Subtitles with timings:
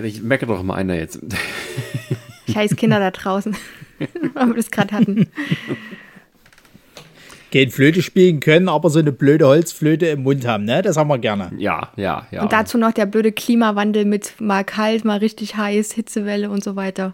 [0.00, 1.20] Ja, ich merke doch mal einer jetzt.
[2.52, 3.54] Scheiß Kinder da draußen,
[4.34, 5.28] weil wir das gerade hatten.
[7.50, 10.82] Gehen Flöte spielen können, aber so eine blöde Holzflöte im Mund haben, ne?
[10.82, 11.50] Das haben wir gerne.
[11.58, 12.42] Ja, ja, ja.
[12.42, 16.76] Und dazu noch der blöde Klimawandel mit mal kalt, mal richtig heiß, Hitzewelle und so
[16.76, 17.12] weiter.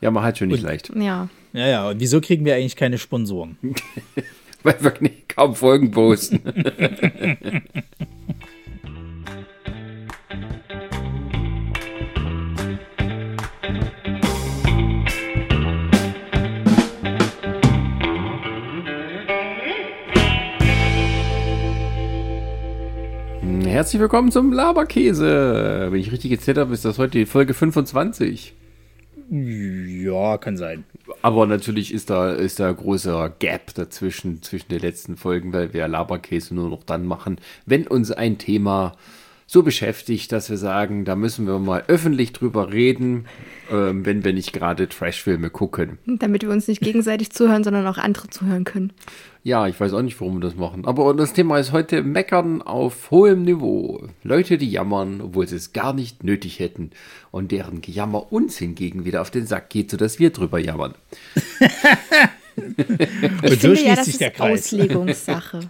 [0.00, 0.90] Ja, man hat schon nicht Und- leicht.
[0.96, 1.28] Ja.
[1.52, 1.88] Ja, ja.
[1.90, 3.56] Und wieso kriegen wir eigentlich keine Sponsoren?
[4.62, 4.92] Weil wir
[5.28, 6.40] kaum Folgen posten.
[23.68, 25.88] Herzlich willkommen zum Laberkäse.
[25.90, 28.54] Wenn ich richtig gezählt habe, ist das heute die Folge 25.
[29.30, 30.84] Ja, kann sein.
[31.20, 35.74] Aber natürlich ist da, ist da ein großer Gap dazwischen, zwischen den letzten Folgen, weil
[35.74, 38.94] wir Laberkäse nur noch dann machen, wenn uns ein Thema
[39.50, 43.24] so beschäftigt, dass wir sagen, da müssen wir mal öffentlich drüber reden,
[43.72, 45.96] ähm, wenn wir nicht gerade Trashfilme gucken.
[46.04, 48.92] Damit wir uns nicht gegenseitig zuhören, sondern auch andere zuhören können.
[49.42, 50.84] Ja, ich weiß auch nicht, warum wir das machen.
[50.84, 54.06] Aber das Thema ist heute Meckern auf hohem Niveau.
[54.22, 56.90] Leute, die jammern, obwohl sie es gar nicht nötig hätten.
[57.30, 60.94] Und deren Gejammer uns hingegen wieder auf den Sack geht, sodass wir drüber jammern.
[63.42, 64.64] Und Ich so finde schließt ja, das sich ist der Kreis.
[64.72, 65.60] Auslegungssache.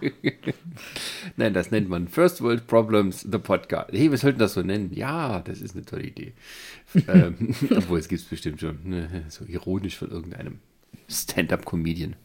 [1.37, 3.91] Nein, das nennt man First World Problems, the Podcast.
[3.91, 4.91] Hey, wir sollten das so nennen.
[4.93, 6.33] Ja, das ist eine tolle Idee.
[7.07, 8.79] ähm, obwohl, es gibt es bestimmt schon.
[8.83, 9.25] Ne?
[9.29, 10.59] So ironisch von irgendeinem
[11.07, 12.15] Stand-up-Comedian.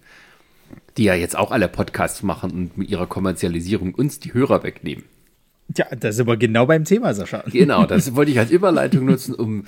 [0.97, 5.05] Die ja jetzt auch alle Podcasts machen und mit ihrer Kommerzialisierung uns die Hörer wegnehmen.
[5.73, 7.43] Tja, da sind wir genau beim Thema, Sascha.
[7.51, 9.65] Genau, das wollte ich als Überleitung nutzen, um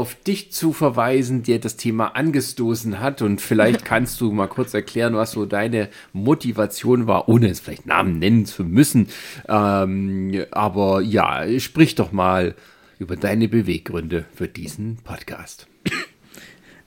[0.00, 3.20] auf dich zu verweisen, der das Thema angestoßen hat.
[3.20, 7.84] Und vielleicht kannst du mal kurz erklären, was so deine Motivation war, ohne es vielleicht
[7.84, 9.08] Namen nennen zu müssen.
[9.46, 12.54] Ähm, aber ja, sprich doch mal
[12.98, 15.66] über deine Beweggründe für diesen Podcast.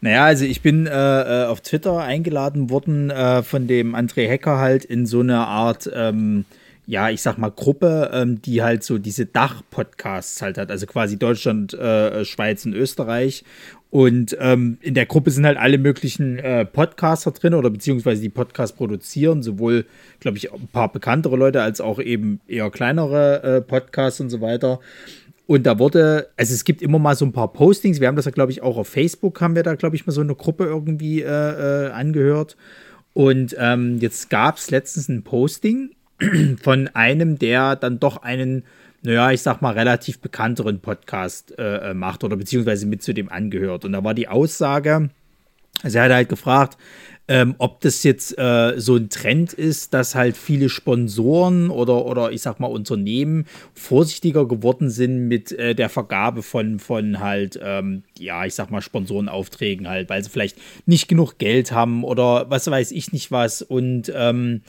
[0.02, 4.58] Naja, also ich bin äh, äh, auf Twitter eingeladen worden äh, von dem André Hecker
[4.58, 6.46] halt in so eine Art, ähm,
[6.86, 11.18] ja, ich sag mal Gruppe, ähm, die halt so diese Dach-Podcasts halt hat, also quasi
[11.18, 13.44] Deutschland, äh, Schweiz und Österreich.
[13.90, 18.30] Und ähm, in der Gruppe sind halt alle möglichen äh, Podcaster drin oder beziehungsweise die
[18.30, 19.86] Podcasts produzieren, sowohl,
[20.20, 24.42] glaube ich, ein paar bekanntere Leute als auch eben eher kleinere äh, Podcasts und so
[24.42, 24.80] weiter.
[25.46, 28.00] Und da wurde, also es gibt immer mal so ein paar Postings.
[28.00, 30.14] Wir haben das ja, glaube ich, auch auf Facebook haben wir da, glaube ich, mal
[30.14, 32.58] so eine Gruppe irgendwie äh, äh, angehört.
[33.14, 35.92] Und ähm, jetzt gab es letztens ein Posting
[36.62, 38.64] von einem, der dann doch einen,
[39.02, 43.30] naja, ich sag mal, relativ bekannteren Podcast äh, äh, macht oder beziehungsweise mit zu dem
[43.30, 43.86] angehört.
[43.86, 45.10] Und da war die Aussage,
[45.82, 46.78] also er hat halt gefragt,
[47.28, 52.32] ähm, ob das jetzt äh, so ein Trend ist, dass halt viele Sponsoren oder, oder
[52.32, 58.04] ich sag mal Unternehmen vorsichtiger geworden sind mit äh, der Vergabe von, von halt, ähm,
[58.20, 62.70] ja, ich sag mal Sponsorenaufträgen halt, weil sie vielleicht nicht genug Geld haben oder was
[62.70, 64.62] weiß ich nicht was und ähm,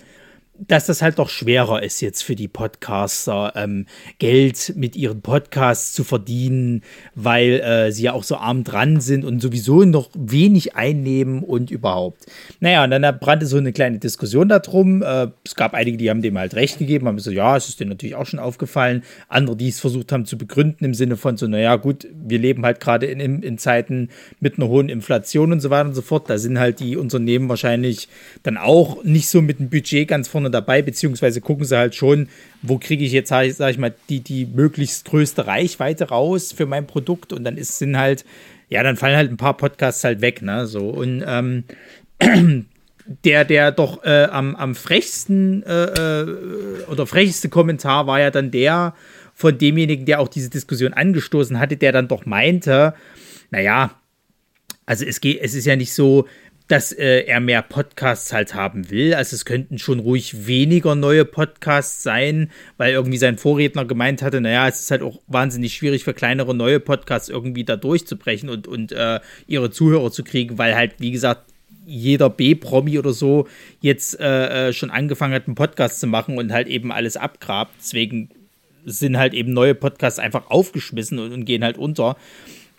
[0.59, 3.87] dass das halt doch schwerer ist jetzt für die Podcaster, ähm,
[4.19, 6.83] Geld mit ihren Podcasts zu verdienen,
[7.15, 11.73] weil äh, sie ja auch so arm dran sind und sowieso noch wenig einnehmen und
[11.73, 12.27] überhaupt.
[12.61, 15.03] Naja, und dann brannte so eine kleine Diskussion darum.
[15.03, 17.81] Äh, es gab einige, die haben dem halt recht gegeben, haben gesagt, ja, es ist
[17.81, 19.03] denen natürlich auch schon aufgefallen.
[19.29, 22.65] Andere, die es versucht haben zu begründen im Sinne von so, naja, gut, wir leben
[22.65, 26.03] halt gerade in, in, in Zeiten mit einer hohen Inflation und so weiter und so
[26.03, 26.31] fort.
[26.31, 28.09] Da sind halt die Unternehmen wahrscheinlich
[28.45, 32.29] dann auch nicht so mit dem Budget ganz vorne dabei, beziehungsweise gucken sie halt schon,
[32.63, 36.87] wo kriege ich jetzt, sag ich mal, die, die möglichst größte Reichweite raus für mein
[36.87, 37.33] Produkt.
[37.33, 38.25] Und dann ist, sind halt,
[38.69, 40.89] ja, dann fallen halt ein paar Podcasts halt weg, ne, so.
[40.89, 41.65] Und ähm,
[43.25, 48.51] der, der doch äh, am, am frechsten äh, äh, oder frechste Kommentar war ja dann
[48.51, 48.95] der
[49.35, 52.95] von demjenigen, der auch diese Diskussion angestoßen hatte, der dann doch meinte,
[53.51, 54.01] naja,
[54.87, 56.27] also es geht, es ist ja nicht so,
[56.69, 59.15] dass äh, er mehr Podcasts halt haben will.
[59.15, 64.41] Also es könnten schon ruhig weniger neue Podcasts sein, weil irgendwie sein Vorredner gemeint hatte,
[64.41, 68.67] naja, es ist halt auch wahnsinnig schwierig für kleinere neue Podcasts irgendwie da durchzubrechen und,
[68.67, 71.43] und äh, ihre Zuhörer zu kriegen, weil halt, wie gesagt,
[71.87, 73.47] jeder B-Promi oder so
[73.83, 77.73] jetzt äh, äh, schon angefangen hat, einen Podcast zu machen und halt eben alles abgrabt.
[77.79, 78.31] Deswegen
[78.87, 82.17] sind halt eben neue Podcasts einfach aufgeschmissen und, und gehen halt unter.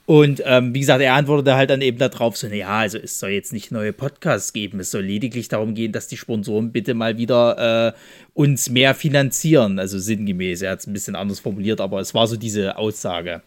[0.06, 3.32] Und ähm, wie gesagt, er antwortete halt dann eben darauf so, naja, also es soll
[3.32, 7.18] jetzt nicht neue Podcasts geben, es soll lediglich darum gehen, dass die Sponsoren bitte mal
[7.18, 8.00] wieder äh,
[8.36, 10.62] uns mehr finanzieren, also sinngemäß.
[10.62, 13.42] Er hat es ein bisschen anders formuliert, aber es war so diese Aussage.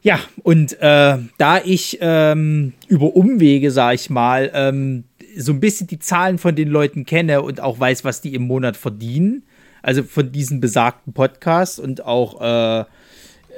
[0.00, 5.04] Ja, und äh, da ich ähm, über Umwege, sag ich mal, ähm,
[5.36, 8.42] so ein bisschen die Zahlen von den Leuten kenne und auch weiß, was die im
[8.42, 9.42] Monat verdienen,
[9.82, 12.84] also von diesen besagten Podcasts und auch äh,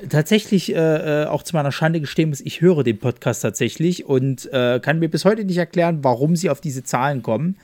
[0.09, 4.53] tatsächlich äh, äh, auch zu meiner Schande gestehen muss, ich höre den Podcast tatsächlich und
[4.53, 7.57] äh, kann mir bis heute nicht erklären, warum sie auf diese Zahlen kommen.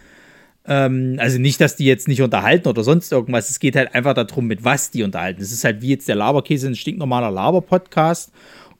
[0.66, 3.50] Ähm, also nicht, dass die jetzt nicht unterhalten oder sonst irgendwas.
[3.50, 5.40] Es geht halt einfach darum, mit was die unterhalten.
[5.40, 8.32] Es ist halt wie jetzt der Laberkäse, ein stinknormaler Laber-Podcast.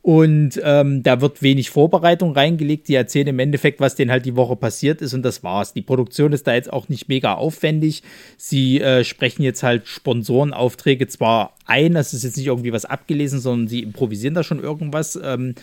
[0.06, 2.86] Und ähm, da wird wenig Vorbereitung reingelegt.
[2.86, 5.72] Die erzählen im Endeffekt, was denen halt die Woche passiert ist und das war's.
[5.72, 8.04] Die Produktion ist da jetzt auch nicht mega aufwendig.
[8.36, 13.40] Sie äh, sprechen jetzt halt Sponsorenaufträge zwar ein, das ist jetzt nicht irgendwie was abgelesen,
[13.40, 15.18] sondern sie improvisieren da schon irgendwas.
[15.20, 15.56] Ähm,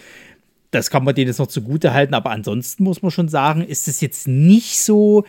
[0.71, 3.87] das kann man denen jetzt noch zugute halten, aber ansonsten muss man schon sagen, ist
[3.87, 5.23] es jetzt nicht so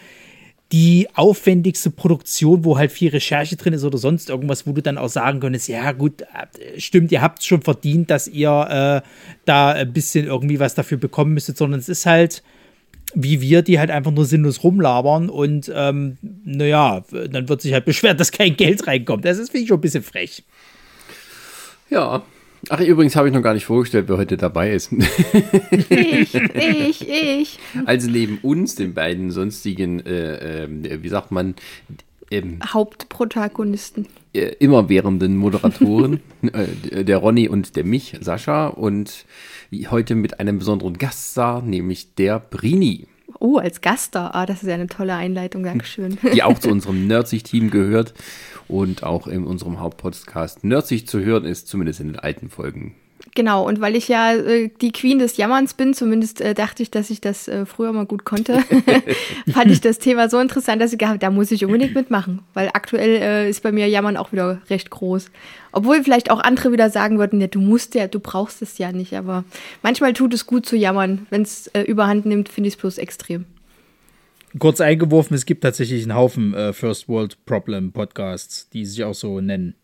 [0.74, 4.98] die aufwendigste Produktion, wo halt viel Recherche drin ist oder sonst irgendwas, wo du dann
[4.98, 9.08] auch sagen könntest, ja gut, äh, stimmt, ihr habt es schon verdient, dass ihr äh,
[9.44, 12.42] da ein bisschen irgendwie was dafür bekommen müsstet, sondern es ist halt
[13.14, 17.84] wie wir, die halt einfach nur sinnlos rumlabern und ähm, naja, dann wird sich halt
[17.84, 19.24] beschwert, dass kein Geld reinkommt.
[19.24, 20.42] Das ist, finde ich, schon ein bisschen frech.
[21.88, 22.24] Ja,
[22.68, 24.92] Ach, übrigens habe ich noch gar nicht vorgestellt, wer heute dabei ist.
[25.88, 27.58] Ich, ich, ich.
[27.84, 31.54] Also neben uns, den beiden sonstigen, äh, äh, wie sagt man,
[32.30, 34.06] ähm, Hauptprotagonisten.
[34.32, 36.20] Äh, immerwährenden Moderatoren,
[36.52, 39.24] äh, der Ronny und der mich, Sascha, und
[39.90, 43.06] heute mit einem besonderen Gaststar, nämlich der Brini.
[43.40, 44.34] Oh, als Gaststar.
[44.34, 46.18] Ah, das ist ja eine tolle Einleitung, Dankeschön.
[46.32, 48.14] Die auch zu unserem Nerdsich-Team gehört
[48.68, 52.94] und auch in unserem Hauptpodcast Nerdsich zu hören ist, zumindest in den alten Folgen.
[53.36, 56.92] Genau, und weil ich ja äh, die Queen des Jammerns bin, zumindest äh, dachte ich,
[56.92, 58.62] dass ich das äh, früher mal gut konnte,
[59.52, 62.70] fand ich das Thema so interessant, dass ich gedacht da muss ich unbedingt mitmachen, weil
[62.72, 65.30] aktuell äh, ist bei mir Jammern auch wieder recht groß.
[65.72, 68.92] Obwohl vielleicht auch andere wieder sagen würden, ja, du musst ja, du brauchst es ja
[68.92, 69.42] nicht, aber
[69.82, 71.26] manchmal tut es gut zu jammern.
[71.30, 73.46] Wenn es äh, überhand nimmt, finde ich es bloß extrem
[74.58, 79.14] kurz eingeworfen, es gibt tatsächlich einen Haufen äh, First World Problem Podcasts, die sich auch
[79.14, 79.74] so nennen.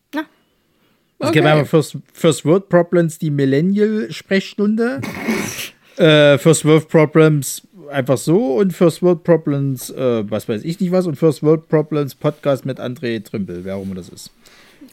[1.21, 1.29] Okay.
[1.29, 5.03] Es gibt einmal First, First World Problems, die Millennial-Sprechstunde.
[5.97, 10.93] äh, First World Problems einfach so und First World Problems, äh, was weiß ich nicht
[10.93, 14.31] was, und First World Problems Podcast mit André Trümpel, wer auch immer das ist.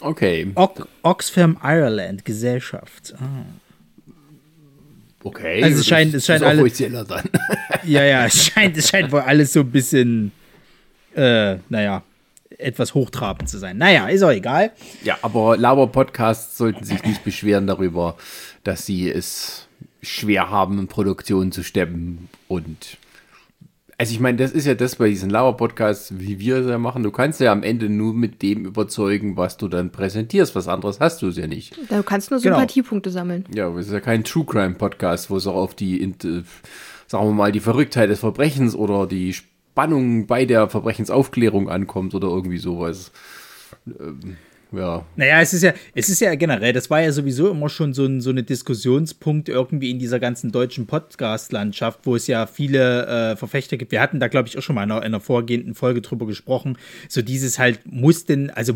[0.02, 0.52] Okay.
[0.56, 0.70] O
[1.04, 3.14] Oxfam Ireland Gesellschaft.
[3.18, 3.46] Ah.
[5.24, 5.64] Okay.
[5.64, 6.80] Also es scheint, es scheint alles.
[7.86, 10.32] ja, ja, es scheint, es scheint wohl alles so ein bisschen,
[11.16, 12.04] äh, naja,
[12.58, 13.78] etwas hochtrabend zu sein.
[13.78, 14.72] Naja, ist auch egal.
[15.04, 18.16] Ja, aber Laber-Podcasts sollten sich nicht beschweren darüber,
[18.64, 19.68] dass sie es
[20.02, 22.98] schwer haben, Produktionen zu stemmen und
[24.00, 27.02] also ich meine, das ist ja das bei diesen Lauer-Podcasts, wie wir es ja machen.
[27.02, 30.54] Du kannst ja am Ende nur mit dem überzeugen, was du dann präsentierst.
[30.54, 31.76] Was anderes hast du es ja nicht.
[31.90, 32.58] Du kannst nur genau.
[32.58, 33.20] Sympathiepunkte genau.
[33.20, 33.46] sammeln.
[33.56, 36.14] Ja, aber es ist ja kein True Crime Podcast, wo es auch auf die, äh,
[37.08, 39.36] sagen wir mal, die Verrücktheit des Verbrechens oder die
[39.78, 43.12] Spannung bei der Verbrechensaufklärung ankommt oder irgendwie sowas.
[43.86, 44.36] Ähm,
[44.72, 45.06] ja.
[45.16, 48.04] Naja, es ist ja, es ist ja generell, das war ja sowieso immer schon so
[48.04, 53.36] ein so eine Diskussionspunkt irgendwie in dieser ganzen deutschen Podcast-Landschaft, wo es ja viele äh,
[53.36, 53.92] Verfechter gibt.
[53.92, 56.26] Wir hatten da, glaube ich, auch schon mal in einer, in einer vorgehenden Folge drüber
[56.26, 56.80] gesprochen.
[57.08, 58.74] So dieses halt, muss denn, also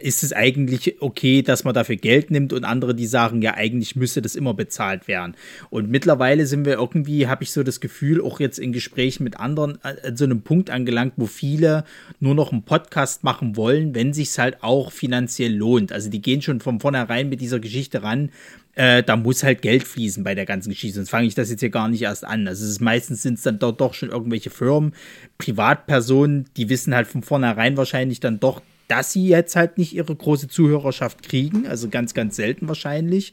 [0.00, 3.96] ist es eigentlich okay, dass man dafür Geld nimmt und andere, die sagen, ja, eigentlich
[3.96, 5.34] müsste das immer bezahlt werden.
[5.70, 9.40] Und mittlerweile sind wir irgendwie, habe ich so das Gefühl, auch jetzt in Gesprächen mit
[9.40, 11.84] anderen an so einem Punkt angelangt, wo viele
[12.20, 15.92] nur noch einen Podcast machen wollen, wenn sich es halt auch finanziell lohnt.
[15.92, 18.30] Also die gehen schon von vornherein mit dieser Geschichte ran,
[18.76, 20.96] äh, da muss halt Geld fließen bei der ganzen Geschichte.
[20.96, 22.48] Sonst fange ich das jetzt hier gar nicht erst an.
[22.48, 24.94] Also ist, meistens sind es dann doch, doch schon irgendwelche Firmen,
[25.38, 30.14] Privatpersonen, die wissen halt von vornherein wahrscheinlich dann doch, dass sie jetzt halt nicht ihre
[30.14, 33.32] große Zuhörerschaft kriegen, also ganz, ganz selten wahrscheinlich.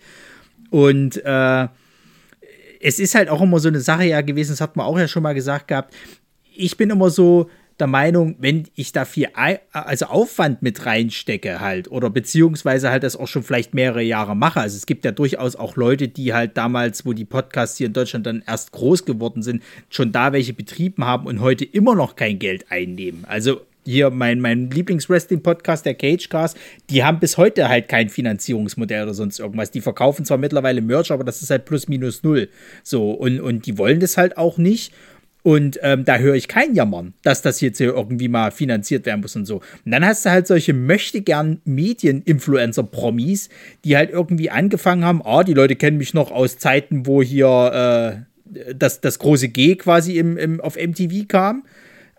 [0.70, 1.68] Und äh,
[2.80, 5.08] es ist halt auch immer so eine Sache ja gewesen, das hat man auch ja
[5.08, 5.94] schon mal gesagt gehabt.
[6.56, 9.30] Ich bin immer so der Meinung, wenn ich da viel
[9.72, 14.62] also Aufwand mit reinstecke halt oder beziehungsweise halt das auch schon vielleicht mehrere Jahre mache.
[14.62, 17.94] Also es gibt ja durchaus auch Leute, die halt damals, wo die Podcasts hier in
[17.94, 22.16] Deutschland dann erst groß geworden sind, schon da welche betrieben haben und heute immer noch
[22.16, 23.26] kein Geld einnehmen.
[23.26, 26.58] Also hier mein, mein Lieblings-Wrestling-Podcast, der Cagecast,
[26.90, 29.72] die haben bis heute halt kein Finanzierungsmodell oder sonst irgendwas.
[29.72, 32.50] Die verkaufen zwar mittlerweile Merch, aber das ist halt plus minus null.
[32.84, 34.94] So, und, und die wollen das halt auch nicht.
[35.44, 39.22] Und ähm, da höre ich kein Jammern, dass das jetzt hier irgendwie mal finanziert werden
[39.22, 39.56] muss und so.
[39.86, 43.50] Und dann hast du halt solche möchtegern Medien-Influencer-Promis,
[43.84, 48.26] die halt irgendwie angefangen haben, ah, die Leute kennen mich noch aus Zeiten, wo hier
[48.54, 51.64] äh, das, das große G quasi im, im, auf MTV kam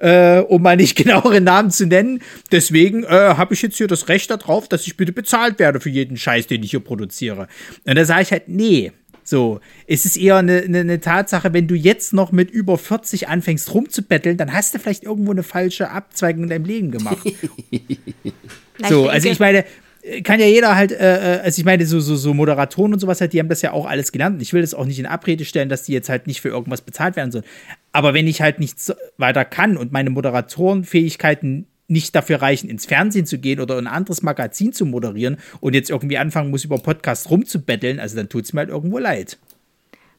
[0.02, 2.20] äh, um mal nicht genauere Namen zu nennen.
[2.50, 5.90] Deswegen äh, habe ich jetzt hier das Recht darauf, dass ich bitte bezahlt werde für
[5.90, 7.46] jeden Scheiß, den ich hier produziere.
[7.86, 8.92] Und da sage ich halt, nee.
[9.24, 13.28] So, es ist eher eine, eine, eine, Tatsache, wenn du jetzt noch mit über 40
[13.28, 17.24] anfängst rumzubetteln, dann hast du vielleicht irgendwo eine falsche Abzweigung in deinem Leben gemacht.
[18.88, 19.64] so, also ich meine,
[20.24, 23.20] kann ja jeder halt, äh, äh, also ich meine, so, so, so Moderatoren und sowas
[23.20, 24.36] halt, die haben das ja auch alles gelernt.
[24.36, 26.48] Und ich will das auch nicht in Abrede stellen, dass die jetzt halt nicht für
[26.48, 27.44] irgendwas bezahlt werden sollen.
[27.92, 33.26] Aber wenn ich halt nichts weiter kann und meine Moderatorenfähigkeiten nicht dafür reichen, ins Fernsehen
[33.26, 37.30] zu gehen oder ein anderes Magazin zu moderieren und jetzt irgendwie anfangen muss, über Podcasts
[37.30, 39.38] rumzubetteln, also dann tut es mir halt irgendwo leid.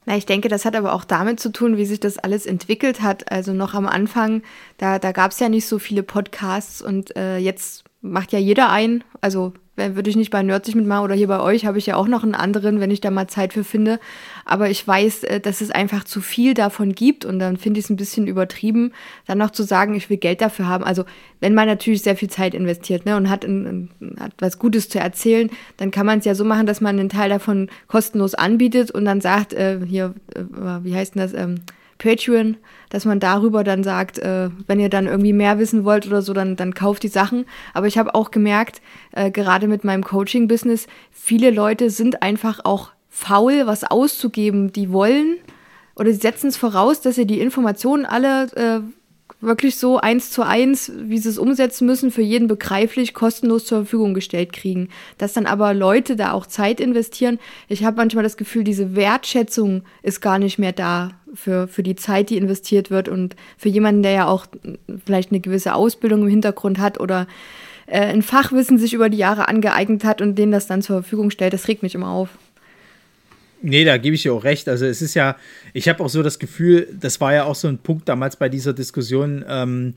[0.06, 3.02] Na, ich denke, das hat aber auch damit zu tun, wie sich das alles entwickelt
[3.02, 3.32] hat.
[3.32, 4.44] Also noch am Anfang,
[4.78, 8.70] da, da gab es ja nicht so viele Podcasts und äh, jetzt macht ja jeder
[8.70, 9.04] ein.
[9.22, 12.08] Also würde ich nicht bei Nerdsich mitmachen oder hier bei euch, habe ich ja auch
[12.08, 14.00] noch einen anderen, wenn ich da mal Zeit für finde.
[14.46, 17.86] Aber ich weiß, äh, dass es einfach zu viel davon gibt und dann finde ich
[17.86, 18.92] es ein bisschen übertrieben,
[19.26, 20.84] dann noch zu sagen, ich will Geld dafür haben.
[20.84, 21.06] Also
[21.40, 25.00] wenn man natürlich sehr viel Zeit investiert ne, und hat, ein, hat was Gutes zu
[25.00, 28.92] erzählen, dann kann man es ja so machen, dass man einen Teil davon kostenlos anbietet
[28.92, 30.44] und dann sagt, äh, hier, äh,
[30.84, 31.62] wie heißt denn das, ähm,
[32.04, 32.58] Patreon,
[32.90, 36.34] dass man darüber dann sagt, äh, wenn ihr dann irgendwie mehr wissen wollt oder so,
[36.34, 37.46] dann, dann kauft die Sachen.
[37.74, 38.82] Aber ich habe auch gemerkt,
[39.14, 44.74] äh, gerade mit meinem Coaching-Business, viele Leute sind einfach auch faul, was auszugeben.
[44.74, 45.38] Die wollen
[45.96, 48.82] oder sie setzen es voraus, dass sie die Informationen alle äh,
[49.40, 53.80] wirklich so eins zu eins, wie sie es umsetzen müssen, für jeden begreiflich kostenlos zur
[53.80, 54.90] Verfügung gestellt kriegen.
[55.18, 57.40] Dass dann aber Leute da auch Zeit investieren.
[57.68, 61.96] Ich habe manchmal das Gefühl, diese Wertschätzung ist gar nicht mehr da für, für die
[61.96, 64.46] Zeit, die investiert wird und für jemanden, der ja auch
[65.06, 67.28] vielleicht eine gewisse Ausbildung im Hintergrund hat oder
[67.88, 71.32] äh, ein Fachwissen sich über die Jahre angeeignet hat und den das dann zur Verfügung
[71.32, 72.30] stellt, das regt mich immer auf.
[73.66, 74.68] Nee, da gebe ich dir auch recht.
[74.68, 75.38] Also es ist ja,
[75.72, 78.50] ich habe auch so das Gefühl, das war ja auch so ein Punkt damals bei
[78.50, 79.94] dieser Diskussion, ähm,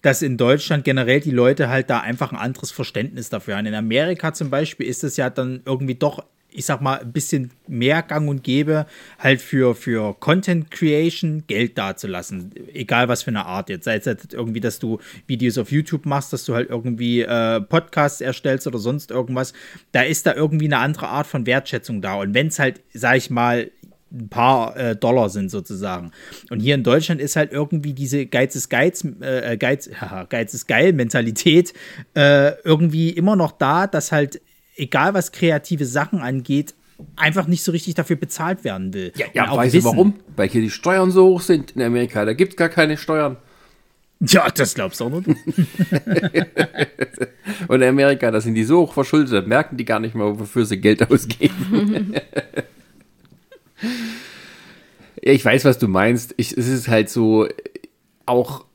[0.00, 3.66] dass in Deutschland generell die Leute halt da einfach ein anderes Verständnis dafür haben.
[3.66, 7.50] In Amerika zum Beispiel ist es ja dann irgendwie doch ich sag mal, ein bisschen
[7.66, 8.86] mehr Gang und Gäbe
[9.18, 12.52] halt für, für Content Creation Geld dazulassen.
[12.72, 13.84] Egal was für eine Art jetzt.
[13.84, 17.60] Sei es halt irgendwie, dass du Videos auf YouTube machst, dass du halt irgendwie äh,
[17.60, 19.52] Podcasts erstellst oder sonst irgendwas.
[19.92, 22.14] Da ist da irgendwie eine andere Art von Wertschätzung da.
[22.14, 23.70] Und wenn es halt, sag ich mal,
[24.12, 26.10] ein paar äh, Dollar sind sozusagen.
[26.50, 30.52] Und hier in Deutschland ist halt irgendwie diese Geiz ist Geiz, äh, Geiz, haha, Geiz
[30.54, 31.72] ist geil Mentalität
[32.14, 34.40] äh, irgendwie immer noch da, dass halt
[34.80, 36.74] egal was kreative Sachen angeht,
[37.16, 39.12] einfach nicht so richtig dafür bezahlt werden will.
[39.16, 40.14] Ja, ja weißt du warum?
[40.36, 42.24] Weil hier die Steuern so hoch sind in Amerika.
[42.24, 43.36] Da gibt es gar keine Steuern.
[44.20, 45.26] Ja, das glaubst du auch nicht.
[47.68, 50.38] Und in Amerika, da sind die so hoch verschuldet, da merken die gar nicht mal,
[50.38, 52.14] wofür sie Geld ausgeben.
[55.22, 56.34] ja, ich weiß, was du meinst.
[56.36, 57.48] Ich, es ist halt so,
[58.26, 58.66] auch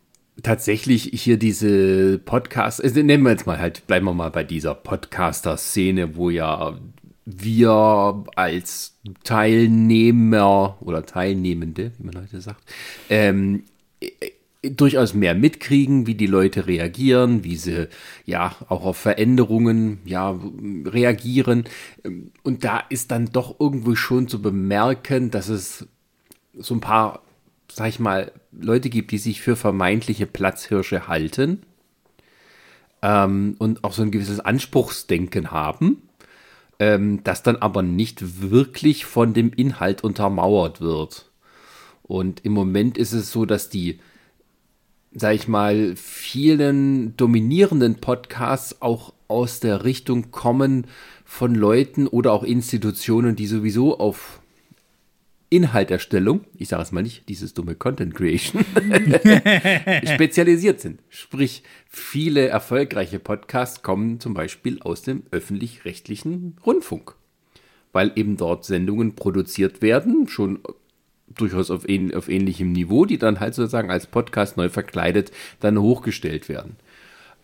[0.43, 4.75] tatsächlich hier diese Podcasts, also nennen wir jetzt mal halt, bleiben wir mal bei dieser
[4.75, 6.77] Podcaster-Szene, wo ja
[7.25, 12.61] wir als Teilnehmer oder Teilnehmende, wie man heute sagt,
[13.09, 13.63] ähm,
[14.61, 17.87] durchaus mehr mitkriegen, wie die Leute reagieren, wie sie
[18.25, 20.39] ja auch auf Veränderungen ja
[20.85, 21.65] reagieren.
[22.43, 25.87] Und da ist dann doch irgendwo schon zu bemerken, dass es
[26.57, 27.21] so ein paar
[27.71, 31.63] sag ich mal, Leute gibt, die sich für vermeintliche Platzhirsche halten
[33.01, 36.01] ähm, und auch so ein gewisses Anspruchsdenken haben,
[36.79, 41.31] ähm, das dann aber nicht wirklich von dem Inhalt untermauert wird.
[42.03, 43.99] Und im Moment ist es so, dass die,
[45.11, 50.85] sag ich mal, vielen dominierenden Podcasts auch aus der Richtung kommen
[51.23, 54.39] von Leuten oder auch Institutionen, die sowieso auf
[55.49, 58.65] Inhalterstellung, ich sage es mal nicht, dieses dumme Content Creation,
[60.13, 61.01] spezialisiert sind.
[61.09, 67.15] Sprich, viele erfolgreiche Podcasts kommen zum Beispiel aus dem öffentlich-rechtlichen Rundfunk,
[67.93, 70.59] weil eben dort Sendungen produziert werden, schon
[71.27, 75.79] durchaus auf, ähn auf ähnlichem Niveau, die dann halt sozusagen als Podcast neu verkleidet dann
[75.79, 76.75] hochgestellt werden.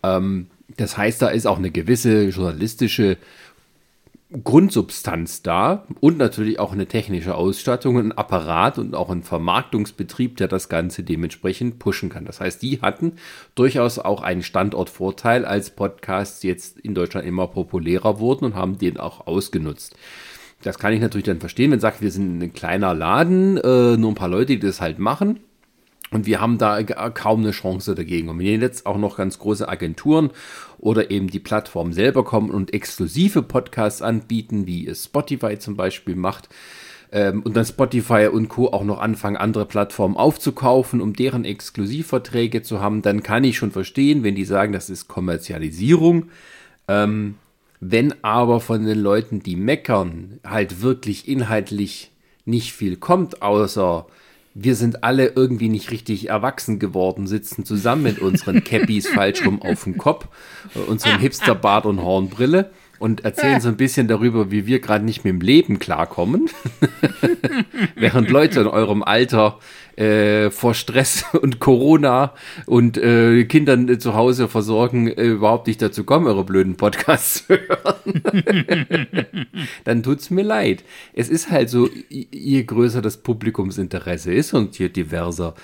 [0.03, 3.17] Ähm, das heißt, da ist auch eine gewisse journalistische
[4.31, 10.47] Grundsubstanz da und natürlich auch eine technische Ausstattung, ein Apparat und auch ein Vermarktungsbetrieb, der
[10.47, 12.23] das Ganze dementsprechend pushen kann.
[12.23, 13.13] Das heißt, die hatten
[13.55, 18.97] durchaus auch einen Standortvorteil, als Podcasts jetzt in Deutschland immer populärer wurden und haben den
[18.97, 19.95] auch ausgenutzt.
[20.61, 24.11] Das kann ich natürlich dann verstehen, wenn sagt, wir sind ein kleiner Laden, äh, nur
[24.11, 25.41] ein paar Leute, die das halt machen
[26.11, 28.27] und wir haben da kaum eine Chance dagegen.
[28.27, 30.31] Und wenn jetzt auch noch ganz große Agenturen
[30.81, 36.15] oder eben die Plattform selber kommen und exklusive Podcasts anbieten, wie es Spotify zum Beispiel
[36.15, 36.49] macht,
[37.11, 38.67] ähm, und dann Spotify und Co.
[38.67, 43.71] auch noch anfangen, andere Plattformen aufzukaufen, um deren Exklusivverträge zu haben, dann kann ich schon
[43.71, 46.29] verstehen, wenn die sagen, das ist Kommerzialisierung.
[46.87, 47.35] Ähm,
[47.81, 52.11] wenn aber von den Leuten, die meckern, halt wirklich inhaltlich
[52.45, 54.05] nicht viel kommt, außer
[54.53, 59.61] wir sind alle irgendwie nicht richtig erwachsen geworden, sitzen zusammen mit unseren Cappies falsch rum
[59.61, 60.27] auf dem Kopf,
[60.75, 62.71] äh, unserem Hipsterbart und Hornbrille.
[63.01, 66.49] Und erzählen so ein bisschen darüber, wie wir gerade nicht mit dem Leben klarkommen.
[67.95, 69.57] Während Leute in eurem Alter
[69.95, 72.35] äh, vor Stress und Corona
[72.67, 77.47] und äh, Kindern äh, zu Hause versorgen, äh, überhaupt nicht dazu kommen, eure blöden Podcasts
[77.47, 78.21] zu hören.
[79.83, 80.83] Dann tut's mir leid.
[81.13, 85.55] Es ist halt so, je größer das Publikumsinteresse ist und je diverser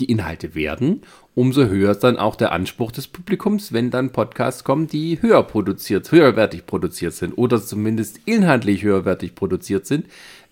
[0.00, 1.02] die Inhalte werden,
[1.36, 5.42] umso höher ist dann auch der Anspruch des Publikums, wenn dann Podcasts kommen, die höher
[5.42, 10.06] produziert, höherwertig produziert sind oder zumindest inhaltlich höherwertig produziert sind,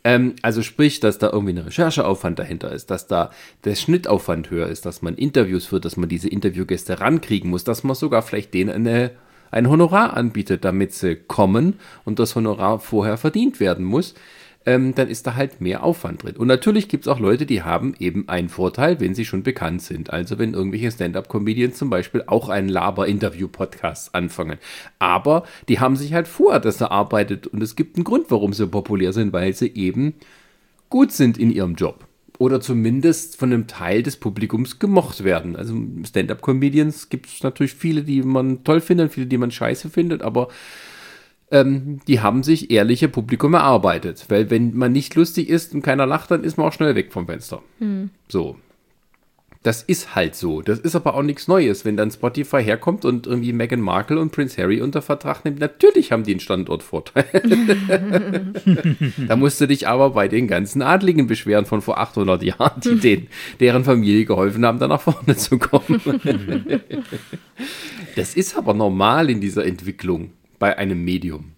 [0.05, 3.31] ähm, also sprich, dass da irgendwie ein Rechercheaufwand dahinter ist, dass da
[3.65, 7.83] der Schnittaufwand höher ist, dass man Interviews führt, dass man diese Interviewgäste rankriegen muss, dass
[7.83, 9.13] man sogar vielleicht denen eine,
[9.51, 14.15] ein Honorar anbietet, damit sie kommen und das Honorar vorher verdient werden muss
[14.67, 16.37] ähm, dann ist da halt mehr Aufwand drin.
[16.37, 19.83] Und natürlich gibt es auch Leute, die haben eben einen Vorteil, wenn sie schon bekannt
[19.83, 20.11] sind.
[20.11, 24.59] Also wenn irgendwelche Stand-up-Comedians zum Beispiel auch einen Laber-Interview-Podcast anfangen.
[24.99, 27.47] Aber die haben sich halt vor, dass er arbeitet.
[27.47, 30.15] Und es gibt einen Grund, warum sie populär sind, weil sie eben
[30.89, 32.07] gut sind in ihrem Job.
[32.39, 35.57] Oder zumindest von einem Teil des Publikums gemocht werden.
[35.57, 40.23] Also Stand-up-Comedians gibt es natürlich viele, die man toll findet, viele, die man scheiße findet,
[40.23, 40.49] aber
[41.51, 44.27] ähm, die haben sich ehrliche Publikum erarbeitet.
[44.29, 47.13] Weil wenn man nicht lustig ist und keiner lacht, dann ist man auch schnell weg
[47.13, 47.63] vom Fenster.
[47.79, 48.11] Hm.
[48.29, 48.57] So.
[49.63, 50.61] Das ist halt so.
[50.61, 51.87] Das ist aber auch nichts Neues.
[51.87, 56.13] Wenn dann Spotify herkommt und irgendwie Meghan Markle und Prince Harry unter Vertrag nimmt, natürlich
[56.13, 57.25] haben die einen Standortvorteil.
[59.27, 62.97] da musst du dich aber bei den ganzen Adligen beschweren von vor 800 Jahren, die
[62.97, 65.99] denen, deren Familie geholfen haben, da nach vorne zu kommen.
[68.17, 70.33] das ist aber normal in dieser Entwicklung
[70.65, 71.53] bei einem Medium.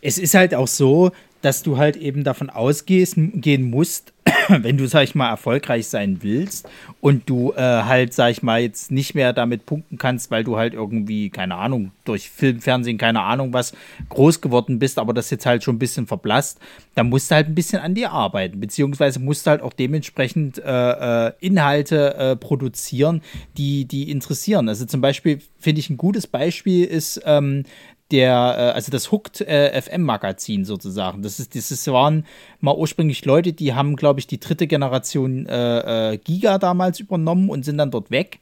[0.00, 1.12] Es ist halt auch so,
[1.42, 4.14] dass du halt eben davon ausgehen musst,
[4.48, 6.66] wenn du, sag ich mal, erfolgreich sein willst
[7.02, 10.56] und du äh, halt, sag ich mal, jetzt nicht mehr damit punkten kannst, weil du
[10.56, 13.74] halt irgendwie, keine Ahnung, durch Film, Fernsehen, keine Ahnung was,
[14.08, 16.58] groß geworden bist, aber das jetzt halt schon ein bisschen verblasst,
[16.94, 20.58] dann musst du halt ein bisschen an dir arbeiten, beziehungsweise musst du halt auch dementsprechend
[20.58, 23.20] äh, äh, Inhalte äh, produzieren,
[23.58, 24.66] die, die interessieren.
[24.70, 27.64] Also zum Beispiel finde ich ein gutes Beispiel ist, ähm,
[28.10, 31.22] der, äh, also das Hooked äh, FM-Magazin sozusagen.
[31.22, 32.26] Das ist, das ist, waren
[32.60, 37.48] mal ursprünglich Leute, die haben, glaube ich, die dritte Generation äh, äh, Giga damals übernommen
[37.48, 38.40] und sind dann dort weg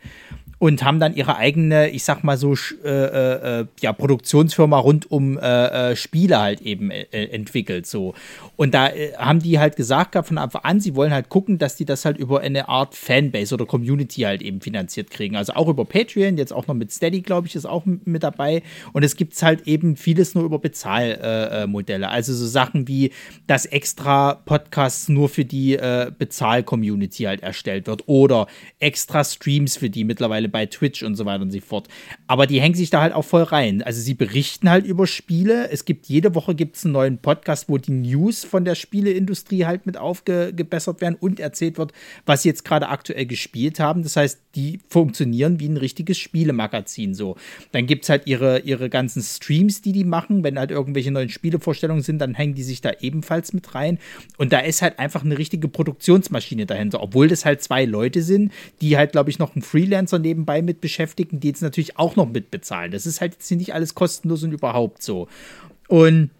[0.62, 5.10] und haben dann ihre eigene, ich sag mal so, äh, äh, äh, ja, Produktionsfirma rund
[5.10, 5.40] um äh,
[5.90, 7.84] äh Spiele halt eben äh, entwickelt.
[7.84, 8.14] So.
[8.54, 11.74] Und da haben die halt gesagt gehabt von Anfang an, sie wollen halt gucken, dass
[11.74, 15.34] die das halt über eine Art Fanbase oder Community halt eben finanziert kriegen.
[15.34, 18.62] Also auch über Patreon, jetzt auch noch mit Steady, glaube ich, ist auch mit dabei.
[18.92, 22.08] Und es gibt halt eben vieles nur über Bezahlmodelle.
[22.08, 23.10] also so Sachen wie,
[23.48, 28.46] dass extra Podcasts nur für die Bezahl-Community halt erstellt wird oder
[28.78, 31.88] extra Streams für die mittlerweile bei Twitch und so weiter und so fort.
[32.26, 33.82] Aber die hängen sich da halt auch voll rein.
[33.82, 35.70] Also sie berichten halt über Spiele.
[35.70, 39.86] Es gibt jede Woche gibt's einen neuen Podcast, wo die News von der Spieleindustrie halt
[39.86, 41.92] mit aufgebessert werden und erzählt wird,
[42.26, 44.02] was sie jetzt gerade aktuell gespielt haben.
[44.02, 47.36] Das heißt, die funktionieren wie ein richtiges Spielemagazin so.
[47.72, 50.44] Dann gibt es halt ihre, ihre ganzen Streams, die die machen.
[50.44, 53.98] Wenn halt irgendwelche neuen Spielevorstellungen sind, dann hängen die sich da ebenfalls mit rein.
[54.36, 57.02] Und da ist halt einfach eine richtige Produktionsmaschine dahinter.
[57.02, 60.62] Obwohl das halt zwei Leute sind, die halt, glaube ich, noch einen Freelancer neben nebenbei
[60.62, 62.92] mit beschäftigen, die jetzt natürlich auch noch mitbezahlen.
[62.92, 65.28] Das ist halt jetzt nicht alles kostenlos und überhaupt so.
[65.88, 66.30] Und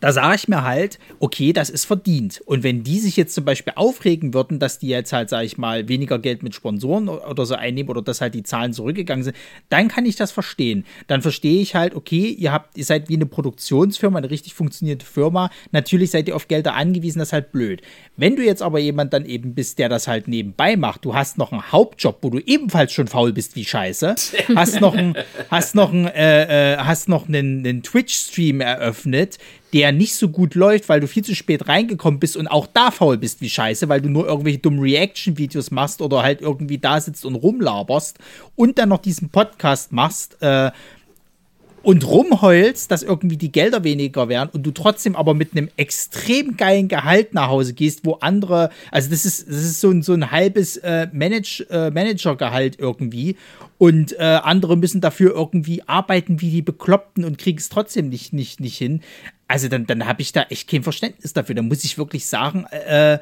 [0.00, 2.40] da sage ich mir halt, okay, das ist verdient.
[2.46, 5.58] Und wenn die sich jetzt zum Beispiel aufregen würden, dass die jetzt halt, sage ich
[5.58, 9.36] mal, weniger Geld mit Sponsoren oder so einnehmen oder dass halt die Zahlen zurückgegangen sind,
[9.68, 10.84] dann kann ich das verstehen.
[11.06, 15.04] Dann verstehe ich halt, okay, ihr habt, ihr seid wie eine Produktionsfirma, eine richtig funktionierende
[15.04, 15.50] Firma.
[15.72, 17.82] Natürlich seid ihr auf Gelder angewiesen, das ist halt blöd.
[18.16, 21.38] Wenn du jetzt aber jemand dann eben bist, der das halt nebenbei macht, du hast
[21.38, 24.14] noch einen Hauptjob, wo du ebenfalls schon faul bist wie Scheiße,
[24.54, 25.14] hast noch einen,
[25.50, 29.38] hast noch einen, äh, äh, hast noch einen, einen Twitch-Stream eröffnet,
[29.72, 32.90] der nicht so gut läuft, weil du viel zu spät reingekommen bist und auch da
[32.90, 37.00] faul bist wie scheiße, weil du nur irgendwelche dummen Reaction-Videos machst oder halt irgendwie da
[37.00, 38.18] sitzt und rumlaberst
[38.56, 40.70] und dann noch diesen Podcast machst äh,
[41.82, 46.56] und rumheulst, dass irgendwie die Gelder weniger wären und du trotzdem aber mit einem extrem
[46.56, 50.12] geilen Gehalt nach Hause gehst, wo andere, also das ist, das ist so ein, so
[50.12, 53.36] ein halbes äh, Manage, äh, Manager-Gehalt irgendwie
[53.76, 58.32] und äh, andere müssen dafür irgendwie arbeiten wie die Bekloppten und kriegen es trotzdem nicht,
[58.32, 59.02] nicht, nicht hin
[59.48, 61.54] also dann, dann habe ich da echt kein Verständnis dafür.
[61.54, 63.18] Da muss ich wirklich sagen, äh,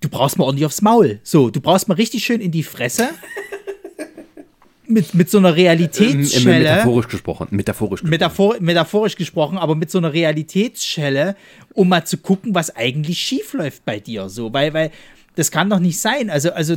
[0.00, 1.20] du brauchst mal ordentlich aufs Maul.
[1.22, 3.10] So, du brauchst mal richtig schön in die Fresse.
[4.88, 6.58] mit, mit so einer Realitätsschelle.
[6.58, 7.48] Metaphorisch gesprochen.
[7.50, 8.10] Metaphorisch gesprochen.
[8.10, 11.36] Metaphor, metaphorisch gesprochen, aber mit so einer Realitätsschelle,
[11.74, 14.30] um mal zu gucken, was eigentlich schief läuft bei dir.
[14.30, 14.90] So, weil, weil,
[15.34, 16.30] das kann doch nicht sein.
[16.30, 16.76] Also, also,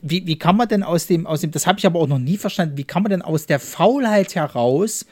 [0.00, 2.18] wie, wie kann man denn aus dem, aus dem, das habe ich aber auch noch
[2.18, 5.06] nie verstanden, wie kann man denn aus der Faulheit heraus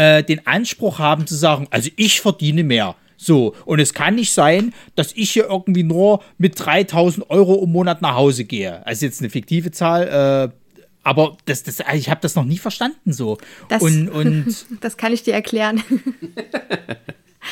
[0.00, 2.96] äh, den Anspruch haben zu sagen, also ich verdiene mehr.
[3.18, 7.70] So, und es kann nicht sein, dass ich hier irgendwie nur mit 3000 Euro im
[7.70, 8.84] Monat nach Hause gehe.
[8.86, 10.56] Also jetzt eine fiktive Zahl, äh,
[11.02, 13.36] aber das, das, ich habe das noch nie verstanden so.
[13.68, 14.46] Das, und, und
[14.80, 15.82] das kann ich dir erklären.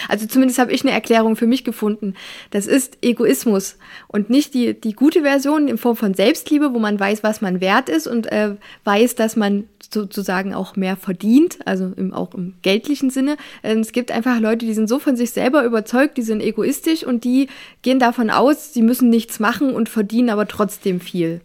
[0.06, 2.14] Also zumindest habe ich eine Erklärung für mich gefunden.
[2.50, 7.00] Das ist Egoismus und nicht die, die gute Version in Form von Selbstliebe, wo man
[7.00, 11.92] weiß, was man wert ist und äh, weiß, dass man sozusagen auch mehr verdient, also
[11.96, 13.36] im, auch im geldlichen Sinne.
[13.62, 17.04] Ähm, es gibt einfach Leute, die sind so von sich selber überzeugt, die sind egoistisch
[17.04, 17.48] und die
[17.82, 21.40] gehen davon aus, sie müssen nichts machen und verdienen aber trotzdem viel.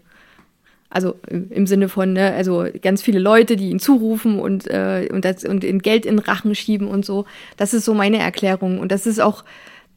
[0.90, 5.26] Also im Sinne von, ne, also ganz viele Leute, die ihn zurufen und, äh, und,
[5.26, 7.26] das, und in Geld in Rachen schieben und so.
[7.58, 8.78] Das ist so meine Erklärung.
[8.78, 9.44] Und das ist auch,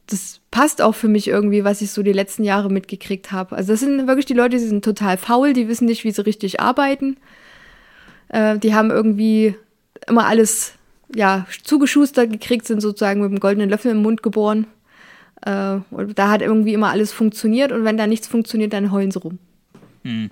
[0.06, 3.56] das passt auch für mich irgendwie, was ich so die letzten Jahre mitgekriegt habe.
[3.56, 6.24] Also das sind wirklich die Leute, die sind total faul, die wissen nicht, wie sie
[6.24, 7.18] richtig arbeiten.
[8.28, 9.54] Äh, die haben irgendwie
[10.06, 10.74] immer alles
[11.14, 14.66] ja, zugeschustert gekriegt, sind sozusagen mit dem goldenen Löffel im Mund geboren.
[15.42, 19.10] Äh, und da hat irgendwie immer alles funktioniert und wenn da nichts funktioniert, dann heulen
[19.10, 19.38] sie rum.
[20.02, 20.30] Hm.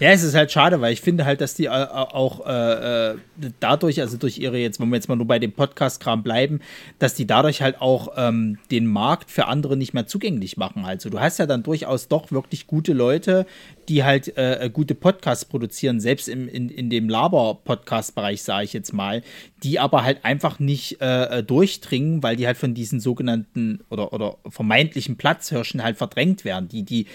[0.00, 3.16] Ja, es ist halt schade, weil ich finde halt, dass die äh, auch äh, äh,
[3.60, 6.60] dadurch, also durch ihre jetzt, wenn wir jetzt mal nur bei dem Podcast-Kram bleiben,
[6.98, 10.84] dass die dadurch halt auch ähm, den Markt für andere nicht mehr zugänglich machen.
[10.84, 13.46] Also du hast ja dann durchaus doch wirklich gute Leute,
[13.88, 18.72] die halt äh, äh gute Podcasts produzieren, selbst im, in, in dem Laber-Podcast-Bereich, sage ich
[18.72, 19.22] jetzt mal,
[19.62, 24.36] die aber halt einfach nicht äh, durchdringen, weil die halt von diesen sogenannten oder, oder
[24.48, 26.68] vermeintlichen Platzhirschen halt verdrängt werden.
[26.68, 27.06] Die, die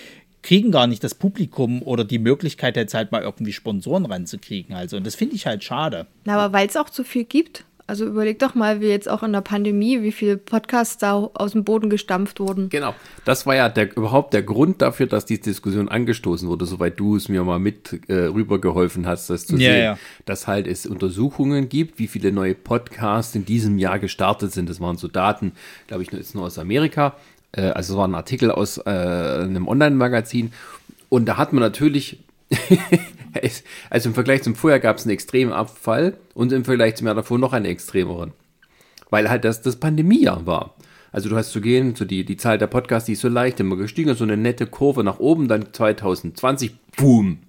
[0.41, 4.75] kriegen gar nicht das Publikum oder die Möglichkeit, jetzt halt mal irgendwie Sponsoren ranzukriegen.
[4.75, 6.07] Also, und das finde ich halt schade.
[6.25, 7.65] Na, aber weil es auch zu viel gibt.
[7.87, 11.51] Also überleg doch mal, wie jetzt auch in der Pandemie, wie viele Podcasts da aus
[11.51, 12.69] dem Boden gestampft wurden.
[12.69, 12.95] Genau.
[13.25, 17.17] Das war ja der, überhaupt der Grund dafür, dass diese Diskussion angestoßen wurde, soweit du
[17.17, 19.83] es mir mal mit äh, rübergeholfen hast, das zu ja, sehen.
[19.83, 19.97] Ja.
[20.25, 24.69] Dass halt es Untersuchungen gibt, wie viele neue Podcasts in diesem Jahr gestartet sind.
[24.69, 25.51] Das waren so Daten,
[25.87, 27.17] glaube ich, jetzt nur aus Amerika.
[27.51, 30.53] Äh, also es war ein Artikel aus äh, einem Online-Magazin
[31.09, 32.19] und da hat man natürlich,
[33.89, 37.15] also im Vergleich zum Vorjahr gab es einen extremen Abfall und im Vergleich zum Jahr
[37.15, 38.33] davor noch einen extremeren,
[39.09, 40.75] weil halt das das Pandemiejahr war.
[41.11, 43.59] Also du hast zu gehen, so die, die Zahl der Podcasts, die ist so leicht
[43.59, 47.39] immer gestiegen, so eine nette Kurve nach oben, dann 2020, boom,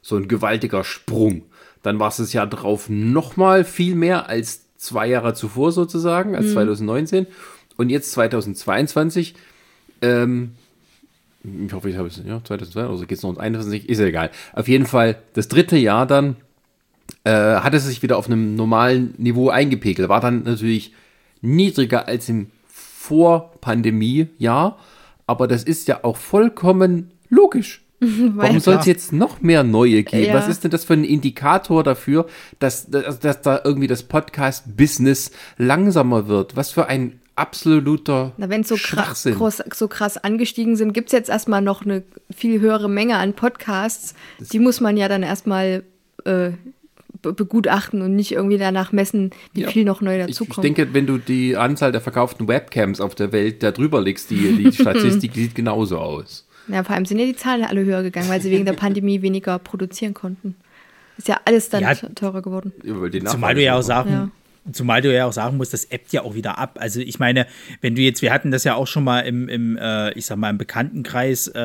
[0.00, 1.42] so ein gewaltiger Sprung.
[1.82, 6.46] Dann war es das Jahr drauf nochmal viel mehr als zwei Jahre zuvor sozusagen, als
[6.46, 6.52] mhm.
[6.52, 7.26] 2019.
[7.82, 9.34] Und jetzt 2022,
[10.02, 10.52] ähm,
[11.66, 14.06] ich hoffe, ich habe es, ja, 2022, also geht es noch um 21, ist ja
[14.06, 14.30] egal.
[14.52, 16.36] Auf jeden Fall, das dritte Jahr dann,
[17.24, 20.08] äh, hat es sich wieder auf einem normalen Niveau eingepegelt.
[20.08, 20.94] War dann natürlich
[21.40, 24.78] niedriger als im Vor-Pandemie-Jahr,
[25.26, 27.82] aber das ist ja auch vollkommen logisch.
[28.00, 30.26] Warum soll es jetzt noch mehr neue geben?
[30.26, 30.34] Ja.
[30.34, 32.28] Was ist denn das für ein Indikator dafür,
[32.60, 36.54] dass, dass, dass da irgendwie das Podcast-Business langsamer wird?
[36.54, 39.28] Was für ein absoluter Na, wenn so krass,
[39.74, 44.14] so krass angestiegen sind, gibt es jetzt erstmal noch eine viel höhere Menge an Podcasts.
[44.38, 45.82] Das die muss man ja dann erstmal
[46.24, 46.52] äh,
[47.20, 49.68] begutachten und nicht irgendwie danach messen, wie ja.
[49.68, 50.50] viel noch neu dazukommt.
[50.50, 54.00] Ich, ich denke, wenn du die Anzahl der verkauften Webcams auf der Welt da drüber
[54.00, 56.46] legst, die, die Statistik sieht genauso aus.
[56.68, 59.20] Ja, vor allem sind ja die Zahlen alle höher gegangen, weil sie wegen der Pandemie
[59.22, 60.54] weniger produzieren konnten.
[61.18, 62.72] Ist ja alles dann ja, teurer geworden.
[63.26, 64.30] Zumal du ja auch sagen, ja.
[64.70, 66.78] Zumal du ja auch sagen musst, das ebbt ja auch wieder ab.
[66.80, 67.46] Also ich meine,
[67.80, 70.36] wenn du jetzt, wir hatten das ja auch schon mal im, im äh, ich sag
[70.36, 71.60] mal, im Bekanntenkreis äh,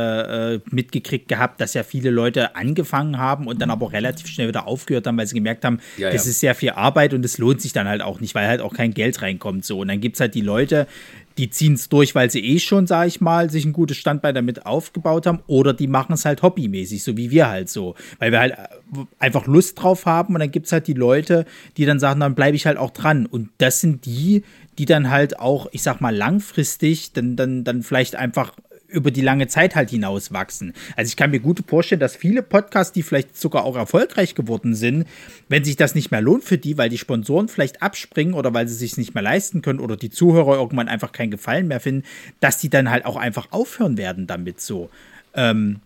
[0.55, 4.65] äh, mitgekriegt gehabt, dass ja viele Leute angefangen haben und dann aber relativ schnell wieder
[4.65, 6.31] aufgehört haben, weil sie gemerkt haben, ja, das ja.
[6.31, 8.73] ist sehr viel Arbeit und es lohnt sich dann halt auch nicht, weil halt auch
[8.73, 9.63] kein Geld reinkommt.
[9.63, 9.79] So.
[9.79, 10.87] Und dann gibt es halt die Leute,
[11.37, 14.35] die ziehen es durch, weil sie eh schon, sag ich mal, sich ein gutes Standbein
[14.35, 17.95] damit aufgebaut haben, oder die machen es halt hobbymäßig, so wie wir halt so.
[18.19, 21.45] Weil wir halt äh, einfach Lust drauf haben und dann gibt es halt die Leute,
[21.77, 23.25] die dann sagen, dann bleibe ich halt auch dran.
[23.25, 24.43] Und das sind die,
[24.77, 28.53] die dann halt auch, ich sag mal, langfristig dann, dann, dann vielleicht einfach
[28.87, 30.73] über die lange Zeit halt hinaus wachsen.
[30.95, 34.75] Also ich kann mir gut vorstellen, dass viele Podcasts, die vielleicht sogar auch erfolgreich geworden
[34.75, 35.07] sind,
[35.49, 38.67] wenn sich das nicht mehr lohnt für die, weil die Sponsoren vielleicht abspringen oder weil
[38.67, 42.03] sie sich nicht mehr leisten können oder die Zuhörer irgendwann einfach keinen Gefallen mehr finden,
[42.39, 44.89] dass die dann halt auch einfach aufhören werden damit so.
[45.33, 45.81] Ähm,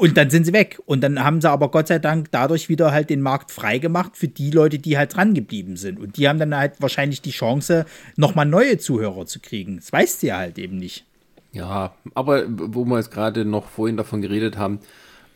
[0.00, 0.80] und dann sind sie weg.
[0.86, 4.28] Und dann haben sie aber Gott sei Dank dadurch wieder halt den Markt freigemacht für
[4.28, 5.98] die Leute, die halt dran geblieben sind.
[5.98, 7.84] Und die haben dann halt wahrscheinlich die Chance,
[8.16, 9.76] nochmal neue Zuhörer zu kriegen.
[9.76, 11.04] Das weißt du ja halt eben nicht.
[11.52, 14.80] Ja, aber wo wir jetzt gerade noch vorhin davon geredet haben,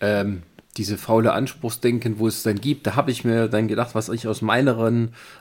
[0.01, 0.43] ähm,
[0.77, 4.27] diese faule Anspruchsdenken, wo es dann gibt, da habe ich mir dann gedacht, was ich
[4.27, 4.77] aus meiner,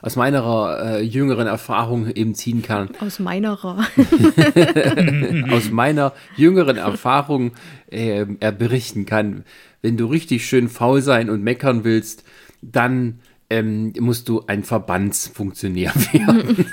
[0.02, 2.90] aus meiner äh, jüngeren Erfahrung eben ziehen kann.
[3.00, 3.84] Aus meinerer.
[5.50, 7.52] aus meiner jüngeren Erfahrung
[7.90, 9.44] äh, er berichten kann.
[9.82, 12.24] Wenn du richtig schön faul sein und meckern willst,
[12.62, 13.20] dann
[13.54, 16.66] ähm, musst du ein Verbandsfunktionär werden.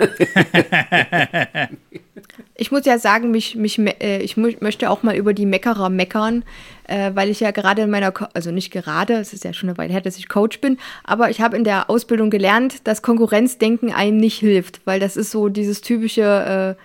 [2.56, 6.44] ich muss ja sagen, mich, mich, äh, ich möchte auch mal über die Meckerer meckern,
[6.88, 9.70] äh, weil ich ja gerade in meiner, Co also nicht gerade, es ist ja schon
[9.70, 13.02] eine Weile her, dass ich Coach bin, aber ich habe in der Ausbildung gelernt, dass
[13.02, 16.82] Konkurrenzdenken einem nicht hilft, weil das ist so dieses typische äh,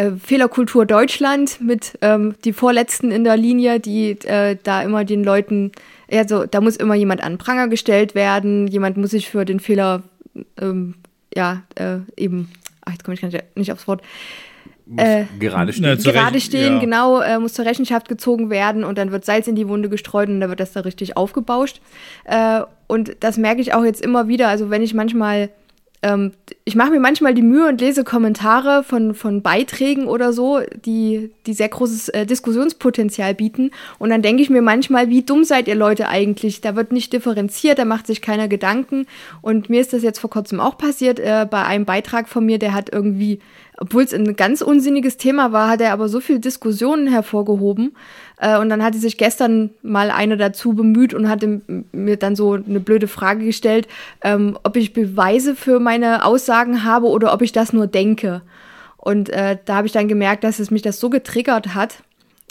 [0.00, 5.22] äh, Fehlerkultur Deutschland mit ähm, die Vorletzten in der Linie, die äh, da immer den
[5.22, 5.72] Leuten,
[6.12, 10.02] also da muss immer jemand an Pranger gestellt werden, jemand muss sich für den Fehler,
[10.60, 10.94] ähm,
[11.34, 12.50] ja, äh, eben,
[12.84, 13.22] ach, jetzt komme ich
[13.54, 14.02] nicht aufs Wort,
[14.96, 15.98] äh, gerade stehen.
[16.04, 16.78] Na, gerade stehen, ja.
[16.80, 20.28] genau, äh, muss zur Rechenschaft gezogen werden und dann wird Salz in die Wunde gestreut
[20.28, 21.80] und dann wird das da richtig aufgebauscht.
[22.24, 24.48] Äh, und das merke ich auch jetzt immer wieder.
[24.48, 25.50] Also wenn ich manchmal
[26.02, 26.32] ähm,
[26.64, 31.30] ich mache mir manchmal die Mühe und lese Kommentare von, von Beiträgen oder so, die,
[31.46, 33.70] die sehr großes äh, Diskussionspotenzial bieten.
[33.98, 36.60] Und dann denke ich mir manchmal, wie dumm seid ihr Leute eigentlich?
[36.60, 39.06] Da wird nicht differenziert, da macht sich keiner Gedanken.
[39.42, 42.58] Und mir ist das jetzt vor kurzem auch passiert äh, bei einem Beitrag von mir,
[42.58, 43.38] der hat irgendwie
[43.78, 47.96] obwohl es ein ganz unsinniges Thema war, hat er aber so viele Diskussionen hervorgehoben.
[48.38, 52.52] Äh, und dann hatte sich gestern mal eine dazu bemüht und hatte mir dann so
[52.52, 53.88] eine blöde Frage gestellt,
[54.22, 58.42] ähm, ob ich Beweise für meine Aussagen habe oder ob ich das nur denke.
[58.98, 62.02] Und äh, da habe ich dann gemerkt, dass es mich das so getriggert hat.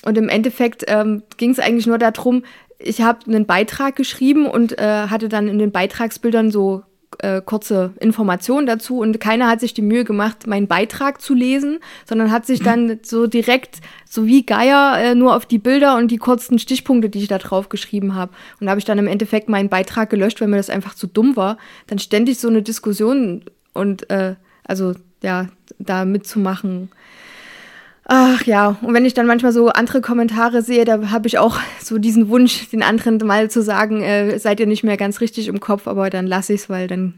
[0.04, 2.44] Und im Endeffekt ähm, ging es eigentlich nur darum,
[2.80, 6.84] ich habe einen Beitrag geschrieben und äh, hatte dann in den Beitragsbildern so
[7.20, 11.80] äh, kurze Informationen dazu und keiner hat sich die Mühe gemacht, meinen Beitrag zu lesen,
[12.06, 16.10] sondern hat sich dann so direkt, so wie Geier, äh, nur auf die Bilder und
[16.10, 18.32] die kurzen Stichpunkte, die ich da drauf geschrieben habe.
[18.60, 21.08] Und da habe ich dann im Endeffekt meinen Beitrag gelöscht, weil mir das einfach zu
[21.08, 23.44] dumm war, dann ständig so eine Diskussion
[23.74, 24.94] und äh, also
[25.24, 25.48] ja,
[25.80, 26.90] da mitzumachen
[28.14, 31.58] Ach ja, und wenn ich dann manchmal so andere Kommentare sehe, da habe ich auch
[31.82, 35.48] so diesen Wunsch, den anderen mal zu sagen, äh, seid ihr nicht mehr ganz richtig
[35.48, 37.14] im Kopf, aber dann lasse ich es, weil dann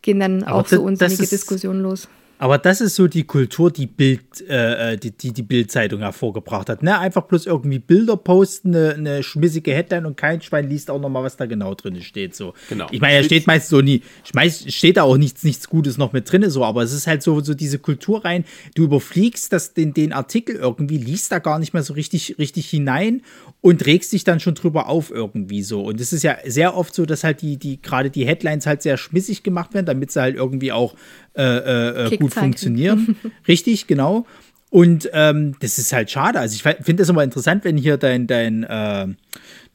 [0.00, 2.08] gehen dann aber auch das, so unsinnige Diskussionen los.
[2.42, 6.68] Aber das ist so die Kultur, die Bild, äh, äh, die, die, die Bildzeitung hervorgebracht
[6.68, 6.82] hat.
[6.82, 6.98] Ne?
[6.98, 11.22] Einfach bloß irgendwie Bilder posten, eine, eine schmissige Headline und kein Schwein liest auch nochmal,
[11.22, 12.34] was da genau drin steht.
[12.34, 12.54] So.
[12.68, 12.88] Genau.
[12.90, 15.98] Ich meine, da steht meist so nie, ich mein, steht da auch nichts, nichts Gutes
[15.98, 19.52] noch mit drin, so, aber es ist halt so, so diese Kultur rein, du überfliegst
[19.52, 23.22] das, den, den Artikel irgendwie, liest da gar nicht mehr so richtig, richtig hinein
[23.60, 25.84] und regst dich dann schon drüber auf irgendwie so.
[25.84, 28.82] Und es ist ja sehr oft so, dass halt die, die, gerade die Headlines halt
[28.82, 30.96] sehr schmissig gemacht werden, damit sie halt irgendwie auch
[31.34, 33.16] äh, äh, äh gut funktionieren.
[33.48, 34.26] Richtig, genau.
[34.70, 36.40] Und ähm, das ist halt schade.
[36.40, 39.06] Also ich finde das immer interessant, wenn hier dein, dein, äh,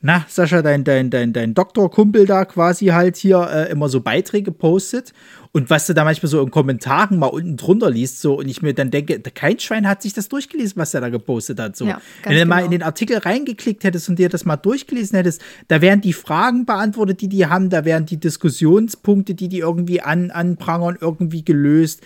[0.02, 4.52] na, Sascha, dein, dein, dein, dein Doktorkumpel da quasi halt hier äh, immer so Beiträge
[4.52, 5.14] postet
[5.58, 8.62] und was du da manchmal so in Kommentaren mal unten drunter liest, so, und ich
[8.62, 11.76] mir dann denke, kein Schwein hat sich das durchgelesen, was er da gepostet hat.
[11.76, 11.86] So.
[11.88, 12.56] Ja, Wenn du genau.
[12.56, 16.14] mal in den Artikel reingeklickt hättest und dir das mal durchgelesen hättest, da wären die
[16.14, 21.44] Fragen beantwortet, die die haben, da wären die Diskussionspunkte, die die irgendwie an, anprangern, irgendwie
[21.44, 22.04] gelöst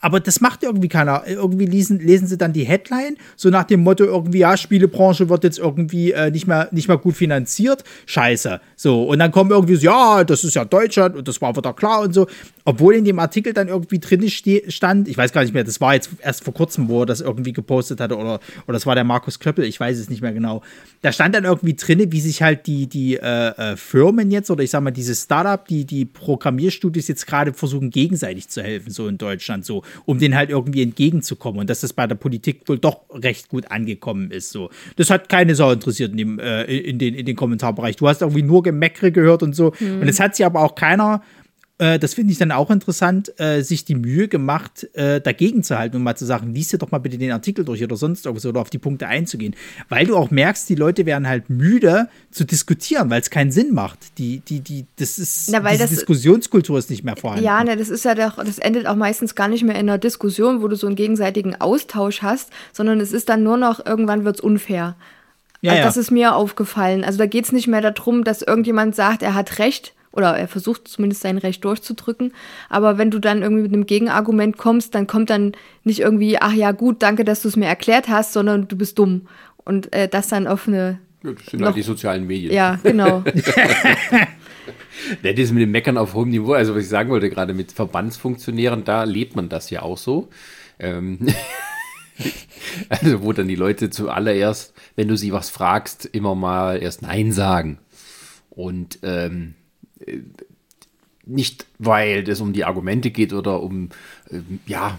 [0.00, 1.22] aber das macht irgendwie keiner.
[1.26, 5.44] Irgendwie lesen, lesen sie dann die Headline, so nach dem Motto irgendwie, ja, Spielebranche wird
[5.44, 7.84] jetzt irgendwie äh, nicht, mehr, nicht mehr gut finanziert.
[8.06, 8.60] Scheiße.
[8.76, 11.72] So, und dann kommen irgendwie so, ja, das ist ja Deutschland und das war wieder
[11.72, 12.26] klar und so.
[12.68, 15.94] Obwohl in dem Artikel dann irgendwie drin stand, ich weiß gar nicht mehr, das war
[15.94, 19.04] jetzt erst vor kurzem, wo er das irgendwie gepostet hatte oder, oder das war der
[19.04, 20.60] Markus Klöppel, ich weiß es nicht mehr genau.
[21.00, 24.62] Da stand dann irgendwie drin, wie sich halt die, die äh, äh, Firmen jetzt oder
[24.62, 29.08] ich sag mal, diese Startup, die, die Programmierstudios jetzt gerade versuchen, gegenseitig zu helfen, so
[29.08, 32.78] in Deutschland, so, um denen halt irgendwie entgegenzukommen und dass das bei der Politik wohl
[32.78, 34.68] doch recht gut angekommen ist, so.
[34.96, 37.96] Das hat keine Sau interessiert in, dem, äh, in, den, in den Kommentarbereich.
[37.96, 39.72] Du hast irgendwie nur Gemeckere gehört und so.
[39.80, 40.02] Mhm.
[40.02, 41.22] Und es hat sich aber auch keiner
[41.78, 45.78] äh, das finde ich dann auch interessant, äh, sich die Mühe gemacht, äh, dagegen zu
[45.78, 48.26] halten und mal zu sagen, liest dir doch mal bitte den Artikel durch oder sonst
[48.26, 49.54] irgendwas oder auf die Punkte einzugehen.
[49.88, 53.72] Weil du auch merkst, die Leute werden halt müde zu diskutieren, weil es keinen Sinn
[53.72, 54.18] macht.
[54.18, 57.44] Die, die, die, das ist, Na, diese das, Diskussionskultur ist nicht mehr vorhanden.
[57.44, 59.98] Ja, ne, das ist ja doch, das endet auch meistens gar nicht mehr in einer
[59.98, 64.24] Diskussion, wo du so einen gegenseitigen Austausch hast, sondern es ist dann nur noch, irgendwann
[64.24, 64.96] wird es unfair.
[65.60, 65.86] Ja, also, ja.
[65.86, 67.04] Das ist mir aufgefallen.
[67.04, 70.48] Also da geht es nicht mehr darum, dass irgendjemand sagt, er hat recht, oder er
[70.48, 72.32] versucht zumindest sein Recht durchzudrücken.
[72.68, 75.52] Aber wenn du dann irgendwie mit einem Gegenargument kommst, dann kommt dann
[75.84, 78.98] nicht irgendwie, ach ja, gut, danke, dass du es mir erklärt hast, sondern du bist
[78.98, 79.28] dumm.
[79.64, 80.98] Und äh, das dann auf eine.
[81.22, 82.52] Ja, das sind halt die sozialen Medien.
[82.52, 83.22] Ja, genau.
[85.22, 87.72] ja, das mit dem Meckern auf hohem Niveau, also was ich sagen wollte, gerade mit
[87.72, 90.28] Verbandsfunktionären, da lebt man das ja auch so.
[90.78, 91.26] Ähm
[92.88, 97.32] also, wo dann die Leute zuallererst, wenn du sie was fragst, immer mal erst Nein
[97.32, 97.78] sagen.
[98.50, 99.54] Und ähm,
[101.26, 103.90] nicht, weil es um die Argumente geht oder um,
[104.30, 104.98] äh, ja,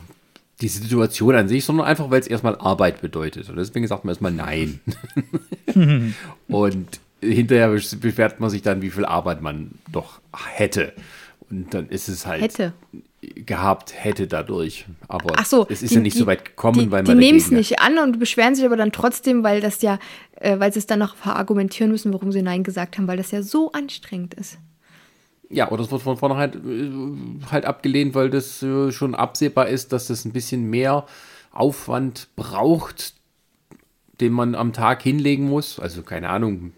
[0.62, 3.50] die Situation an sich, sondern einfach, weil es erstmal Arbeit bedeutet.
[3.50, 4.80] Und deswegen sagt man erstmal Nein.
[6.48, 10.94] und hinterher beschwert man sich dann, wie viel Arbeit man doch hätte.
[11.50, 12.74] Und dann ist es halt Hätte.
[13.22, 14.86] gehabt, hätte dadurch.
[15.08, 17.12] Aber Ach so, es ist die- ja nicht so die- weit gekommen, die, weil die
[17.12, 19.98] man nehmen es nicht an und beschweren sich aber dann trotzdem, weil das ja,
[20.36, 23.32] äh, weil sie es dann noch verargumentieren müssen, warum sie Nein gesagt haben, weil das
[23.32, 24.58] ja so anstrengend ist.
[25.50, 29.92] Ja, oder es wird von vornherein äh, halt abgelehnt, weil das äh, schon absehbar ist,
[29.92, 31.06] dass das ein bisschen mehr
[31.52, 33.14] Aufwand braucht,
[34.22, 35.80] den man am Tag hinlegen muss.
[35.80, 36.72] Also keine Ahnung,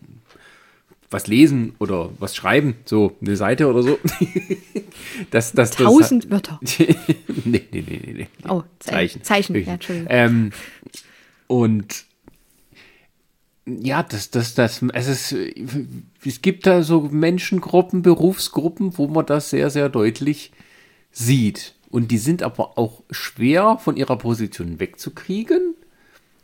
[1.10, 4.00] was lesen oder was schreiben, so eine Seite oder so.
[5.32, 6.58] das, das, das, Tausend Wörter.
[6.64, 6.88] nee,
[7.46, 8.28] nee, nee, nee, nee.
[8.48, 9.24] Oh, Ze- Zeichen.
[9.24, 9.68] Zeichen, Richtig.
[9.68, 10.08] ja, Entschuldigung.
[10.10, 10.52] Ähm,
[11.48, 12.06] und
[13.66, 15.36] ja, das, das, das, es ist,
[16.26, 20.52] es gibt da so Menschengruppen, Berufsgruppen, wo man das sehr, sehr deutlich
[21.12, 21.76] sieht.
[21.90, 25.76] Und die sind aber auch schwer von ihrer Position wegzukriegen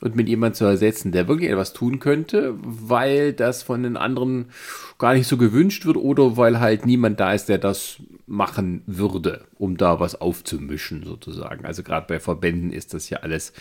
[0.01, 4.51] und mit jemand zu ersetzen, der wirklich etwas tun könnte, weil das von den anderen
[4.99, 9.45] gar nicht so gewünscht wird oder weil halt niemand da ist, der das machen würde,
[9.57, 11.65] um da was aufzumischen sozusagen.
[11.65, 13.53] Also gerade bei Verbänden ist das ja alles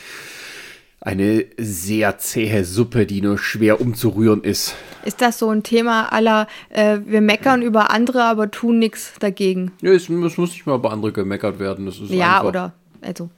[1.07, 4.75] eine sehr zähe Suppe, die nur schwer umzurühren ist.
[5.05, 9.71] Ist das so ein Thema aller, äh, wir meckern über andere, aber tun nichts dagegen?
[9.83, 11.87] Ja, es, es muss nicht mal bei anderen gemeckert werden.
[11.87, 13.31] Das ist Ja, einfach, oder, also,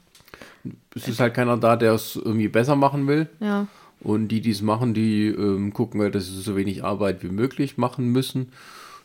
[0.97, 3.29] Es ist halt keiner da, der es irgendwie besser machen will.
[3.41, 3.67] ja.
[4.01, 7.31] Und die, die es machen, die ähm, gucken halt, dass sie so wenig Arbeit wie
[7.31, 8.53] möglich machen müssen,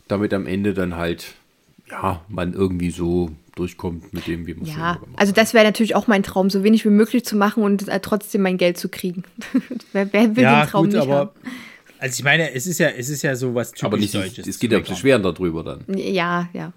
[0.07, 1.33] damit am Ende dann halt,
[1.89, 5.95] ja, man irgendwie so durchkommt mit dem, wie man es Ja, also das wäre natürlich
[5.95, 8.89] auch mein Traum, so wenig wie möglich zu machen und äh, trotzdem mein Geld zu
[8.89, 9.23] kriegen.
[9.93, 11.29] wer, wer will Ja, den Traum gut, nicht aber haben?
[11.99, 14.47] also ich meine, es ist ja, es ist ja so was typisch Aber nicht, Deutsches.
[14.47, 14.83] es geht ja um.
[14.83, 15.83] Beschweren darüber dann.
[15.97, 16.73] Ja, ja.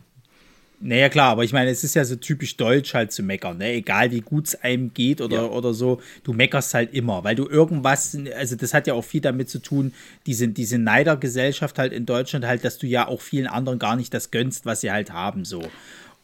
[0.79, 3.73] Naja, klar, aber ich meine, es ist ja so typisch deutsch halt zu meckern, ne?
[3.73, 5.45] Egal wie gut es einem geht oder, Ja.
[5.47, 9.23] oder so, du meckerst halt immer, weil du irgendwas, also das hat ja auch viel
[9.23, 9.95] damit zu tun,
[10.27, 14.13] diese, diese Neidergesellschaft halt in Deutschland halt, dass du ja auch vielen anderen gar nicht
[14.13, 15.63] das gönnst, was sie halt haben, so.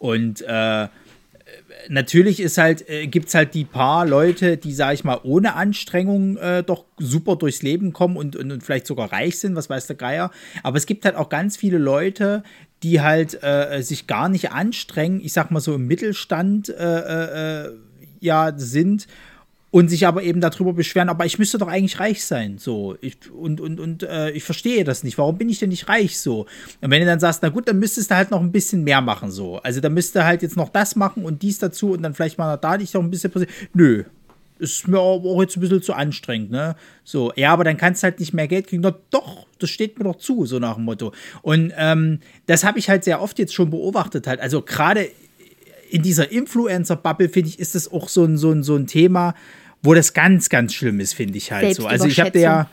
[0.02, 0.88] Und äh,
[1.88, 5.54] natürlich ist halt, äh, gibt es halt die paar Leute, die, sag ich mal, ohne
[5.54, 9.70] Anstrengung äh, doch super durchs Leben kommen und, und, und vielleicht sogar reich sind, was
[9.70, 10.32] weiß der Geier.
[10.64, 12.42] Aber es gibt halt auch ganz viele Leute,
[12.82, 17.70] die halt äh, sich gar nicht anstrengen, ich sag mal so im Mittelstand äh, äh,
[18.18, 19.06] ja sind
[19.72, 22.94] und sich aber eben darüber beschweren, aber ich müsste doch eigentlich reich sein, so.
[23.00, 25.16] Ich, und und, und äh, ich verstehe das nicht.
[25.16, 26.46] Warum bin ich denn nicht reich, so?
[26.82, 29.00] Und wenn du dann sagst, na gut, dann müsstest du halt noch ein bisschen mehr
[29.00, 29.56] machen, so.
[29.62, 32.36] Also dann müsste du halt jetzt noch das machen und dies dazu und dann vielleicht
[32.36, 33.32] mal da dich noch ein bisschen.
[33.72, 34.04] Nö.
[34.58, 36.76] Ist mir auch jetzt ein bisschen zu anstrengend, ne?
[37.02, 38.82] So, ja, aber dann kannst du halt nicht mehr Geld kriegen.
[38.82, 41.12] Na, doch, das steht mir doch zu, so nach dem Motto.
[41.40, 44.38] Und ähm, das habe ich halt sehr oft jetzt schon beobachtet, halt.
[44.38, 45.08] Also gerade
[45.92, 49.34] in dieser Influencer-Bubble, finde ich, ist das auch so ein, so, ein, so ein Thema,
[49.82, 51.86] wo das ganz, ganz schlimm ist, finde ich halt so.
[51.86, 52.68] Also ich habe ja.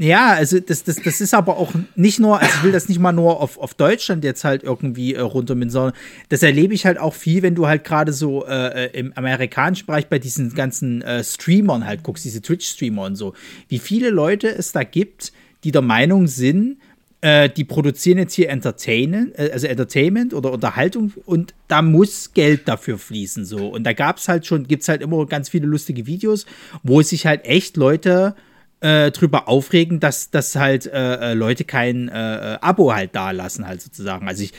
[0.00, 3.00] Ja, also das, das, das ist aber auch nicht nur, also ich will das nicht
[3.00, 5.92] mal nur auf, auf Deutschland jetzt halt irgendwie äh, runtermin, sondern
[6.28, 9.86] das erlebe ich halt auch viel, wenn du halt gerade so äh, äh, im amerikanischen
[9.86, 13.34] Bereich bei diesen ganzen äh, Streamern halt guckst, diese Twitch-Streamer und so,
[13.66, 15.32] wie viele Leute es da gibt,
[15.64, 16.78] die der Meinung sind,
[17.20, 22.68] äh, die produzieren jetzt hier Entertainment, äh, also Entertainment oder Unterhaltung und da muss Geld
[22.68, 23.68] dafür fließen so.
[23.68, 26.46] Und da gab es halt schon, gibt es halt immer ganz viele lustige Videos,
[26.82, 28.36] wo sich halt echt Leute
[28.80, 33.82] äh, drüber aufregen, dass, dass halt äh, äh, Leute kein Abo halt da lassen, halt
[33.82, 34.28] sozusagen.
[34.28, 34.52] Also ich,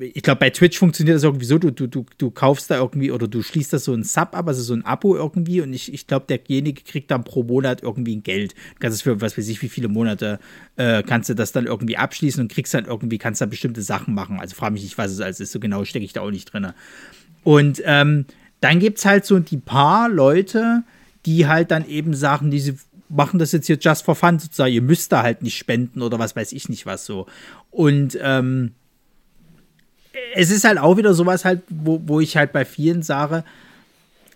[0.00, 3.28] ich glaube, bei Twitch funktioniert das irgendwie so, du, du, du, kaufst da irgendwie oder
[3.28, 6.06] du schließt da so ein Sub ab, also so ein Abo irgendwie und ich, ich
[6.06, 8.52] glaube, derjenige kriegt dann pro Monat irgendwie ein Geld.
[8.52, 10.40] Du kannst es für was weiß ich, wie viele Monate
[10.76, 14.14] äh, kannst du das dann irgendwie abschließen und kriegst dann irgendwie, kannst da bestimmte Sachen
[14.14, 14.40] machen.
[14.40, 16.52] Also frage mich nicht, was es alles ist, so genau stecke ich da auch nicht
[16.52, 16.72] drin.
[17.44, 18.26] Und ähm,
[18.60, 20.82] dann gibt es halt so die paar Leute,
[21.24, 22.76] die halt dann eben sagen, diese
[23.08, 26.18] machen das jetzt hier just for fun sozusagen, ihr müsst da halt nicht spenden oder
[26.18, 27.26] was weiß ich nicht was so.
[27.70, 28.72] Und ähm,
[30.34, 33.44] es ist halt auch wieder sowas halt, wo, wo ich halt bei vielen sage,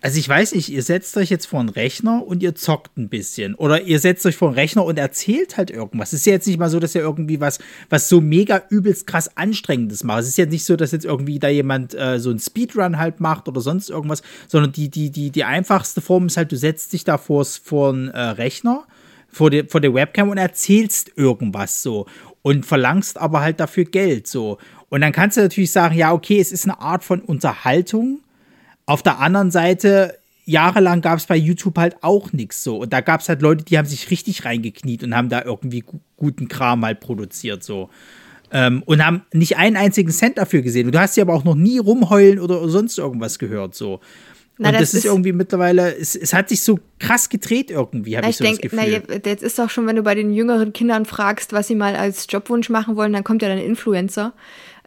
[0.00, 3.08] also ich weiß nicht, ihr setzt euch jetzt vor einen Rechner und ihr zockt ein
[3.08, 3.54] bisschen.
[3.56, 6.12] Oder ihr setzt euch vor einen Rechner und erzählt halt irgendwas.
[6.12, 7.58] Es ist ja jetzt nicht mal so, dass ihr irgendwie was,
[7.90, 10.20] was so mega übelst krass Anstrengendes macht.
[10.20, 13.20] Es ist jetzt nicht so, dass jetzt irgendwie da jemand äh, so einen Speedrun halt
[13.20, 16.92] macht oder sonst irgendwas, sondern die, die, die, die einfachste Form ist halt, du setzt
[16.92, 17.44] dich da vor,
[17.88, 18.84] einen äh, Rechner,
[19.28, 22.06] vor, der vor der Webcam und erzählst irgendwas so.
[22.42, 24.58] Und verlangst aber halt dafür Geld so.
[24.90, 28.20] Und dann kannst du natürlich sagen, ja, okay, es ist eine Art von Unterhaltung.
[28.86, 32.78] Auf der anderen Seite, jahrelang gab es bei YouTube halt auch nichts so.
[32.78, 35.80] Und da gab es halt Leute, die haben sich richtig reingekniet und haben da irgendwie
[35.80, 37.90] gu guten Kram halt produziert so.
[38.50, 40.86] Ähm, und haben nicht einen einzigen Cent dafür gesehen.
[40.86, 44.00] Und du hast sie aber auch noch nie rumheulen oder sonst irgendwas gehört so.
[44.56, 47.70] Na, und das das, ist ist- irgendwie mittlerweile, es, es hat sich so krass gedreht
[47.70, 49.02] irgendwie, habe ich, ich so das denke, Gefühl.
[49.06, 51.94] na, jetzt ist doch schon, wenn du bei den jüngeren Kindern fragst, was sie mal
[51.94, 54.32] als Jobwunsch machen wollen, dann kommt ja dann Influencer.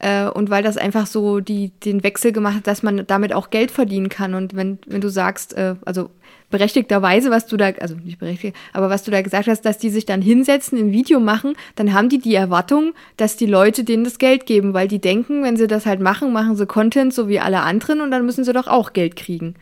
[0.02, 3.52] Äh, und weil das einfach so die, den Wechsel gemacht hat, dass man damit auch
[3.52, 4.34] Geld verdienen kann.
[4.34, 6.10] Und wenn, wenn du sagst, äh, also
[6.50, 9.92] berechtigterweise, was du da, also nicht berechtigt, aber was du da gesagt hast, dass die
[9.92, 14.04] sich dann hinsetzen, ein Video machen, dann haben die die Erwartung, dass die Leute denen
[14.04, 17.28] das Geld geben, weil die denken, wenn sie das halt machen, machen sie Content so
[17.28, 19.54] wie alle anderen und dann müssen sie doch auch Geld kriegen.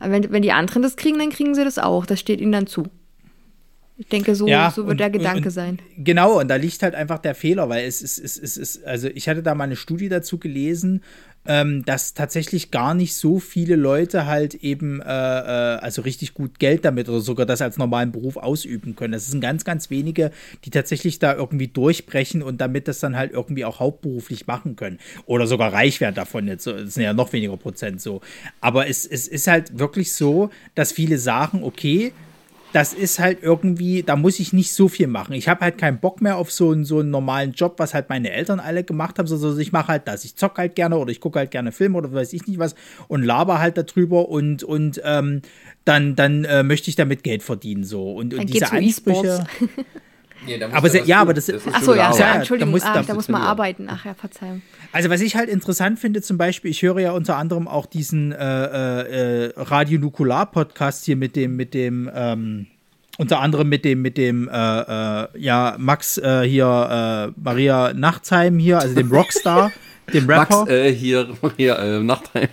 [0.00, 2.06] Wenn, wenn die anderen das kriegen, dann kriegen sie das auch.
[2.06, 2.84] Das steht ihnen dann zu.
[3.96, 5.78] Ich denke, so, ja, so wird und, der Gedanke und, sein.
[5.96, 8.84] Genau, und da liegt halt einfach der Fehler, weil es ist, es ist, es ist,
[8.84, 11.00] also ich hatte da mal eine Studie dazu gelesen,
[11.46, 16.58] ähm, dass tatsächlich gar nicht so viele Leute halt eben, äh, äh, also richtig gut
[16.58, 19.12] Geld damit oder sogar das als normalen Beruf ausüben können.
[19.12, 20.32] Das sind ganz, ganz wenige,
[20.64, 24.98] die tatsächlich da irgendwie durchbrechen und damit das dann halt irgendwie auch hauptberuflich machen können.
[25.26, 26.66] Oder sogar reich werden davon jetzt.
[26.66, 28.22] Das sind ja noch weniger Prozent so.
[28.60, 32.12] Aber es, es ist halt wirklich so, dass viele sagen, okay,
[32.74, 35.34] das ist halt irgendwie, da muss ich nicht so viel machen.
[35.34, 38.08] Ich habe halt keinen Bock mehr auf so einen, so einen normalen Job, was halt
[38.08, 40.24] meine Eltern alle gemacht haben, sondern ich mache halt das.
[40.24, 42.74] Ich zocke halt gerne oder ich gucke halt gerne Filme oder weiß ich nicht was
[43.06, 45.42] und laber halt darüber und, und ähm,
[45.84, 47.84] dann, dann äh, möchte ich damit Geld verdienen.
[47.84, 48.12] So.
[48.12, 49.46] Und, und diese Ansprüche.
[50.46, 53.14] Nee, aber ja, aber das, das ist Achso, ja, ja, Entschuldigung, da muss, ah, da
[53.14, 53.88] muss man arbeiten.
[53.90, 54.62] Ach ja, Verzeihung.
[54.92, 58.32] Also was ich halt interessant finde, zum Beispiel, ich höre ja unter anderem auch diesen
[58.32, 62.66] äh, äh, Radio Nukular Podcast hier mit dem, mit dem, ähm,
[63.18, 68.58] unter anderem mit dem, mit dem, äh, äh, ja, Max äh, hier, äh, Maria Nachtsheim
[68.58, 69.72] hier, also dem Rockstar,
[70.12, 70.60] dem Rapper.
[70.60, 72.48] Max äh, hier, Maria äh, Nachtsheim.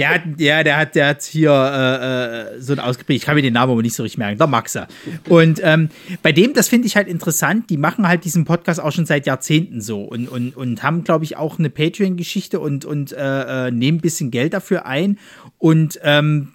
[0.00, 3.34] Der hat, ja, der hat, der hat hier äh, äh, so ein ausgeprägt, ich kann
[3.34, 4.88] mir den Namen aber nicht so richtig merken, der Maxa.
[5.28, 5.90] Und ähm,
[6.22, 9.26] bei dem, das finde ich halt interessant, die machen halt diesen Podcast auch schon seit
[9.26, 13.70] Jahrzehnten so und, und, und haben, glaube ich, auch eine Patreon-Geschichte und, und äh, äh,
[13.70, 15.18] nehmen ein bisschen Geld dafür ein.
[15.58, 16.52] Und ähm,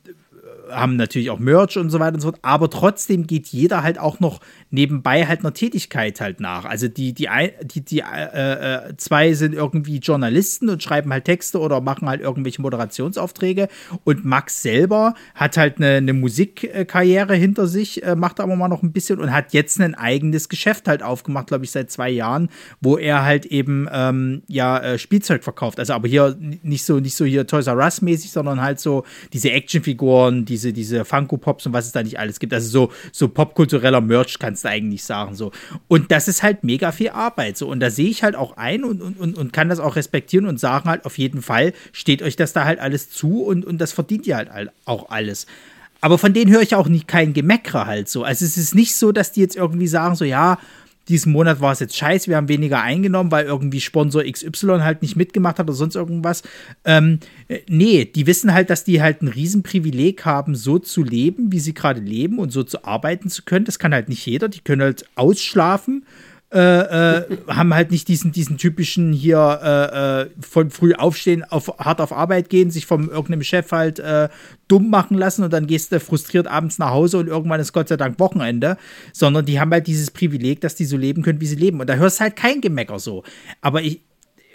[0.69, 3.99] haben natürlich auch Merch und so weiter und so fort, aber trotzdem geht jeder halt
[3.99, 4.39] auch noch
[4.69, 6.65] nebenbei halt einer Tätigkeit halt nach.
[6.65, 7.27] Also die, die,
[7.63, 12.21] die, die äh, äh, zwei sind irgendwie Journalisten und schreiben halt Texte oder machen halt
[12.21, 13.67] irgendwelche Moderationsaufträge
[14.03, 18.83] und Max selber hat halt eine, eine Musikkarriere hinter sich, äh, macht aber mal noch
[18.83, 22.49] ein bisschen und hat jetzt ein eigenes Geschäft halt aufgemacht, glaube ich, seit zwei Jahren,
[22.81, 25.79] wo er halt eben ähm, ja äh, Spielzeug verkauft.
[25.79, 29.03] Also aber hier nicht so, nicht so hier Toys R Us mäßig, sondern halt so
[29.33, 32.53] diese Actionfiguren, diese, diese Funko Pops und was es da nicht alles gibt.
[32.53, 35.35] Also so, so popkultureller Merch kannst du eigentlich sagen.
[35.35, 35.51] So.
[35.89, 37.57] Und das ist halt mega viel Arbeit.
[37.57, 37.67] So.
[37.67, 40.59] Und da sehe ich halt auch ein und, und, und kann das auch respektieren und
[40.59, 43.91] sagen halt, auf jeden Fall steht euch das da halt alles zu und, und das
[43.91, 45.45] verdient ihr halt auch alles.
[45.99, 48.23] Aber von denen höre ich auch nicht kein Gemeckere halt so.
[48.23, 50.57] Also es ist nicht so, dass die jetzt irgendwie sagen, so ja,
[51.07, 55.01] diesen Monat war es jetzt scheiße, wir haben weniger eingenommen, weil irgendwie Sponsor XY halt
[55.01, 56.43] nicht mitgemacht hat oder sonst irgendwas.
[56.83, 61.51] Ähm, äh, nee, die wissen halt, dass die halt ein Riesenprivileg haben, so zu leben,
[61.51, 63.65] wie sie gerade leben und so zu arbeiten zu können.
[63.65, 64.49] Das kann halt nicht jeder.
[64.49, 66.05] Die können halt ausschlafen
[66.55, 71.67] äh, äh, haben halt nicht diesen, diesen typischen hier äh, äh, von früh aufstehen, auf,
[71.79, 74.29] hart auf Arbeit gehen, sich vom irgendeinem Chef halt äh,
[74.69, 77.89] dumm machen lassen und dann gehst du frustriert abends nach Hause und irgendwann ist Gott
[77.89, 78.77] sei Dank Wochenende,
[79.11, 81.81] sondern die haben halt dieses Privileg, dass die so leben können, wie sie leben.
[81.81, 83.23] Und da hörst du halt kein Gemecker so.
[83.59, 83.99] Aber ich,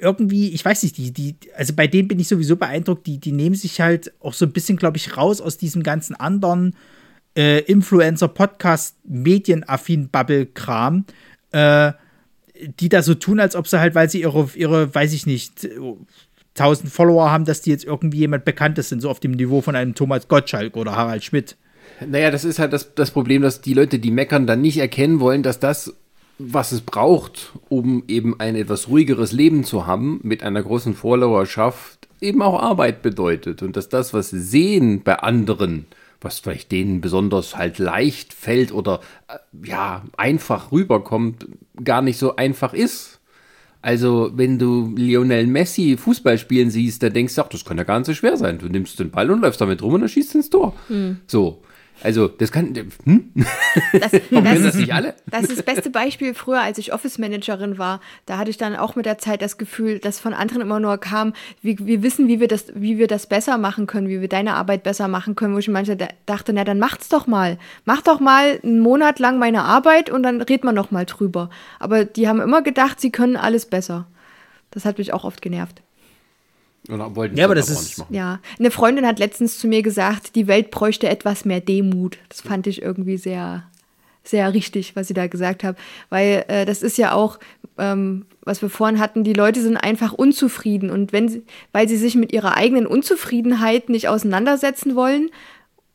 [0.01, 3.33] irgendwie, ich weiß nicht, die, die, also bei denen bin ich sowieso beeindruckt, die, die
[3.33, 6.77] nehmen sich halt auch so ein bisschen, glaube ich, raus aus diesem ganzen anderen
[7.37, 11.05] äh, Influencer-Podcast, Medienaffin-Bubble-Kram
[11.53, 11.93] äh,
[12.79, 15.69] die da so tun, als ob sie halt, weil sie ihre, ihre, weiß ich nicht,
[16.59, 19.77] 1000 Follower haben, dass die jetzt irgendwie jemand Bekanntes sind, so auf dem Niveau von
[19.77, 21.57] einem Thomas Gottschalk oder Harald Schmidt.
[22.07, 25.21] Naja, das ist halt das, das Problem, dass die Leute, die meckern, dann nicht erkennen
[25.21, 25.95] wollen, dass das,
[26.39, 32.09] was es braucht, um eben ein etwas ruhigeres Leben zu haben, mit einer großen Followerschaft,
[32.21, 33.63] eben auch Arbeit bedeutet.
[33.63, 35.87] Und dass das, was sie sehen bei anderen,
[36.21, 41.47] was vielleicht denen besonders halt leicht fällt oder äh, ja einfach rüberkommt,
[41.83, 43.21] gar nicht so einfach ist.
[43.83, 47.85] Also, wenn du Lionel Messi Fußball spielen siehst, dann denkst du, ach, das kann ja
[47.85, 48.59] gar nicht so schwer sein.
[48.59, 50.75] Du nimmst den Ball und läufst damit rum und dann schießt ins Tor.
[50.89, 51.19] Hm.
[51.27, 51.63] So.
[52.03, 52.75] Also, das kann.
[53.05, 53.33] Hm?
[53.93, 55.15] Das, das, das nicht alle?
[55.31, 58.01] Das ist das beste Beispiel früher, als ich Office-Managerin war.
[58.27, 60.99] Da hatte ich dann auch mit der Zeit das Gefühl, dass von anderen immer nur
[60.99, 64.29] kam, wir, wir wissen, wie wir, das, wie wir das besser machen können, wie wir
[64.29, 67.59] deine Arbeit besser machen können, wo ich manchmal dachte, na, dann macht's doch mal.
[67.85, 71.51] Mach doch mal einen Monat lang meine Arbeit und dann redet man noch mal drüber.
[71.79, 74.07] Aber die haben immer gedacht, sie können alles besser.
[74.71, 75.83] Das hat mich auch oft genervt.
[76.89, 78.41] Oder wollten ja, aber das ist ja.
[78.59, 82.19] Eine Freundin hat letztens zu mir gesagt, die Welt bräuchte etwas mehr Demut.
[82.29, 83.65] Das fand ich irgendwie sehr,
[84.25, 85.77] sehr richtig, was sie da gesagt hat,
[86.09, 87.39] weil äh, das ist ja auch,
[87.79, 89.25] ähm, was wir vorhin hatten.
[89.25, 93.91] Die Leute sind einfach unzufrieden und wenn sie, weil sie sich mit ihrer eigenen Unzufriedenheit
[93.91, 95.31] nicht auseinandersetzen wollen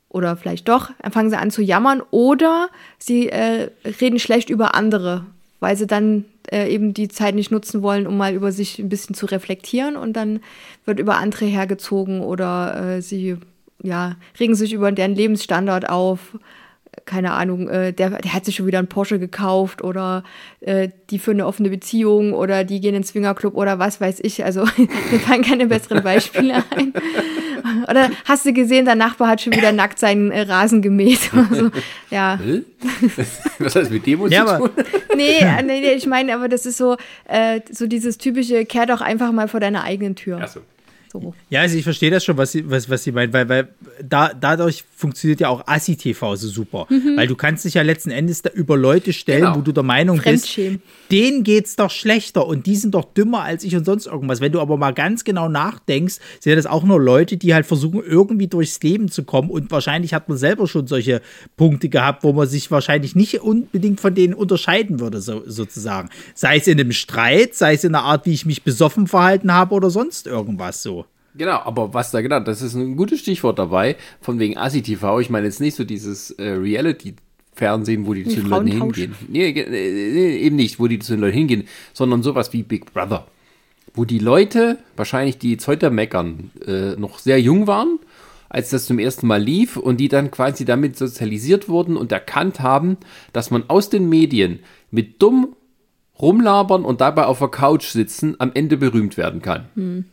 [0.09, 2.69] oder vielleicht doch, dann fangen sie an zu jammern oder
[2.99, 5.25] sie äh, reden schlecht über andere,
[5.59, 8.89] weil sie dann äh, eben die Zeit nicht nutzen wollen, um mal über sich ein
[8.89, 10.39] bisschen zu reflektieren und dann
[10.85, 13.37] wird über andere hergezogen oder äh, sie
[13.81, 16.37] ja, regen sich über deren Lebensstandard auf
[17.05, 20.23] keine Ahnung, äh, der, der hat sich schon wieder einen Porsche gekauft oder
[20.61, 24.19] äh, die für eine offene Beziehung oder die gehen in den Swingerclub oder was weiß
[24.21, 24.45] ich.
[24.45, 24.61] Also
[25.11, 26.93] mir fallen keine besseren Beispiele ein.
[27.89, 31.31] Oder hast du gesehen, der Nachbar hat schon wieder nackt seinen äh, Rasen gemäht.
[31.33, 31.71] Also,
[32.09, 32.39] ja.
[33.59, 34.69] Was heißt mit dem ja, aber,
[35.15, 38.85] nee, äh, nee, nee, ich meine, aber das ist so, äh, so dieses typische, kehr
[38.85, 40.39] doch einfach mal vor deiner eigenen Tür.
[40.41, 40.61] Ach so.
[41.21, 41.33] So.
[41.49, 43.69] Ja, also ich verstehe das schon, was sie, was, was sie meint, weil, weil
[44.03, 46.87] da, dadurch funktioniert ja auch Assi-TV so super.
[46.89, 47.17] Mhm.
[47.17, 49.55] Weil du kannst dich ja letzten Endes da über Leute stellen, genau.
[49.57, 50.57] wo du der Meinung bist,
[51.11, 54.41] denen geht's doch schlechter und die sind doch dümmer als ich und sonst irgendwas.
[54.41, 58.03] Wenn du aber mal ganz genau nachdenkst, sind das auch nur Leute, die halt versuchen,
[58.05, 61.21] irgendwie durchs Leben zu kommen und wahrscheinlich hat man selber schon solche
[61.57, 66.09] Punkte gehabt, wo man sich wahrscheinlich nicht unbedingt von denen unterscheiden würde, so, sozusagen.
[66.33, 69.53] Sei es in einem Streit, sei es in der Art, wie ich mich besoffen verhalten
[69.53, 71.04] habe oder sonst irgendwas so.
[71.37, 75.19] Genau, aber was da genau, das ist ein gutes Stichwort dabei, von wegen ASI-TV.
[75.19, 79.15] Ich meine jetzt nicht so dieses äh, Reality-Fernsehen, wo die, die zu den Leuten hingehen.
[79.27, 83.27] Nee, nee, eben nicht, wo die zu den Leuten hingehen, sondern sowas wie Big Brother.
[83.93, 87.99] Wo die Leute, wahrscheinlich die jetzt heute meckern, äh, noch sehr jung waren,
[88.49, 92.61] als das zum ersten Mal lief und die dann quasi damit sozialisiert wurden und erkannt
[92.61, 92.97] haben,
[93.33, 94.59] dass man aus den Medien
[94.91, 95.55] mit dumm
[96.21, 99.65] rumlabern und dabei auf der Couch sitzen am Ende berühmt werden kann.
[99.75, 100.05] Hm.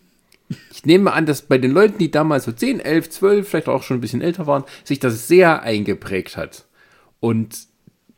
[0.72, 3.82] Ich nehme an, dass bei den Leuten, die damals so 10, 11, 12, vielleicht auch
[3.82, 6.66] schon ein bisschen älter waren, sich das sehr eingeprägt hat.
[7.20, 7.66] Und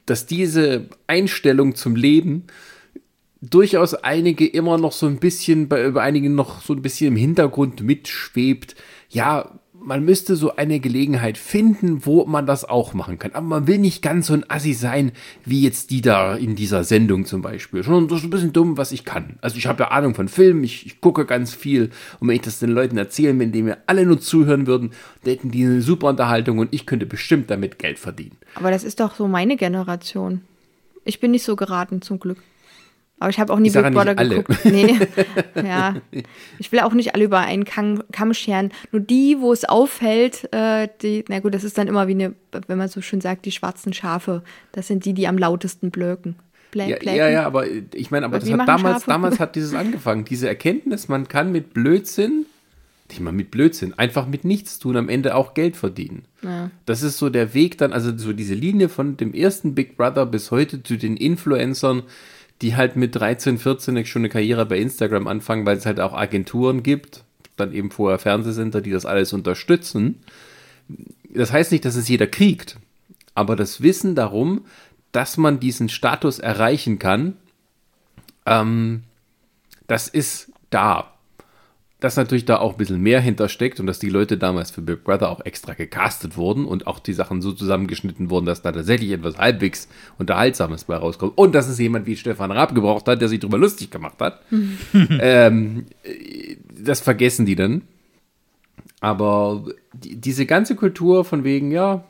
[0.06, 2.44] dass diese Einstellung zum Leben
[3.50, 7.16] durchaus einige immer noch so ein bisschen, bei, bei einigen noch so ein bisschen im
[7.16, 8.74] Hintergrund mitschwebt.
[9.10, 13.32] Ja, man müsste so eine Gelegenheit finden, wo man das auch machen kann.
[13.32, 15.12] Aber man will nicht ganz so ein Assi sein,
[15.44, 17.84] wie jetzt die da in dieser Sendung zum Beispiel.
[17.84, 19.36] Schon so ein bisschen dumm, was ich kann.
[19.40, 21.90] Also ich habe ja Ahnung von Filmen, ich, ich, gucke ganz viel.
[22.18, 24.90] Und wenn ich das den Leuten erzählen, wenn die mir alle nur zuhören würden,
[25.22, 28.36] dann hätten die eine super Unterhaltung und ich könnte bestimmt damit Geld verdienen.
[28.54, 30.40] Aber das ist doch so meine Generation.
[31.04, 32.38] Ich bin nicht so geraten, zum Glück.
[33.20, 34.64] Aber ich habe auch nie Big Brother geguckt.
[34.64, 34.98] Nee.
[35.54, 35.96] ja.
[36.58, 38.72] Ich will auch nicht alle über einen Kamm, Kamm scheren.
[38.92, 42.34] Nur die, wo es auffällt, äh, die, na gut, das ist dann immer wie eine,
[42.66, 44.42] wenn man so schön sagt, die schwarzen Schafe.
[44.72, 46.36] Das sind die, die am lautesten blöken.
[46.72, 50.24] Blä ja, ja, ja, aber ich meine, aber das hat damals, damals hat dieses angefangen.
[50.24, 52.46] Diese Erkenntnis, man kann mit Blödsinn,
[53.08, 56.24] nicht mal mit Blödsinn, einfach mit nichts tun, am Ende auch Geld verdienen.
[56.42, 56.70] Ja.
[56.84, 60.26] Das ist so der Weg dann, also so diese Linie von dem ersten Big Brother
[60.26, 62.02] bis heute zu den Influencern,
[62.64, 66.14] die halt mit 13, 14 schon eine Karriere bei Instagram anfangen, weil es halt auch
[66.14, 67.22] Agenturen gibt,
[67.56, 70.20] dann eben vorher Fernsehsender, die das alles unterstützen.
[71.28, 72.78] Das heißt nicht, dass es jeder kriegt,
[73.34, 74.64] aber das Wissen darum,
[75.12, 77.36] dass man diesen Status erreichen kann,
[78.46, 79.02] ähm,
[79.86, 81.13] das ist da
[82.04, 85.04] dass natürlich da auch ein bisschen mehr hintersteckt und dass die Leute damals für Big
[85.04, 89.10] Brother auch extra gecastet wurden und auch die Sachen so zusammengeschnitten wurden, dass da tatsächlich
[89.12, 89.88] etwas halbwegs
[90.18, 91.32] Unterhaltsames bei rauskommt.
[91.36, 94.42] Und dass es jemand wie Stefan Raab gebraucht hat, der sich darüber lustig gemacht hat.
[94.92, 95.86] ähm,
[96.78, 97.80] das vergessen die dann.
[99.00, 102.04] Aber die, diese ganze Kultur von wegen, ja,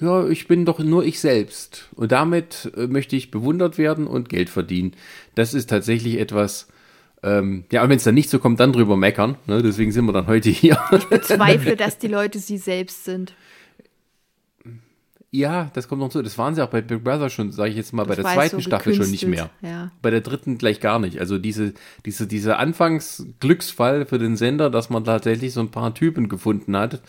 [0.00, 1.90] ja, ich bin doch nur ich selbst.
[1.94, 4.92] Und damit äh, möchte ich bewundert werden und Geld verdienen.
[5.34, 6.68] Das ist tatsächlich etwas,
[7.28, 9.36] ähm, ja, und wenn es dann nicht so kommt, dann drüber meckern.
[9.46, 9.62] Ne?
[9.62, 10.78] Deswegen sind wir dann heute hier.
[10.96, 13.34] Ich bezweifle, dass die Leute sie selbst sind.
[15.30, 16.22] Ja, das kommt noch zu.
[16.22, 18.32] Das waren sie auch bei Big Brother schon, sage ich jetzt mal, das bei der
[18.32, 19.50] zweiten so Staffel schon nicht mehr.
[19.60, 19.90] Ja.
[20.00, 21.20] Bei der dritten gleich gar nicht.
[21.20, 21.74] Also diese,
[22.06, 27.02] diese, dieser Anfangsglücksfall für den Sender, dass man tatsächlich so ein paar Typen gefunden hat,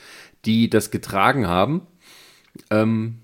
[0.44, 1.84] die das getragen haben.
[2.70, 3.20] Ähm,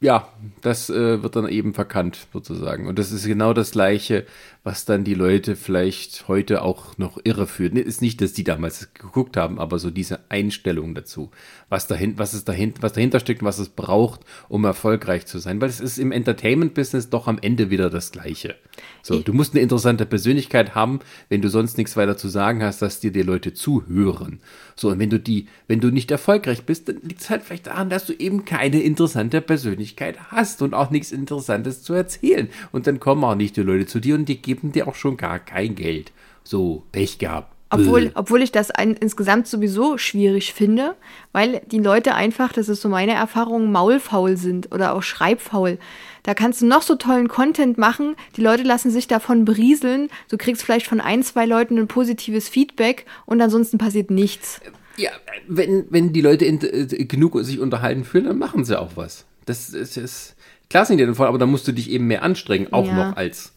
[0.00, 0.28] ja,
[0.62, 2.86] das äh, wird dann eben verkannt sozusagen.
[2.86, 4.24] Und das ist genau das Gleiche,
[4.62, 7.74] was dann die Leute vielleicht heute auch noch irreführt.
[7.78, 11.30] Ist nicht, dass die damals geguckt haben, aber so diese Einstellung dazu,
[11.70, 15.38] was dahin, was es dahinter, was dahinter steckt und was es braucht, um erfolgreich zu
[15.38, 15.60] sein.
[15.60, 18.56] Weil es ist im Entertainment-Business doch am Ende wieder das Gleiche.
[19.02, 21.00] So, du musst eine interessante Persönlichkeit haben,
[21.30, 24.40] wenn du sonst nichts weiter zu sagen hast, dass dir die Leute zuhören.
[24.76, 27.66] So, und wenn du die, wenn du nicht erfolgreich bist, dann liegt es halt vielleicht
[27.66, 32.48] daran, dass du eben keine interessante Persönlichkeit hast und auch nichts Interessantes zu erzählen.
[32.72, 35.16] Und dann kommen auch nicht die Leute zu dir und die geben dir auch schon
[35.16, 36.10] gar kein Geld.
[36.42, 37.54] So, Pech gehabt.
[37.72, 40.96] Obwohl, obwohl ich das ein, insgesamt sowieso schwierig finde,
[41.30, 45.78] weil die Leute einfach, das ist so meine Erfahrung, maulfaul sind oder auch schreibfaul.
[46.24, 50.36] Da kannst du noch so tollen Content machen, die Leute lassen sich davon berieseln, du
[50.36, 54.60] kriegst vielleicht von ein, zwei Leuten ein positives Feedback und ansonsten passiert nichts.
[54.96, 55.10] Ja,
[55.46, 59.26] wenn, wenn die Leute in, äh, genug sich unterhalten fühlen, dann machen sie auch was.
[59.46, 60.34] Das ist, ist
[60.70, 62.94] klar sind die dann voll, aber da musst du dich eben mehr anstrengen, auch ja.
[62.94, 63.52] noch als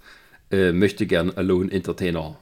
[0.53, 2.37] äh, möchte gern Alone Entertainer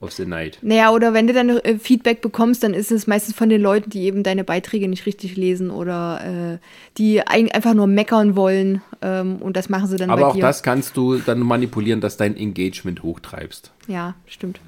[0.00, 0.58] of the Night.
[0.60, 3.88] Naja, oder wenn du dann äh, Feedback bekommst, dann ist es meistens von den Leuten,
[3.90, 6.58] die eben deine Beiträge nicht richtig lesen oder äh,
[6.98, 10.42] die ein, einfach nur meckern wollen ähm, und das machen sie dann Aber auch dir.
[10.42, 13.72] das kannst du dann manipulieren, dass dein Engagement hochtreibst.
[13.88, 14.60] Ja, stimmt.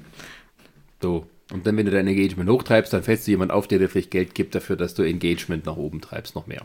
[1.01, 1.27] So.
[1.53, 4.11] Und dann, wenn du dein Engagement hochtreibst, dann fällst du jemand auf, der dir vielleicht
[4.11, 6.63] Geld gibt dafür, dass du Engagement nach oben treibst, noch mehr.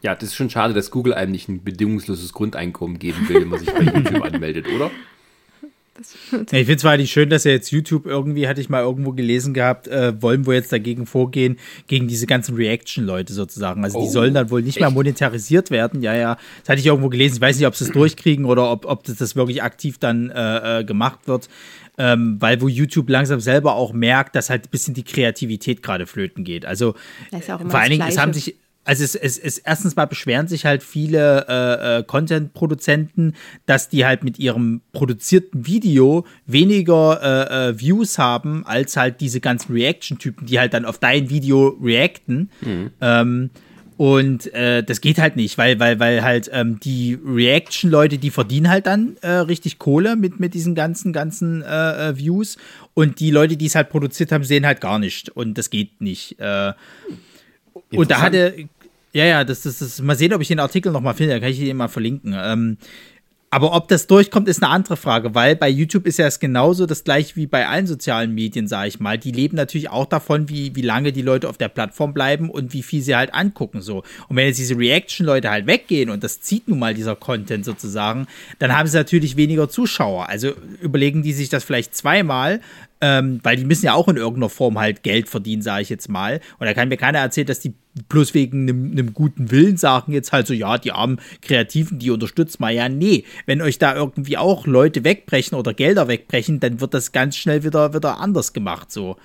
[0.00, 3.48] Ja, das ist schon schade, dass Google einem nicht ein bedingungsloses Grundeinkommen geben will, wenn
[3.48, 4.90] man sich bei YouTube anmeldet, oder?
[6.32, 9.12] Ja, ich finde zwar nicht schön, dass ja jetzt YouTube irgendwie, hatte ich mal irgendwo
[9.12, 13.84] gelesen gehabt, äh, wollen wir jetzt dagegen vorgehen, gegen diese ganzen Reaction-Leute sozusagen.
[13.84, 14.94] Also die Oh, sollen dann wohl nicht mehr echt?
[14.96, 16.02] monetarisiert werden.
[16.02, 16.36] Ja, ja.
[16.60, 17.36] Das hatte ich irgendwo gelesen.
[17.36, 20.30] Ich weiß nicht, ob sie es durchkriegen oder ob, ob das, das wirklich aktiv dann
[20.30, 21.48] äh, äh, gemacht wird.
[21.98, 26.06] Ähm, weil wo YouTube langsam selber auch merkt, dass halt ein bisschen die Kreativität gerade
[26.06, 26.66] flöten geht.
[26.66, 26.94] Also
[27.30, 28.54] Das ist ja auch immer vor allen Dingen, es haben sich
[28.86, 33.34] also es, es, es erstens mal beschweren sich halt viele äh, äh, Content-Produzenten,
[33.66, 39.40] dass die halt mit ihrem produzierten Video weniger äh, äh, Views haben, als halt diese
[39.40, 42.50] ganzen Reaction-Typen, die halt dann auf dein Video reacten.
[43.00, 43.50] Ähm,
[43.96, 48.68] und äh, das geht halt nicht, weil, weil, weil halt ähm, die Reaction-Leute, die verdienen
[48.68, 52.56] halt dann richtig Kohle mit, mit diesen ganzen, ganzen Views.
[52.94, 55.30] Und die Leute, die es halt produziert haben, sehen halt gar nicht.
[55.30, 56.36] Und das geht nicht.
[57.90, 58.68] Und da hatte,
[59.16, 61.48] ja, ja, das, das, mal sehen, ob ich den Artikel noch mal finde, da kann
[61.48, 62.34] ich den mal verlinken.
[62.36, 62.76] Ähm,
[63.48, 66.84] aber ob das durchkommt, ist eine andere Frage, weil bei YouTube ist ja es genauso
[66.84, 69.16] das gleiche wie bei allen sozialen Medien, sage ich mal.
[69.16, 72.74] Die leben natürlich auch davon, wie, wie lange die Leute auf der Plattform bleiben und
[72.74, 73.80] wie viel sie halt angucken.
[73.80, 74.02] so.
[74.28, 78.26] Und wenn jetzt diese Reaction-Leute halt weggehen und das zieht nun mal dieser Content sozusagen,
[78.58, 80.28] dann haben sie natürlich weniger Zuschauer.
[80.28, 80.52] Also
[80.82, 82.60] überlegen die sich das vielleicht zweimal,
[83.00, 86.08] ähm, weil die müssen ja auch in irgendeiner Form halt Geld verdienen, sage ich jetzt
[86.08, 86.40] mal.
[86.58, 87.74] Und da kann mir keiner erzählen, dass die
[88.08, 92.58] bloß wegen einem, guten Willen sagen jetzt halt so, ja, die armen Kreativen, die unterstützt
[92.60, 92.72] mal.
[92.72, 97.12] Ja, nee, wenn euch da irgendwie auch Leute wegbrechen oder Gelder wegbrechen, dann wird das
[97.12, 99.16] ganz schnell wieder, wieder anders gemacht, so.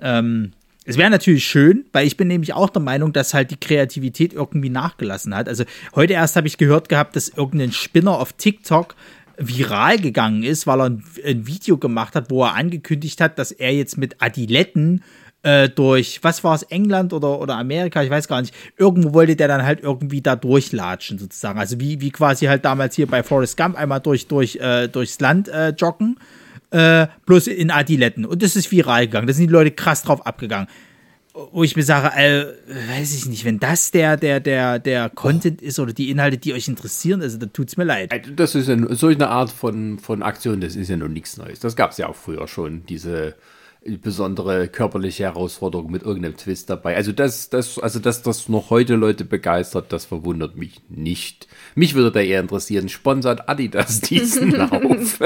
[0.00, 0.52] Ähm,
[0.88, 4.32] es wäre natürlich schön, weil ich bin nämlich auch der Meinung, dass halt die Kreativität
[4.32, 5.48] irgendwie nachgelassen hat.
[5.48, 5.64] Also
[5.96, 8.94] heute erst habe ich gehört gehabt, dass irgendein Spinner auf TikTok
[9.38, 13.52] viral gegangen ist, weil er ein, ein Video gemacht hat, wo er angekündigt hat, dass
[13.52, 15.02] er jetzt mit Adiletten
[15.42, 19.36] äh, durch, was war es, England oder, oder Amerika, ich weiß gar nicht, irgendwo wollte
[19.36, 21.58] der dann halt irgendwie da durchlatschen sozusagen.
[21.58, 25.20] Also wie, wie quasi halt damals hier bei Forrest Gump einmal durch, durch, äh, durchs
[25.20, 26.18] Land äh, joggen,
[26.70, 28.24] äh, bloß in Adiletten.
[28.24, 29.28] Und das ist viral gegangen.
[29.28, 30.66] Da sind die Leute krass drauf abgegangen.
[31.52, 32.46] Wo ich mir sage, äh,
[32.90, 36.54] weiß ich nicht, wenn das der, der, der, der Content ist oder die Inhalte, die
[36.54, 38.10] euch interessieren, also da tut's mir leid.
[38.36, 41.60] Das ist ja solch eine Art von, von Aktion, das ist ja noch nichts Neues.
[41.60, 43.34] Das gab es ja auch früher schon, diese
[44.02, 46.96] besondere körperliche Herausforderung mit irgendeinem Twist dabei.
[46.96, 51.46] Also das, das, also dass das noch heute Leute begeistert, das verwundert mich nicht.
[51.74, 55.20] Mich würde da eher interessieren, sponsert Adidas diesen Lauf?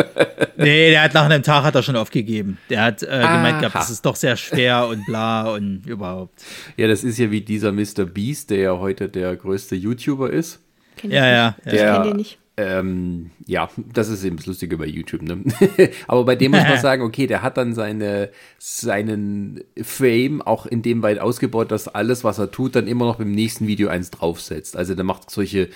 [0.61, 2.59] Nee, der hat nach einem Tag hat er schon aufgegeben.
[2.69, 6.41] Der hat äh, gemeint gehabt, das ist doch sehr schwer und bla und überhaupt.
[6.77, 8.05] ja, das ist ja wie dieser Mr.
[8.05, 10.61] Beast, der ja heute der größte YouTuber ist.
[10.97, 11.67] Kenn ich Ja, nicht.
[11.67, 12.39] ja, Ich Der- kenne den nicht.
[12.57, 15.23] Ähm, ja, das ist eben das Lustige bei YouTube.
[15.23, 15.45] Ne?
[16.09, 20.83] Aber bei dem muss man sagen, okay, der hat dann seine, seinen Fame auch in
[20.83, 24.11] dem weit ausgebaut, dass alles, was er tut, dann immer noch beim nächsten Video eins
[24.11, 24.77] draufsetzt.
[24.77, 25.71] Also der macht solche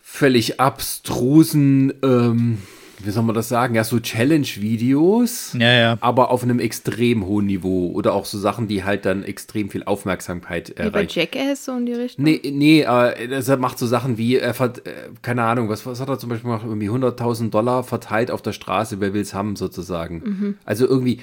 [0.00, 2.58] völlig abstrusen, ähm,
[3.04, 5.56] wie soll man das sagen, ja, so Challenge-Videos.
[5.58, 5.98] Ja, ja.
[6.00, 7.90] Aber auf einem extrem hohen Niveau.
[7.92, 11.18] Oder auch so Sachen, die halt dann extrem viel Aufmerksamkeit Wie bei erreichen.
[11.18, 12.24] Jackass so in die Richtung.
[12.24, 14.90] Nee, nee, äh, das- er macht so Sachen wie, er vert, äh,
[15.22, 16.64] keine Ahnung, was, was hat er zum Beispiel gemacht?
[16.66, 20.56] Irgendwie 100.000 Dollar verteilt auf der Straße, wer will's haben, sozusagen.
[20.64, 21.18] Also irgendwie,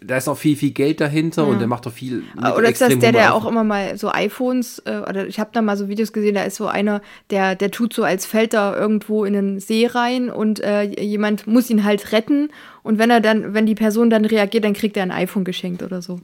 [0.00, 2.22] da ist auch viel, viel Geld dahinter und er macht auch viel.
[2.36, 5.62] Oder ist das der, der auch immer mal so iPhones, äh, oder ich habe da
[5.62, 8.76] mal so Videos gesehen, da ist so einer, der, der tut so, als fällt er
[8.76, 12.50] irgendwo in den See rein und äh, jemand muss ihn halt retten
[12.82, 15.82] und wenn er dann, wenn die Person dann reagiert, dann kriegt er ein iPhone geschenkt
[15.82, 16.20] oder so.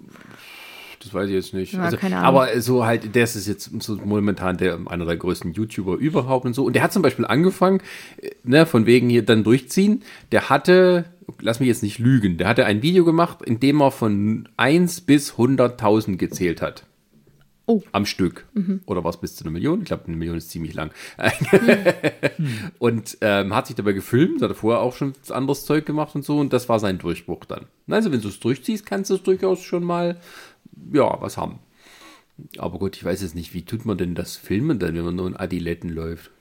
[1.03, 1.72] Das weiß ich jetzt nicht.
[1.72, 2.28] Ja, also, keine Ahnung.
[2.28, 6.53] Aber so halt, der ist jetzt so momentan der, einer der größten YouTuber überhaupt und
[6.53, 6.64] so.
[6.64, 7.80] Und der hat zum Beispiel angefangen,
[8.20, 10.03] äh, ne, von wegen hier dann durchziehen.
[10.30, 11.07] Der hatte,
[11.41, 15.03] lass mich jetzt nicht lügen, der hatte ein Video gemacht, in dem er von 1
[15.03, 16.87] bis 100.000 gezählt hat.
[17.66, 17.83] Oh.
[17.93, 18.47] Am Stück.
[18.87, 19.81] Oder war es bis zu einer Million?
[19.81, 20.91] Ich glaube, eine Million ist ziemlich lang.
[22.81, 26.24] und ähm, hat sich dabei gefilmt, hat er vorher auch schon anderes Zeug gemacht und
[26.24, 26.39] so.
[26.41, 27.66] Und das war sein Durchbruch dann.
[27.89, 30.18] Also, wenn du es durchziehst, kannst du es durchaus schon mal,
[30.93, 31.61] ja, was haben.
[32.59, 35.14] Aber gut, ich weiß jetzt nicht, wie tut man denn das Filmen dann, wenn man
[35.14, 36.33] nur in Adiletten läuft?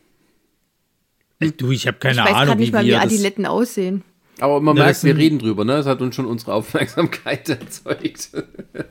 [1.57, 4.03] Du, ich habe keine ich weiß Ahnung, nicht mal, wie wir das- Adiletten aussehen.
[4.39, 5.73] Aber man Na, merkt, wir reden drüber, ne?
[5.73, 8.29] Das hat uns schon unsere Aufmerksamkeit erzeugt.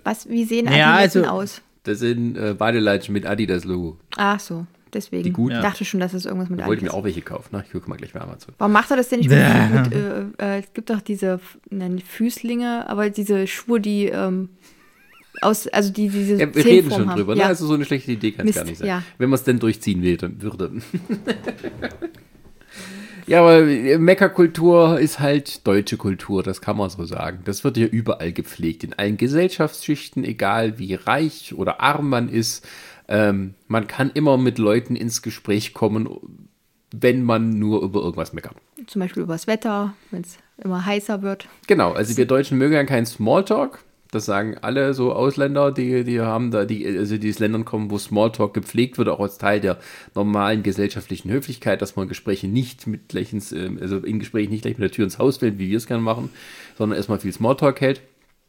[0.04, 1.62] Was, wie sehen Ja, Adiletten also- aus?
[1.84, 3.96] Das sind äh, Badelatschen mit Adidas-Logo.
[4.16, 4.66] Ach so.
[4.92, 5.22] deswegen.
[5.22, 5.54] Die guten?
[5.56, 7.00] Ich dachte schon, dass es irgendwas mit Da wollte ich Algen mir ist.
[7.00, 7.56] auch welche kaufen.
[7.56, 7.62] Ne?
[7.64, 8.52] Ich gucke mal gleich bei Amazon.
[8.58, 11.40] Warum macht er das denn nicht mit, mit äh, äh, es gibt doch diese,
[11.70, 14.50] nein, Füßlinge, aber diese Schuhe, die ähm,
[15.40, 17.16] aus, also die diese Ja, wir reden schon haben.
[17.16, 17.34] drüber.
[17.36, 17.40] Ne?
[17.42, 17.46] Ja.
[17.46, 18.88] Also so eine schlechte Idee kann es gar nicht sein.
[18.88, 19.02] ja.
[19.16, 20.72] Wenn man es denn durchziehen will, dann würde.
[23.28, 27.40] ja, aber Meckerkultur ist halt deutsche Kultur, das kann man so sagen.
[27.44, 32.66] Das wird ja überall gepflegt, in allen Gesellschaftsschichten, egal wie reich oder arm man ist.
[33.06, 36.08] Ähm, man kann immer mit Leuten ins Gespräch kommen,
[36.90, 38.56] wenn man nur über irgendwas meckert.
[38.86, 41.48] Zum Beispiel übers Wetter, wenn es immer heißer wird.
[41.66, 43.84] Genau, also wir Deutschen mögen ja keinen Smalltalk.
[44.10, 47.90] Das sagen alle so Ausländer, die, die haben da, die, also die aus Ländern kommen,
[47.90, 49.78] wo Smalltalk gepflegt wird, auch als Teil der
[50.14, 54.62] normalen gesellschaftlichen Höflichkeit, dass man Gespräche nicht mit gleich ins, ähm, also in Gesprächen nicht
[54.62, 56.30] gleich mit der Tür ins Haus fällt, wie wir es gerne machen,
[56.78, 58.00] sondern erstmal viel Smalltalk hält.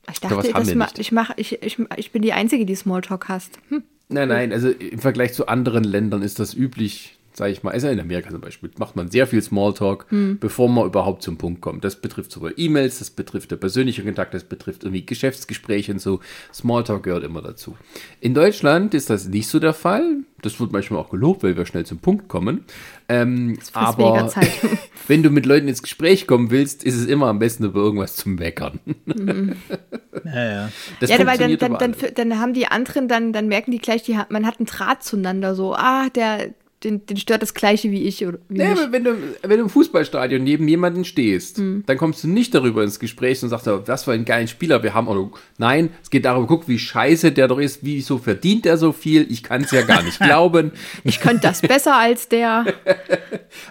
[0.09, 2.75] Ich Ja, dachte, das wir ma ich, mach, ich, ich, ich bin die Einzige, die
[2.75, 3.59] Smalltalk hasst.
[3.67, 3.83] Hm.
[4.07, 7.87] Nein, nein, also im Vergleich zu anderen Ländern ist das üblich, sage ich mal, also
[7.87, 10.07] in Amerika zum Beispiel, macht man sehr viel Smalltalk,
[10.39, 11.83] bevor man überhaupt zum Punkt kommt.
[11.83, 16.19] Das betrifft sowohl E-Mails, das betrifft der persönliche Kontakt, das betrifft irgendwie Geschäftsgespräche und so.
[16.53, 17.77] Smalltalk gehört immer dazu.
[18.19, 20.17] In Deutschland ist das nicht so der Fall.
[20.41, 22.63] Das wird manchmal auch gelobt, weil wir schnell zum Punkt kommen.
[23.09, 24.31] Ähm, aber
[25.07, 28.15] wenn du mit Leuten ins Gespräch kommen willst, ist es immer am besten über irgendwas
[28.15, 28.79] zum Meckern.
[30.25, 30.69] Ja, ja.
[30.99, 34.03] Das ja, weil dann, dann, dann, dann haben die anderen, dann, dann merken die gleich,
[34.03, 36.53] die, man hat einen Draht zueinander, so, ah, der,
[36.83, 39.69] den, den stört das Gleiche wie ich oder wie aber wenn du, wenn du im
[39.69, 41.83] Fußballstadion neben jemanden stehst, Hm.
[41.85, 44.81] dann kommst du nicht darüber ins Gespräch und sagst, oh, was für einen geilen Spieler
[44.81, 45.07] wir haben.
[45.07, 48.91] Oder, nein, es geht darum, guck, wie scheiße der doch ist, wieso verdient er so
[48.93, 49.25] viel.
[49.29, 50.71] Ich kann es ja gar nicht glauben.
[51.03, 52.65] Ich könnte das besser als der.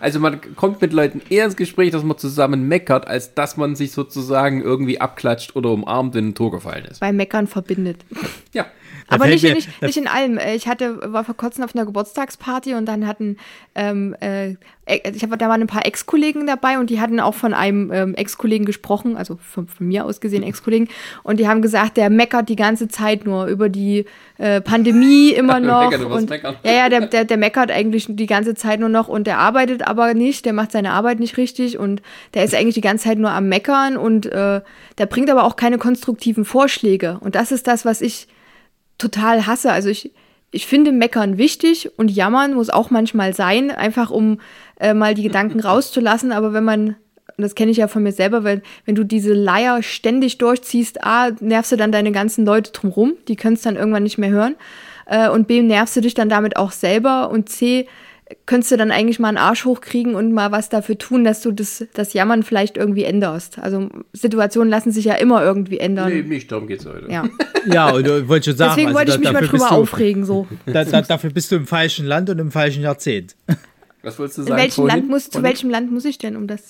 [0.01, 3.77] Also man kommt mit Leuten eher ins Gespräch, dass man zusammen meckert, als dass man
[3.77, 7.01] sich sozusagen irgendwie abklatscht oder umarmt, wenn ein Tor gefallen ist.
[7.01, 8.05] Bei Meckern verbindet.
[8.53, 8.67] Ja.
[9.09, 10.39] Aber nicht, mir- nicht, nicht in allem.
[10.39, 13.37] Äh, Ich hatte, war vor kurzem auf einer Geburtstagsparty und dann hatten,
[13.75, 14.51] ähm, äh,
[14.87, 17.91] äh, ich habe da waren ein paar Ex-Kollegen dabei und die hatten auch von einem
[17.93, 20.89] ähm, Ex-Kollegen gesprochen, also von, von mir aus gesehen Ex-Kollegen,
[21.23, 24.05] und die haben gesagt, der meckert die ganze Zeit nur über die
[24.39, 25.91] äh, Pandemie immer noch.
[25.91, 26.57] Meckern übers und, Meckern.
[26.65, 29.87] ja, ja, der, der, der meckert eigentlich die ganze Zeit nur noch und der arbeitet
[29.87, 32.03] aber nicht, der macht seine Arbeit nicht richtig und
[32.35, 34.61] der ist eigentlich die ganze Zeit nur am Meckern und äh,
[34.99, 37.19] der bringt aber auch keine konstruktiven Vorschläge.
[37.21, 38.29] Und das ist das, was ich
[38.99, 39.73] total hasse.
[39.73, 40.13] Also ich,
[40.51, 44.41] ich finde Meckern wichtig und Jammern muss auch manchmal sein, einfach um
[44.81, 46.33] äh, mal die Gedanken rauszulassen.
[46.33, 46.89] Aber wenn man,
[47.37, 51.05] und das kenne ich ja von mir selber, wenn, wenn du diese Leier ständig durchziehst,
[51.05, 54.31] A, nervst du dann deine ganzen Leute drumrum, die können es dann irgendwann nicht mehr
[54.31, 54.57] hören.
[55.07, 57.31] Äh, und B, nervst du dich dann damit auch selber.
[57.31, 57.87] Und C,
[58.47, 61.53] könntest du dann eigentlich mal einen Arsch hochkriegen und mal was dafür tun, dass du
[61.53, 63.59] das, das Jammern vielleicht irgendwie änderst.
[63.59, 66.11] Also Situationen lassen sich ja immer irgendwie ändern.
[66.11, 67.11] Nee, nicht, darum geht's heute.
[67.11, 67.25] Ja.
[67.67, 70.25] Ja, und du wollte schon sagen, Deswegen also wollte ich da- mich mal drüber aufregen.
[70.25, 70.47] So.
[70.67, 73.35] Da, da, dafür bist du im falschen Land und im falschen Jahrzehnt.
[74.03, 74.61] Was wolltest du In sagen?
[74.63, 74.97] welchem vorhin?
[75.01, 76.63] Land muss, zu welchem Land muss ich denn, um das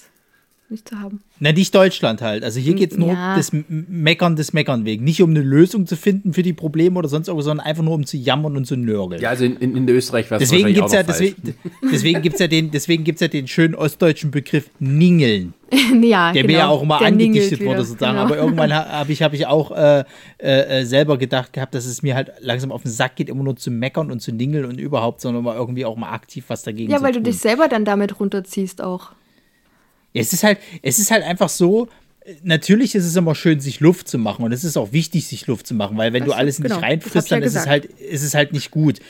[0.71, 1.21] nicht zu haben?
[1.41, 2.45] Na, nicht Deutschland halt.
[2.45, 3.37] Also hier geht es nur Ja.
[3.37, 5.05] des M- Meckern des Meckern wegen.
[5.05, 7.95] Nicht um eine Lösung zu finden für die Probleme oder sonst irgendwas, sondern einfach nur
[7.95, 9.21] um zu jammern und zu nörgeln.
[9.23, 11.55] Ja, also in, in, in Österreich war es Deswegen gibt's ja, deswegen,
[11.91, 15.55] deswegen gibt's ja den, deswegen gibt's ja den schönen ostdeutschen Begriff Ningeln,
[16.03, 16.53] ja, der genau.
[16.53, 18.12] mir ja auch immer Der angedichtet wurde sozusagen.
[18.14, 18.25] Genau.
[18.25, 20.05] Aber irgendwann ha- habe ich, habe ich auch äh,
[20.39, 23.45] äh, äh, selber gedacht gehabt, dass es mir halt langsam auf den Sack geht, immer
[23.45, 26.62] nur zu meckern und zu ningeln und überhaupt, sondern mal irgendwie auch mal aktiv was
[26.62, 27.25] dagegen Ja, zu weil du tun.
[27.25, 29.12] dich selber dann damit runterziehst auch.
[30.15, 31.89] Es ist halt, es ist halt einfach so.
[32.43, 35.47] Natürlich ist es immer schön, sich Luft zu machen und es ist auch wichtig, sich
[35.47, 37.43] Luft zu machen, weil wenn du Das- alles in genau, hab reinfrisst, ich ja dann
[37.47, 39.01] ist es halt, ist es halt nicht gut.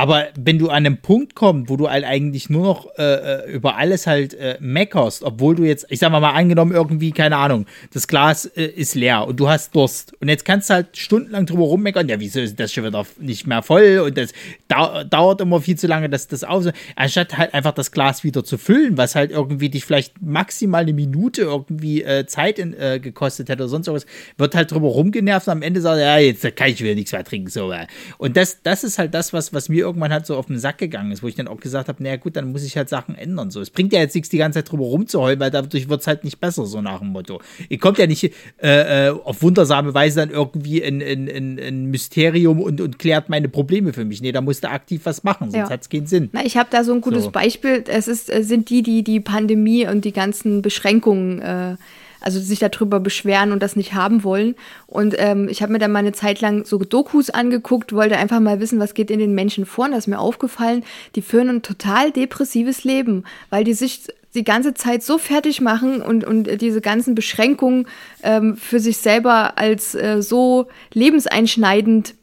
[0.00, 3.52] Aber wenn du an einem Punkt kommst, wo du halt eigentlich nur noch äh, äh,
[3.52, 7.36] über alles halt äh, meckerst, obwohl du jetzt, ich sag mal mal angenommen irgendwie, keine
[7.36, 10.96] Ahnung, das Glas äh, ist leer und du hast Durst und jetzt kannst du halt
[10.96, 14.32] stundenlang drüber rummeckern, ja, wieso ist das schon wieder nicht mehr voll und das
[14.68, 16.64] dau dauert immer viel zu lange, dass das auf,
[16.96, 20.94] anstatt halt einfach das Glas wieder zu füllen, was halt irgendwie dich vielleicht maximal eine
[20.94, 25.46] Minute irgendwie äh, Zeit in, äh, gekostet hätte oder sonst irgendwas, wird halt drüber rumgenervt
[25.48, 27.70] und am Ende sagt, ja, jetzt kann ich wieder nichts mehr trinken, so.
[28.16, 30.78] Und das, das ist halt das, was, was mir irgendwann halt so auf den Sack
[30.78, 33.14] gegangen ist, wo ich dann auch gesagt habe, naja gut, dann muss ich halt Sachen
[33.14, 33.50] ändern.
[33.50, 36.06] So, es bringt ja jetzt nichts, die ganze Zeit drüber rumzuheulen, weil dadurch wird es
[36.06, 37.40] halt nicht besser, so nach dem Motto.
[37.68, 38.24] Ihr kommt ja nicht
[38.62, 43.92] äh, äh, auf wundersame Weise dann irgendwie ein, ein Mysterium und, und klärt meine Probleme
[43.92, 44.22] für mich.
[44.22, 45.70] Nee, da musst du aktiv was machen, sonst Ja.
[45.70, 46.30] hat es keinen Sinn.
[46.32, 47.30] Na, ich habe da so ein gutes So.
[47.30, 47.84] Beispiel.
[47.88, 51.76] Es ist, äh, sind die, die die Pandemie und die ganzen Beschränkungen, äh,
[52.20, 54.54] also sich darüber beschweren und das nicht haben wollen.
[54.86, 58.40] Und ähm, ich habe mir dann mal eine Zeit lang so Dokus angeguckt, wollte einfach
[58.40, 59.86] mal wissen, was geht in den Menschen vor.
[59.86, 64.44] Und da ist mir aufgefallen, die führen ein total depressives Leben, weil die sich die
[64.44, 67.86] ganze Zeit so fertig machen und, und diese ganzen Beschränkungen
[68.22, 72.14] ähm, für sich selber als äh, so lebenseinschneidend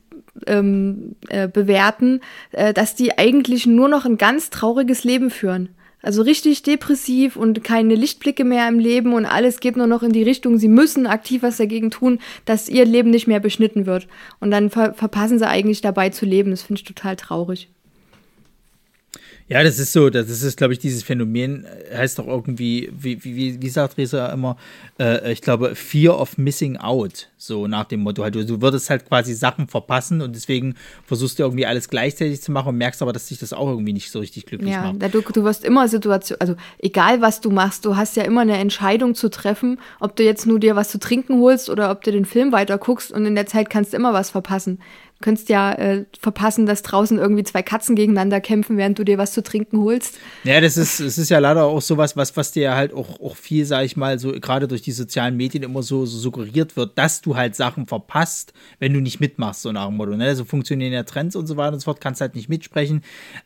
[0.45, 2.21] ähm, äh, bewerten,
[2.51, 5.69] äh, dass die eigentlich nur noch ein ganz trauriges Leben führen.
[6.01, 10.11] Also richtig depressiv und keine Lichtblicke mehr im Leben und alles geht nur noch in
[10.11, 14.07] die Richtung, sie müssen aktiv was dagegen tun, dass ihr Leben nicht mehr beschnitten wird.
[14.39, 16.51] Und dann ver verpassen sie eigentlich dabei zu leben.
[16.51, 17.67] Das finde ich total traurig.
[19.49, 23.23] Ja, das ist so, das ist, glaube ich, dieses Phänomen, äh, heißt doch irgendwie, wie,
[23.23, 24.57] wie, wie sagt Resa immer,
[24.99, 28.23] äh, ich glaube, Fear of Missing Out, so nach dem Motto.
[28.23, 30.75] Halt, du, du würdest halt quasi Sachen verpassen und deswegen
[31.05, 33.93] versuchst du irgendwie alles gleichzeitig zu machen und merkst aber, dass dich das auch irgendwie
[33.93, 35.01] nicht so richtig glücklich ja, macht.
[35.01, 38.41] Ja, du, du wirst immer Situation, also egal was du machst, du hast ja immer
[38.41, 42.03] eine Entscheidung zu treffen, ob du jetzt nur dir was zu trinken holst oder ob
[42.03, 44.79] du den Film weiter guckst und in der Zeit kannst du immer was verpassen
[45.21, 49.33] könntest ja äh, verpassen, dass draußen irgendwie zwei Katzen gegeneinander kämpfen, während du dir was
[49.33, 50.17] zu trinken holst.
[50.43, 53.35] Ja, das ist, es ist ja leider auch sowas, was, was dir halt auch, auch
[53.35, 56.97] viel, sag ich mal, so gerade durch die sozialen Medien immer so, so suggeriert wird,
[56.97, 60.15] dass du halt Sachen verpasst, wenn du nicht mitmachst, so nach dem Motto.
[60.15, 60.35] Ne?
[60.35, 63.01] So funktionieren ja Trends und so weiter und so fort, kannst halt nicht mitsprechen.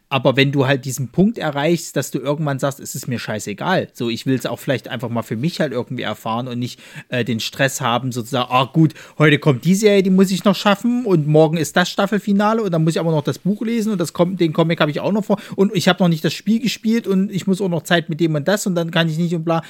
[0.10, 3.90] Aber wenn du halt diesen Punkt erreichst, dass du irgendwann sagst, es ist mir scheißegal,
[3.94, 6.82] so ich will es auch vielleicht einfach mal für mich halt irgendwie erfahren und nicht
[7.10, 10.56] äh, den Stress haben, sozusagen, ah gut, heute kommt die Serie, die muss ich noch
[10.56, 13.94] schaffen und morgen ist das Staffelfinale und dann muss ich aber noch das Buch lesen
[13.94, 16.34] und das den Comic habe ich auch noch vor und ich habe noch nicht das
[16.34, 19.08] Spiel gespielt und ich muss auch noch Zeit mit dem und das und dann kann
[19.08, 19.62] ich nicht und bla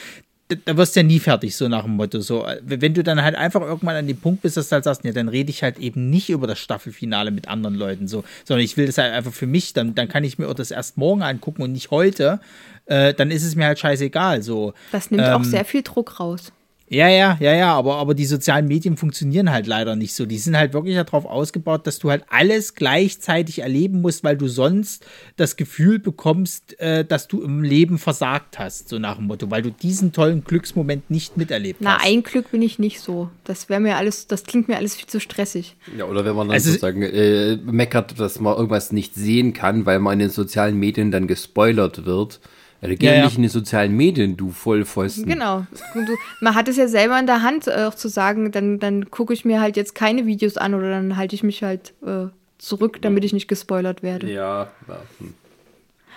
[0.56, 2.20] da wirst du ja nie fertig, so nach dem Motto.
[2.22, 5.04] So, wenn du dann halt einfach irgendwann an dem Punkt bist, dass du halt sagst,
[5.04, 8.64] ja, dann rede ich halt eben nicht über das Staffelfinale mit anderen Leuten, so, sondern
[8.64, 11.22] ich will das halt einfach für mich, dann, dann kann ich mir das erst morgen
[11.22, 12.40] angucken und nicht heute,
[12.86, 14.42] äh, dann ist es mir halt scheißegal.
[14.42, 14.74] So.
[14.92, 16.52] Das nimmt ähm, auch sehr viel Druck raus.
[16.92, 20.26] Ja, ja, ja, ja, aber, aber die sozialen Medien funktionieren halt leider nicht so.
[20.26, 24.50] Die sind halt wirklich darauf ausgebaut, dass du halt alles gleichzeitig erleben musst, weil du
[24.50, 25.06] sonst
[25.38, 29.62] das Gefühl bekommst, äh, dass du im Leben versagt hast, so nach dem Motto, weil
[29.62, 32.02] du diesen tollen Glücksmoment nicht miterlebt Na, hast.
[32.04, 33.30] Na, ein Glück bin ich nicht so.
[33.46, 35.78] Das wäre mir alles, das klingt mir alles viel zu stressig.
[35.98, 39.86] Ja, oder wenn man dann also, sozusagen äh, meckert, dass man irgendwas nicht sehen kann,
[39.86, 42.42] weil man in den sozialen Medien dann gespoilert wird
[42.82, 45.28] ja, da geh ja, ja, nicht in die sozialen Medien, du Vollpfosten.
[45.28, 45.68] Genau.
[45.94, 49.12] Du, man hat es ja selber in der Hand, äh, auch zu sagen, dann, dann
[49.12, 52.28] gucke ich mir halt jetzt keine Videos an oder dann halte ich mich halt äh,
[52.58, 54.32] zurück, damit ich nicht gespoilert werde.
[54.32, 54.72] Ja.
[54.88, 55.02] ja.
[55.20, 55.36] Hm.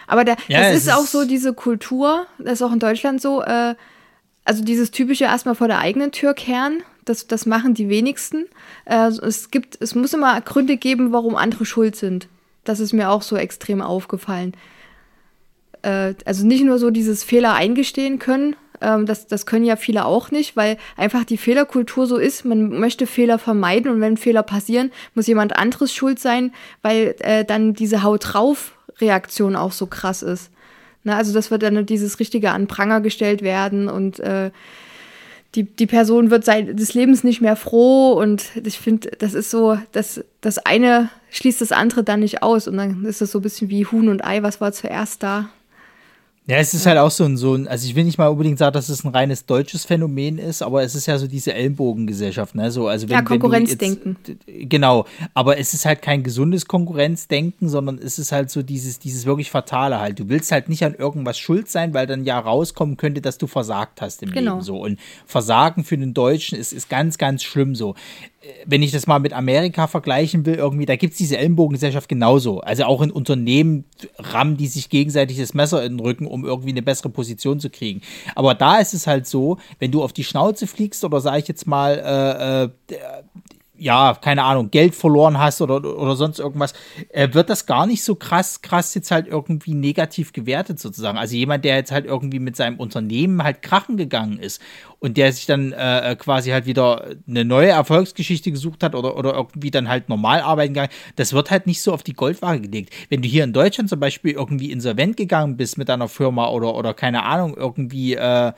[0.06, 3.42] Aber da, das ist, ist auch so diese Kultur, das ist auch in Deutschland so,
[3.42, 3.74] äh,
[4.46, 8.46] also dieses typische erstmal vor der eigenen Tür kehren, das, das machen die wenigsten.
[8.86, 12.28] Äh, es gibt, es muss immer Gründe geben, warum andere schuld sind.
[12.64, 14.54] Das ist mir auch so extrem aufgefallen
[15.84, 20.04] äh, also nicht nur so dieses Fehler eingestehen können, ähm, das, das können ja viele
[20.04, 24.42] auch nicht, weil einfach die Fehlerkultur so ist, man möchte Fehler vermeiden und wenn Fehler
[24.42, 29.86] passieren, muss jemand anderes schuld sein, weil äh, dann diese Haut drauf Reaktion auch so
[29.86, 30.50] krass ist.
[31.02, 34.50] Na, also das wird dann dieses richtige an Pranger gestellt werden und äh,
[35.54, 39.50] die, die Person wird sein, des Lebens nicht mehr froh und ich finde, das ist
[39.50, 43.38] so, das, das eine schließt das andere dann nicht aus und dann ist das so
[43.38, 45.48] ein bisschen wie Huhn und Ei, was war zuerst da?
[46.46, 48.58] Ja, es ist halt auch so ein, so ein, also ich will nicht mal unbedingt
[48.58, 52.54] sagen, dass es ein reines deutsches Phänomen ist, aber es ist ja so diese Ellenbogengesellschaft,
[52.54, 52.70] ne?
[52.70, 54.18] So, also wenn, ja, Konkurrenzdenken.
[54.26, 58.98] Jetzt, genau, aber es ist halt kein gesundes Konkurrenzdenken, sondern es ist halt so dieses,
[58.98, 60.18] dieses wirklich Fatale halt.
[60.18, 63.46] Du willst halt nicht an irgendwas schuld sein, weil dann ja rauskommen könnte, dass du
[63.46, 64.52] versagt hast im genau.
[64.52, 64.82] Leben so.
[64.82, 67.94] Und Versagen für den Deutschen ist, ist ganz, ganz schlimm so
[68.66, 72.60] wenn ich das mal mit Amerika vergleichen will, irgendwie, da gibt es diese Ellenbogengesellschaft genauso.
[72.60, 73.84] Also auch in Unternehmen
[74.18, 77.70] rammen die sich gegenseitig das Messer in den Rücken, um irgendwie eine bessere Position zu
[77.70, 78.02] kriegen.
[78.34, 81.48] Aber da ist es halt so, wenn du auf die Schnauze fliegst oder sage ich
[81.48, 82.98] jetzt mal, äh, äh,
[83.84, 86.72] ja, keine Ahnung, Geld verloren hast oder, oder sonst irgendwas,
[87.10, 91.18] äh, wird das gar nicht so krass, krass jetzt halt irgendwie negativ gewertet sozusagen.
[91.18, 94.62] Also jemand, der jetzt halt irgendwie mit seinem Unternehmen halt krachen gegangen ist
[95.00, 99.18] und der sich dann äh, äh quasi halt wieder eine neue Erfolgsgeschichte gesucht hat oder,
[99.18, 102.62] oder irgendwie dann halt normal arbeiten gegangen, das wird halt nicht so auf die Goldwaage
[102.62, 102.90] gelegt.
[103.10, 106.74] Wenn du hier in Deutschland zum Beispiel irgendwie insolvent gegangen bist mit deiner Firma oder,
[106.74, 108.52] oder keine Ahnung, irgendwie, äh,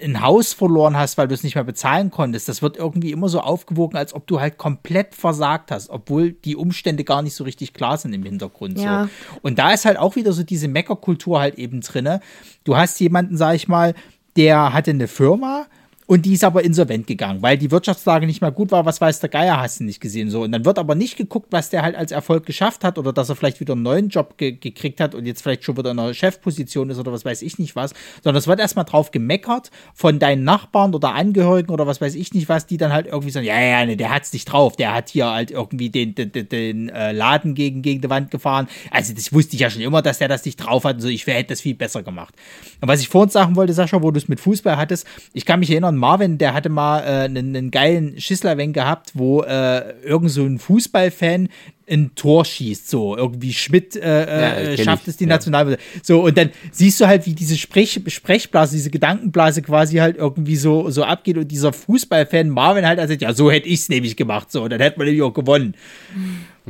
[0.00, 3.28] ein Haus verloren hast, weil du es nicht mehr bezahlen konntest, das wird irgendwie immer
[3.28, 7.44] so aufgewogen, als ob du halt komplett versagt hast, obwohl die Umstände gar nicht so
[7.44, 8.78] richtig klar sind im Hintergrund.
[8.78, 9.04] Ja.
[9.04, 9.40] So.
[9.42, 12.20] Und da ist halt auch wieder so diese Meckerkultur halt eben drinne.
[12.64, 13.94] Du hast jemanden, sag ich mal,
[14.36, 15.66] der hatte eine Firma,
[16.06, 18.86] und die ist aber insolvent gegangen, weil die Wirtschaftslage nicht mehr gut war.
[18.86, 20.30] Was weiß der Geier, hast du nicht gesehen.
[20.30, 20.42] So.
[20.42, 23.28] Und dann wird aber nicht geguckt, was der halt als Erfolg geschafft hat oder dass
[23.28, 25.98] er vielleicht wieder einen neuen Job ge gekriegt hat und jetzt vielleicht schon wieder in
[25.98, 27.92] einer Chefposition ist oder was weiß ich nicht was.
[28.22, 32.32] Sondern es wird erstmal drauf gemeckert von deinen Nachbarn oder Angehörigen oder was weiß ich
[32.34, 34.76] nicht was, die dann halt irgendwie sagen, ja, ja, ne, der hat's nicht drauf.
[34.76, 38.30] Der hat hier halt irgendwie den, den, den, den äh, Laden gegen, gegen die Wand
[38.30, 38.68] gefahren.
[38.92, 41.00] Also das wusste ich ja schon immer, dass der das nicht drauf hat.
[41.02, 42.34] So, ich hätte das viel besser gemacht.
[42.80, 45.58] Und was ich vorhin sagen wollte, Sascha, wo du es mit Fußball hattest, ich kann
[45.58, 49.92] mich erinnern, erinnern, Marvin, der hatte mal äh, einen, einen geilen Schisslerwenk gehabt, wo äh,
[50.02, 51.48] irgend so ein Fußballfan
[51.88, 55.08] ein Tor schießt, so irgendwie Schmidt äh, ja, schafft ich.
[55.08, 55.28] es die ja.
[55.28, 55.84] Nationalmannschaft.
[56.02, 60.56] So und dann siehst du halt, wie diese Sprech Sprechblase, diese Gedankenblase quasi halt irgendwie
[60.56, 64.16] so so abgeht und dieser Fußballfan Marvin halt also ja, so hätte ich es nämlich
[64.16, 65.74] gemacht, so und dann hätte man nämlich auch gewonnen.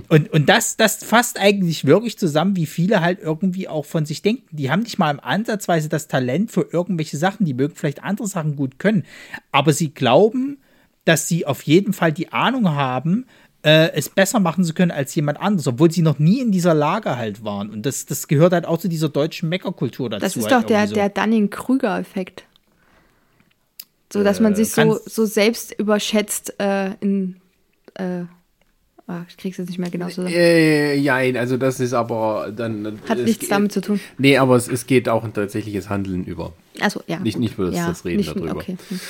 [0.09, 4.23] Und, und das, das fasst eigentlich wirklich zusammen, wie viele halt irgendwie auch von sich
[4.23, 4.45] denken.
[4.55, 8.27] Die haben nicht mal im Ansatzweise das Talent für irgendwelche Sachen, die mögen vielleicht andere
[8.27, 9.05] Sachen gut können,
[9.53, 10.59] aber sie glauben,
[11.05, 13.27] dass sie auf jeden Fall die Ahnung haben,
[13.63, 16.75] äh, es besser machen zu können als jemand anderes, obwohl sie noch nie in dieser
[16.75, 17.71] Lage halt waren.
[17.71, 20.21] Und das, das gehört halt auch zu dieser deutschen Meckerkultur dazu.
[20.21, 20.95] Das ist halt doch der, so.
[20.95, 22.45] der Dunning-Krüger-Effekt.
[24.13, 27.41] So, dass man äh, sich so, so selbst überschätzt äh, in.
[29.09, 30.25] Ah, ich krieg's jetzt nicht mehr genau so.
[30.25, 32.99] Äh, ja, also das ist aber dann.
[33.09, 34.01] Hat nichts damit zu tun.
[34.19, 36.53] Nee, aber es, es geht auch ein tatsächliches Handeln über.
[36.81, 37.21] Also ja.
[37.21, 38.57] Nicht, nicht nur das, ja, das Reden nicht, darüber.
[38.57, 38.77] Okay.
[38.89, 39.01] Hm.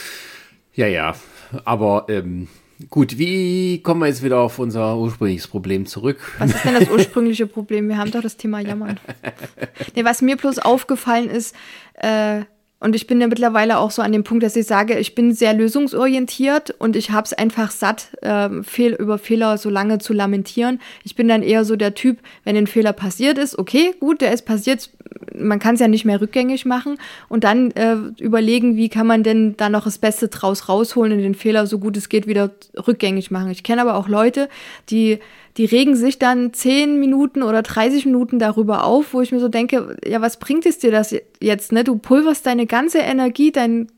[0.74, 1.16] Ja, ja.
[1.64, 2.48] Aber ähm,
[2.90, 6.18] Gut, wie kommen wir jetzt wieder auf unser ursprüngliches Problem zurück?
[6.38, 7.88] Was ist denn das ursprüngliche Problem?
[7.88, 9.00] Wir haben doch das Thema Jammern.
[9.94, 11.56] nee, was mir bloß aufgefallen ist,
[11.94, 12.42] äh,
[12.86, 15.34] und ich bin ja mittlerweile auch so an dem Punkt, dass ich sage, ich bin
[15.34, 20.12] sehr lösungsorientiert und ich habe es einfach satt, äh, fehl, über Fehler so lange zu
[20.12, 20.80] lamentieren.
[21.02, 24.32] Ich bin dann eher so der Typ, wenn ein Fehler passiert ist, okay, gut, der
[24.32, 24.88] ist passiert,
[25.34, 26.98] man kann es ja nicht mehr rückgängig machen
[27.28, 31.18] und dann äh, überlegen, wie kann man denn da noch das Beste draus rausholen und
[31.18, 32.50] den Fehler so gut es geht wieder
[32.86, 33.50] rückgängig machen.
[33.50, 34.48] Ich kenne aber auch Leute,
[34.90, 35.18] die
[35.56, 39.48] die regen sich dann 10 Minuten oder 30 Minuten darüber auf, wo ich mir so
[39.48, 41.82] denke, ja, was bringt es dir das jetzt, ne?
[41.82, 43.88] Du pulverst deine ganze Energie, dein,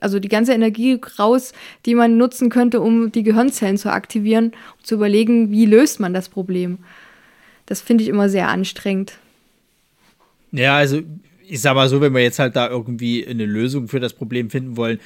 [0.00, 1.52] also die ganze Energie raus,
[1.84, 6.14] die man nutzen könnte, um die Gehirnzellen zu aktivieren, um zu überlegen, wie löst man
[6.14, 6.78] das Problem.
[7.66, 9.18] Das finde ich immer sehr anstrengend.
[10.52, 11.00] Ja, also
[11.48, 14.50] ich sag mal so, wenn wir jetzt halt da irgendwie eine Lösung für das Problem
[14.50, 15.00] finden wollen,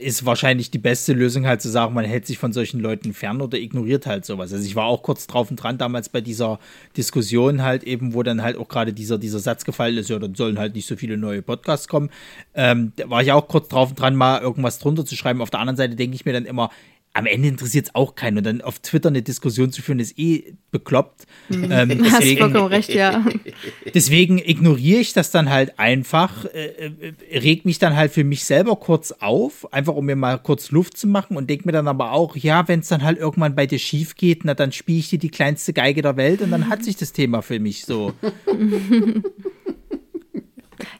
[0.00, 3.40] ist wahrscheinlich die beste Lösung halt zu sagen, man hält sich von solchen Leuten fern
[3.40, 4.52] oder ignoriert halt sowas.
[4.52, 6.58] Also ich war auch kurz drauf und dran damals bei dieser
[6.96, 10.34] Diskussion halt eben, wo dann halt auch gerade dieser, dieser Satz gefallen ist, ja, dann
[10.34, 12.10] sollen halt nicht so viele neue Podcasts kommen.
[12.54, 15.42] Ähm, da war ich auch kurz drauf und dran, mal irgendwas drunter zu schreiben.
[15.42, 16.70] Auf der anderen Seite denke ich mir dann immer,
[17.14, 18.38] am Ende interessiert es auch keinen.
[18.38, 21.26] Und dann auf Twitter eine Diskussion zu führen, ist eh bekloppt.
[21.48, 21.70] Mhm.
[21.70, 23.24] Ähm, deswegen, Hast vollkommen recht, ja.
[23.94, 28.44] Deswegen ignoriere ich das dann halt einfach, äh, äh, reg mich dann halt für mich
[28.44, 31.86] selber kurz auf, einfach um mir mal kurz Luft zu machen und denke mir dann
[31.86, 34.98] aber auch, ja, wenn es dann halt irgendwann bei dir schief geht, na dann spiele
[34.98, 37.86] ich dir die kleinste Geige der Welt und dann hat sich das Thema für mich
[37.86, 38.12] so.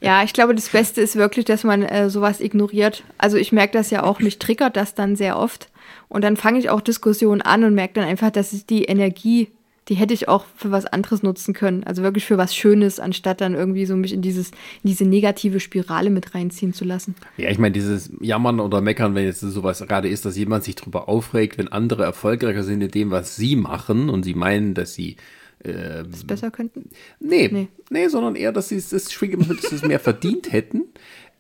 [0.01, 3.03] Ja, ich glaube, das Beste ist wirklich, dass man äh, sowas ignoriert.
[3.19, 5.69] Also ich merke das ja auch, mich triggert das dann sehr oft.
[6.09, 9.49] Und dann fange ich auch Diskussionen an und merke dann einfach, dass ich die Energie,
[9.89, 11.85] die hätte ich auch für was anderes nutzen können.
[11.85, 15.61] Also wirklich für was Schönes, anstatt dann irgendwie so mich in dieses, in diese negative
[15.61, 17.15] Spirale mit reinziehen zu lassen.
[17.37, 20.77] Ja, ich meine, dieses Jammern oder Meckern, wenn jetzt sowas gerade ist, dass jemand sich
[20.77, 24.95] darüber aufregt, wenn andere erfolgreicher sind in dem, was sie machen und sie meinen, dass
[24.95, 25.17] sie
[25.65, 26.91] ähm, das besser könnten?
[27.21, 30.85] Nee, nee, nee, sondern eher, dass sie es, dass sie es mehr verdient hätten.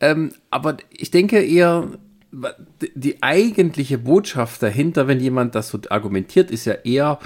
[0.00, 1.88] Ähm, aber ich denke eher,
[2.94, 7.18] die eigentliche Botschaft dahinter, wenn jemand das so argumentiert, ist ja eher,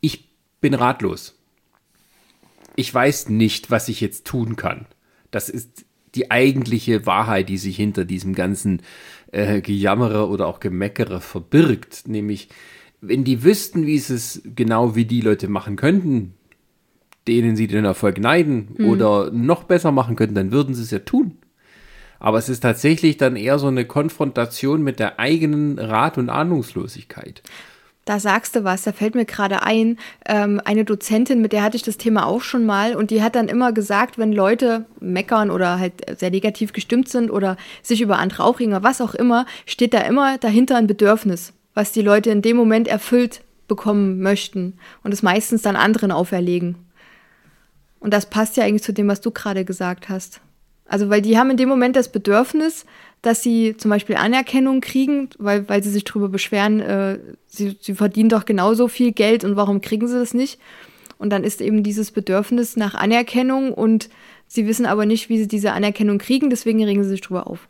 [0.00, 0.28] ich
[0.60, 1.34] bin ratlos.
[2.76, 4.86] Ich weiß nicht, was ich jetzt tun kann.
[5.30, 8.82] Das ist die eigentliche Wahrheit, die sich hinter diesem ganzen
[9.32, 12.08] äh, Gejammere oder auch Gemeckere verbirgt.
[12.08, 12.48] Nämlich,
[13.00, 16.34] wenn die wüssten, wie es es genau wie die Leute machen könnten,
[17.26, 18.86] denen sie den Erfolg neiden mhm.
[18.86, 21.36] oder noch besser machen könnten, dann würden sie es ja tun.
[22.20, 27.42] Aber es ist tatsächlich dann eher so eine Konfrontation mit der eigenen Rat- und Ahnungslosigkeit.
[28.08, 31.76] Da sagst du was, da fällt mir gerade ein, ähm, eine Dozentin, mit der hatte
[31.76, 35.50] ich das Thema auch schon mal und die hat dann immer gesagt, wenn Leute meckern
[35.50, 39.44] oder halt sehr negativ gestimmt sind oder sich über andere aufregen oder was auch immer,
[39.66, 44.78] steht da immer dahinter ein Bedürfnis, was die Leute in dem Moment erfüllt bekommen möchten
[45.04, 46.76] und es meistens dann anderen auferlegen.
[48.00, 50.40] Und das passt ja eigentlich zu dem, was du gerade gesagt hast.
[50.88, 52.86] Also, weil die haben in dem Moment das Bedürfnis,
[53.22, 57.94] dass sie zum Beispiel Anerkennung kriegen, weil, weil sie sich darüber beschweren, äh, sie, sie
[57.94, 60.58] verdienen doch genauso viel Geld und warum kriegen sie das nicht?
[61.18, 64.08] Und dann ist eben dieses Bedürfnis nach Anerkennung und
[64.46, 67.68] sie wissen aber nicht, wie sie diese Anerkennung kriegen, deswegen regen sie sich drüber auf.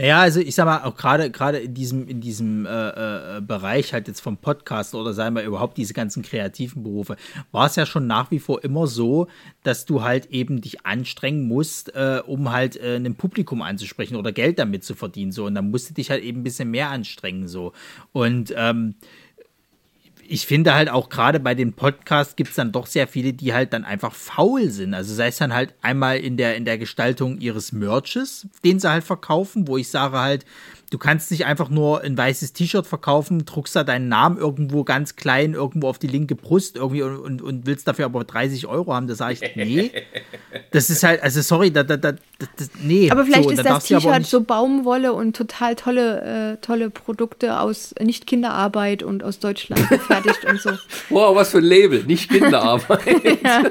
[0.00, 3.92] Naja, also ich sag mal, auch gerade gerade in diesem, in diesem äh, äh, Bereich
[3.92, 7.16] halt jetzt vom Podcast oder sagen wir überhaupt diese ganzen kreativen Berufe,
[7.50, 9.26] war es ja schon nach wie vor immer so,
[9.64, 14.30] dass du halt eben dich anstrengen musst, äh, um halt äh, ein Publikum anzusprechen oder
[14.30, 15.32] Geld damit zu verdienen.
[15.32, 15.46] So.
[15.46, 17.48] Und dann musst du dich halt eben ein bisschen mehr anstrengen.
[17.48, 17.72] so.
[18.12, 18.94] Und ähm,
[20.28, 23.54] ich finde halt auch gerade bei den Podcasts gibt es dann doch sehr viele, die
[23.54, 24.92] halt dann einfach faul sind.
[24.92, 28.90] Also sei es dann halt einmal in der, in der Gestaltung ihres Merches, den sie
[28.90, 30.44] halt verkaufen, wo ich sage halt,
[30.90, 35.16] Du kannst nicht einfach nur ein weißes T-Shirt verkaufen, druckst da deinen Namen irgendwo ganz
[35.16, 38.94] klein irgendwo auf die linke Brust irgendwie und, und, und willst dafür aber 30 Euro
[38.94, 39.06] haben.
[39.06, 39.90] Da sage ich, nee.
[40.70, 43.10] Das ist halt, also sorry, da, da, da, das, nee.
[43.10, 47.94] Aber vielleicht so, ist das T-Shirt so Baumwolle und total tolle, äh, tolle Produkte aus
[48.00, 50.70] nicht Kinderarbeit und aus Deutschland gefertigt und so.
[51.10, 53.00] Wow, was für ein Label, nicht Kinderarbeit.
[53.44, 53.62] ja.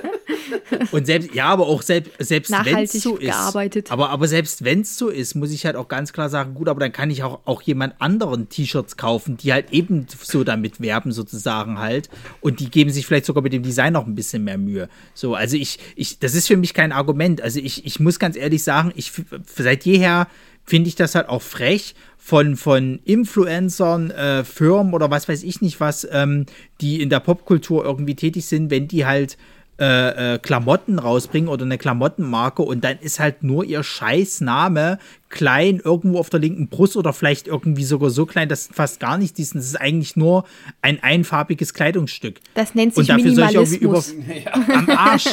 [0.92, 3.28] Und selbst, ja, aber auch selbst, selbst wenn es so ist.
[3.28, 3.92] Gearbeitet.
[3.92, 6.68] Aber, aber selbst wenn es so ist, muss ich halt auch ganz klar sagen, gut,
[6.68, 10.82] aber dann kann ich auch, auch jemand anderen T-Shirts kaufen, die halt eben so damit
[10.82, 12.10] werben, sozusagen halt.
[12.42, 14.90] Und die geben sich vielleicht sogar mit dem Design noch ein bisschen mehr Mühe.
[15.14, 17.42] So, also ich, ich, das ist für mich kein Argument.
[17.42, 19.12] Also ich, ich muss ganz ehrlich sagen, ich
[19.56, 20.28] seit jeher
[20.68, 25.62] finde ich das halt auch frech von, von Influencern, äh, Firmen oder was weiß ich
[25.62, 26.46] nicht was, ähm,
[26.82, 29.38] die in der Popkultur irgendwie tätig sind, wenn die halt
[29.80, 34.98] äh, äh, Klamotten rausbringen oder eine Klamottenmarke und dann ist halt nur ihr Scheißname
[35.30, 39.18] klein irgendwo auf der linken Brust oder vielleicht irgendwie sogar so klein, dass fast gar
[39.18, 39.58] nicht diesen.
[39.58, 40.46] Das ist eigentlich nur
[40.82, 42.40] ein einfarbiges Kleidungsstück.
[42.54, 44.08] Das nennt sich und dafür Minimalismus.
[44.08, 44.76] Soll ich über, ja.
[44.76, 45.28] Am Arsch.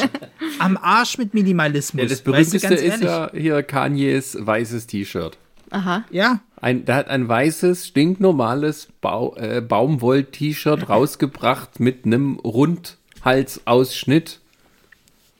[0.59, 2.03] Am Arsch mit Minimalismus.
[2.03, 5.37] Ja, das berühmteste weißt du, ist ja hier Kanyes weißes T-Shirt.
[5.71, 6.05] Aha.
[6.11, 6.41] Ja.
[6.61, 14.39] Ein, der hat ein weißes, stinknormales Bau, äh, Baumwoll-T-Shirt rausgebracht mit einem Rund Halsausschnitt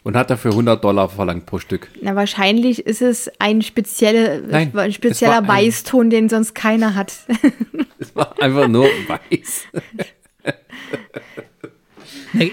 [0.03, 1.89] und hat dafür 100 Dollar verlangt pro Stück.
[2.01, 7.13] Na, wahrscheinlich ist es ein, spezielle, Nein, ein spezieller ein, Weißton, den sonst keiner hat.
[7.99, 9.65] es war einfach nur weiß.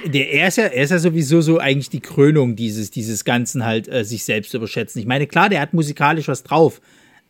[0.07, 3.65] Der, er, ist ja, er ist ja sowieso so eigentlich die Krönung dieses, dieses Ganzen
[3.65, 5.01] halt, äh, sich selbst überschätzen.
[5.01, 6.81] Ich meine, klar, der hat musikalisch was drauf,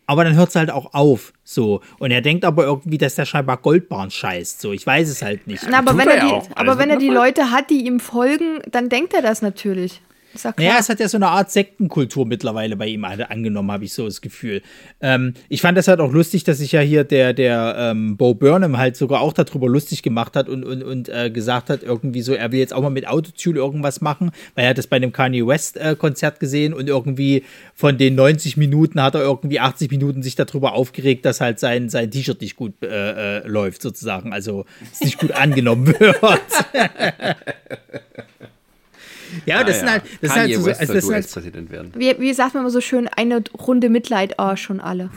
[0.06, 1.32] aber dann hört es halt auch auf.
[1.44, 1.80] So.
[1.98, 4.60] Und er denkt aber irgendwie, dass der scheinbar Goldbarn scheißt.
[4.60, 5.64] So, ich weiß es halt nicht.
[5.68, 8.60] Na, aber wenn er, die, aber also, wenn er die Leute hat, die ihm folgen,
[8.70, 10.00] dann denkt er das natürlich.
[10.34, 13.84] Ist ja, naja, es hat ja so eine Art Sektenkultur mittlerweile bei ihm angenommen, habe
[13.84, 14.62] ich so das Gefühl.
[15.00, 18.34] Ähm, ich fand das halt auch lustig, dass sich ja hier der, der ähm, Bo
[18.34, 22.22] Burnham halt sogar auch darüber lustig gemacht hat und, und, und äh, gesagt hat, irgendwie
[22.22, 24.96] so, er will jetzt auch mal mit Autotune irgendwas machen, weil er hat das bei
[24.96, 29.60] einem Kanye West äh, Konzert gesehen und irgendwie von den 90 Minuten hat er irgendwie
[29.60, 33.82] 80 Minuten sich darüber aufgeregt, dass halt sein, sein T-Shirt nicht gut äh, äh läuft,
[33.82, 34.32] sozusagen.
[34.32, 36.22] Also es nicht gut angenommen wird.
[39.46, 40.02] Ja, das ah, sind halt.
[40.20, 41.92] Das Kanye sind halt so, West also das sind halt, Präsident werden.
[41.96, 45.10] Wie, wie sagt man immer so schön, eine Runde Mitleid, oh, schon alle.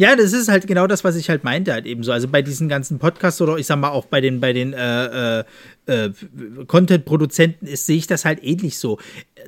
[0.00, 2.10] Ja, das ist halt genau das, was ich halt meinte, halt eben so.
[2.10, 5.40] Also bei diesen ganzen Podcasts oder ich sag mal auch bei den, bei den äh,
[5.40, 5.44] äh,
[5.84, 6.10] äh
[6.66, 8.98] Content-Produzenten sehe ich das halt ähnlich so.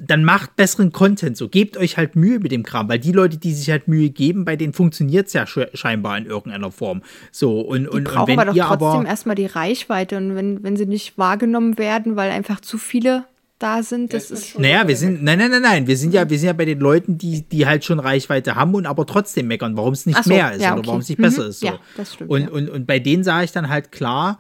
[0.00, 1.48] Dann macht besseren Content so.
[1.48, 4.44] Gebt euch halt Mühe mit dem Kram, weil die Leute, die sich halt Mühe geben,
[4.44, 7.02] bei denen funktioniert es ja scheinbar in irgendeiner Form.
[7.30, 10.62] So, und, und, die brauchen und wenn aber doch trotzdem erstmal die Reichweite und wenn,
[10.62, 13.24] wenn sie nicht wahrgenommen werden, weil einfach zu viele
[13.62, 14.12] da sind.
[14.12, 16.52] Das ist naja, wir sind, nein, nein, nein, nein, wir sind ja, wir sind ja
[16.52, 20.06] bei den Leuten, die, die halt schon Reichweite haben und aber trotzdem meckern, warum es
[20.06, 20.80] nicht so, mehr ist ja, okay.
[20.80, 21.22] oder warum es nicht mhm.
[21.22, 21.60] besser ist.
[21.60, 21.66] So.
[21.66, 22.48] Ja, das stimmt, und, ja.
[22.50, 24.38] und, und bei denen sage ich dann halt klar,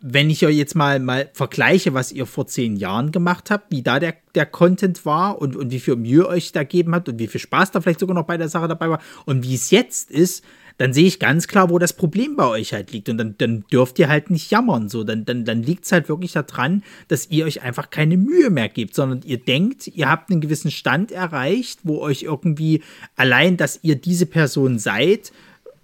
[0.00, 3.82] wenn ich euch jetzt mal, mal vergleiche, was ihr vor zehn Jahren gemacht habt, wie
[3.82, 7.18] da der, der Content war und, und wie viel Mühe euch da gegeben habt und
[7.18, 9.70] wie viel Spaß da vielleicht sogar noch bei der Sache dabei war und wie es
[9.70, 10.42] jetzt ist,
[10.80, 13.10] dann sehe ich ganz klar, wo das Problem bei euch halt liegt.
[13.10, 14.88] Und dann, dann dürft ihr halt nicht jammern.
[14.88, 18.48] So, dann, dann, dann liegt es halt wirklich daran, dass ihr euch einfach keine Mühe
[18.48, 22.82] mehr gebt, sondern ihr denkt, ihr habt einen gewissen Stand erreicht, wo euch irgendwie
[23.14, 25.32] allein, dass ihr diese Person seid,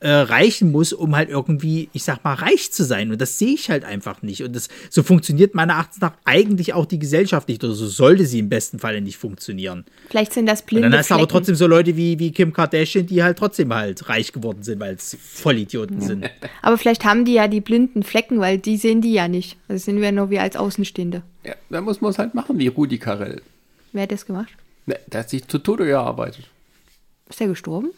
[0.07, 3.11] äh, reichen muss, um halt irgendwie, ich sag mal, reich zu sein.
[3.11, 4.45] Und das sehe ich halt einfach nicht.
[4.45, 7.65] Und das, so funktioniert meiner Erachtens nach eigentlich auch die Gesellschaft nicht.
[7.65, 9.85] Oder so sollte sie im besten Falle nicht funktionieren.
[10.09, 12.53] Vielleicht sind das blinde Und dann hast du aber trotzdem so Leute wie, wie Kim
[12.53, 16.07] Kardashian, die halt trotzdem halt reich geworden sind, weil es Vollidioten ja.
[16.07, 16.31] sind.
[16.63, 19.57] Aber vielleicht haben die ja die blinden Flecken, weil die sehen die ja nicht.
[19.67, 21.23] Das sehen wir nur wir als Außenstehende.
[21.45, 23.43] Ja, da muss man es halt machen, wie Rudi Carell.
[23.93, 24.53] Wer hat das gemacht?
[24.87, 26.49] Ne, der hat sich zu Tode gearbeitet.
[27.29, 27.91] Ist er gestorben?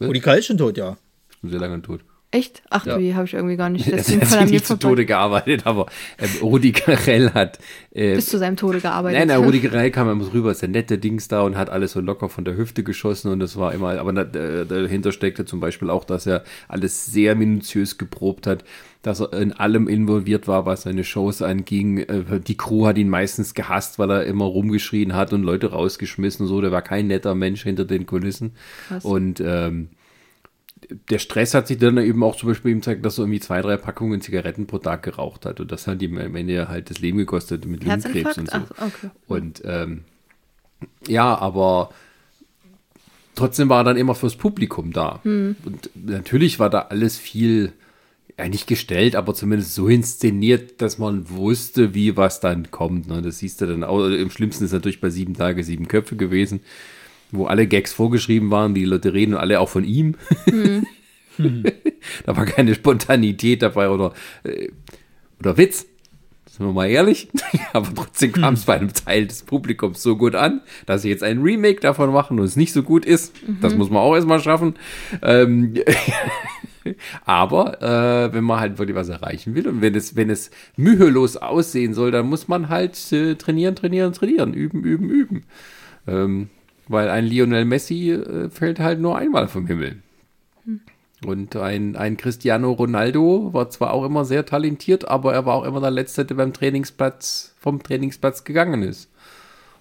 [0.00, 0.96] Rudi Carell ist schon tot, ja.
[1.40, 2.00] Schon sehr lange tot.
[2.30, 2.62] Echt?
[2.68, 2.98] Ach ja.
[2.98, 3.90] du, habe ich irgendwie gar nicht.
[3.98, 5.86] Das er hat nicht zu Tode gearbeitet, aber
[6.18, 7.58] äh, Rudi Carell hat.
[7.90, 9.18] Äh, Bis zu seinem Tode gearbeitet.
[9.18, 11.92] Nein, nein, Rudi Carell kam immer rüber, ist der nette Dings da und hat alles
[11.92, 15.60] so locker von der Hüfte geschossen und das war immer, aber da, dahinter steckte zum
[15.60, 18.62] Beispiel auch, dass er alles sehr minutiös geprobt hat,
[19.02, 21.98] dass er in allem involviert war, was seine Shows anging.
[21.98, 26.44] Äh, die Crew hat ihn meistens gehasst, weil er immer rumgeschrien hat und Leute rausgeschmissen
[26.44, 26.60] und so.
[26.60, 28.52] Der war kein netter Mensch hinter den Kulissen.
[28.88, 29.04] Krass.
[29.04, 29.88] Und ähm,
[31.10, 33.60] der Stress hat sich dann eben auch zum Beispiel ihm gezeigt, dass er irgendwie zwei,
[33.62, 35.60] drei Packungen Zigaretten pro Tag geraucht hat.
[35.60, 38.56] Und das hat ihm am Ende halt das Leben gekostet mit Lungenkrebs und so.
[38.56, 39.10] Ach, okay.
[39.26, 40.04] Und ähm,
[41.06, 41.90] ja, aber
[43.34, 45.20] trotzdem war er dann immer fürs Publikum da.
[45.22, 45.56] Hm.
[45.64, 47.72] Und natürlich war da alles viel
[48.38, 53.08] ja, nicht gestellt, aber zumindest so inszeniert, dass man wusste, wie was dann kommt.
[53.08, 53.20] Ne?
[53.20, 54.06] Das siehst du dann auch.
[54.06, 56.60] Im schlimmsten ist natürlich bei sieben Tage sieben Köpfe gewesen,
[57.30, 60.16] wo alle Gags vorgeschrieben waren, die Leute reden und alle auch von ihm.
[60.46, 60.86] Mhm.
[62.26, 64.12] da war keine Spontanität dabei oder,
[64.44, 64.68] äh,
[65.40, 65.86] oder Witz.
[66.46, 67.28] Sind wir mal ehrlich.
[67.72, 71.22] aber trotzdem kam es bei einem Teil des Publikums so gut an, dass sie jetzt
[71.22, 73.32] ein Remake davon machen und es nicht so gut ist.
[73.46, 73.58] Mhm.
[73.60, 74.74] Das muss man auch erstmal schaffen.
[75.22, 75.74] Ähm,
[77.24, 81.36] Aber äh, wenn man halt wirklich was erreichen will und wenn es, wenn es mühelos
[81.36, 85.44] aussehen soll, dann muss man halt äh, trainieren, trainieren, trainieren, üben, üben, üben.
[86.06, 86.48] Ähm,
[86.88, 90.02] weil ein Lionel Messi äh, fällt halt nur einmal vom Himmel.
[90.64, 90.80] Hm.
[91.24, 95.64] Und ein, ein Cristiano Ronaldo war zwar auch immer sehr talentiert, aber er war auch
[95.64, 99.10] immer der Letzte, der beim Trainingsplatz, vom Trainingsplatz gegangen ist.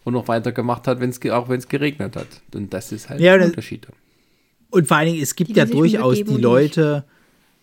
[0.03, 2.27] Und noch weitergemacht hat, wenn's, auch wenn es geregnet hat.
[2.53, 3.87] Und das ist halt ja, der Unterschied.
[4.69, 7.03] Und vor allen Dingen, es gibt die, ja durchaus die Leute,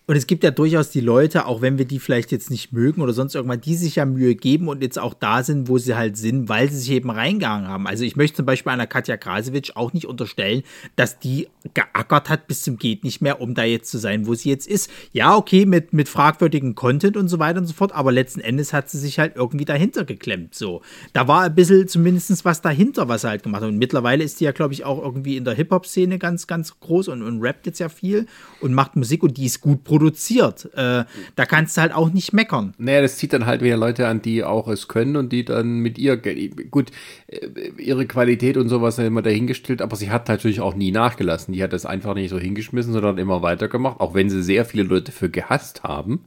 [0.07, 3.01] und es gibt ja durchaus die Leute, auch wenn wir die vielleicht jetzt nicht mögen
[3.01, 5.95] oder sonst irgendwann, die sich ja Mühe geben und jetzt auch da sind, wo sie
[5.95, 7.87] halt sind, weil sie sich eben reingegangen haben.
[7.87, 10.61] Also ich möchte zum Beispiel einer Katja Krasewitsch auch nicht unterstellen,
[10.95, 14.35] dass die geackert hat bis zum geht nicht mehr, um da jetzt zu sein, wo
[14.35, 14.91] sie jetzt ist.
[15.11, 18.73] Ja, okay, mit, mit fragwürdigen Content und so weiter und so fort, aber letzten Endes
[18.73, 20.53] hat sie sich halt irgendwie dahinter geklemmt.
[20.53, 20.83] So,
[21.13, 23.69] da war ein bisschen zumindest was dahinter, was er halt gemacht hat.
[23.69, 27.07] Und mittlerweile ist die ja, glaube ich, auch irgendwie in der Hip-Hop-Szene ganz, ganz groß
[27.07, 28.27] und, und rappt jetzt ja viel
[28.61, 30.65] und macht Musik und die ist gut produziert produziert.
[30.75, 31.05] Äh,
[31.35, 32.73] da kannst du halt auch nicht meckern.
[32.77, 35.79] Naja, das zieht dann halt wieder Leute an, die auch es können und die dann
[35.79, 36.91] mit ihr, gut,
[37.27, 37.47] äh,
[37.77, 41.53] ihre Qualität und sowas immer dahingestellt, aber sie hat natürlich auch nie nachgelassen.
[41.53, 44.83] Die hat das einfach nicht so hingeschmissen, sondern immer weitergemacht, auch wenn sie sehr viele
[44.83, 46.25] Leute für gehasst haben.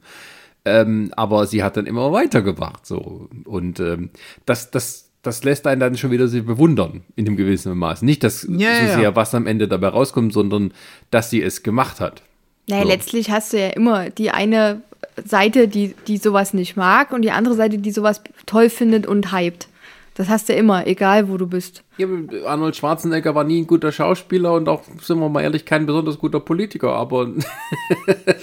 [0.65, 3.29] Ähm, aber sie hat dann immer weitergemacht, so.
[3.45, 4.09] Und ähm,
[4.47, 8.01] das, das, das lässt einen dann schon wieder sie bewundern, in dem gewissen Maß.
[8.01, 9.15] Nicht, dass ja, so sehr, ja.
[9.15, 10.73] was am Ende dabei rauskommt, sondern
[11.11, 12.23] dass sie es gemacht hat.
[12.69, 12.87] Naja, so.
[12.87, 14.81] letztlich hast du ja immer die eine
[15.25, 19.33] Seite, die, die sowas nicht mag und die andere Seite, die sowas toll findet und
[19.33, 19.67] hypt.
[20.15, 21.81] Das hast du immer, egal wo du bist.
[21.97, 22.05] Ja,
[22.45, 26.19] Arnold Schwarzenegger war nie ein guter Schauspieler und auch, sind wir mal ehrlich, kein besonders
[26.19, 27.31] guter Politiker, aber.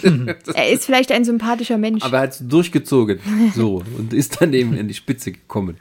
[0.54, 2.02] er ist vielleicht ein sympathischer Mensch.
[2.02, 3.20] Aber er hat es durchgezogen.
[3.54, 3.82] So.
[3.98, 5.76] Und ist dann eben in die Spitze gekommen.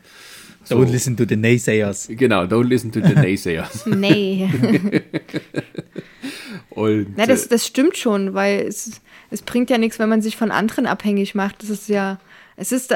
[0.66, 0.76] So.
[0.76, 2.10] Don't listen to the naysayers.
[2.10, 3.86] Genau, don't listen to the naysayers.
[3.86, 4.50] nee.
[6.76, 10.22] Und, Na, das, äh, das stimmt schon, weil es, es bringt ja nichts, wenn man
[10.22, 11.64] sich von anderen abhängig macht.
[11.64, 12.20] Das ist ja,
[12.58, 12.94] es ist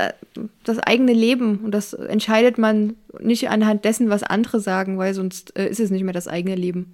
[0.64, 5.58] das eigene Leben und das entscheidet man nicht anhand dessen, was andere sagen, weil sonst
[5.58, 6.94] äh, ist es nicht mehr das eigene Leben.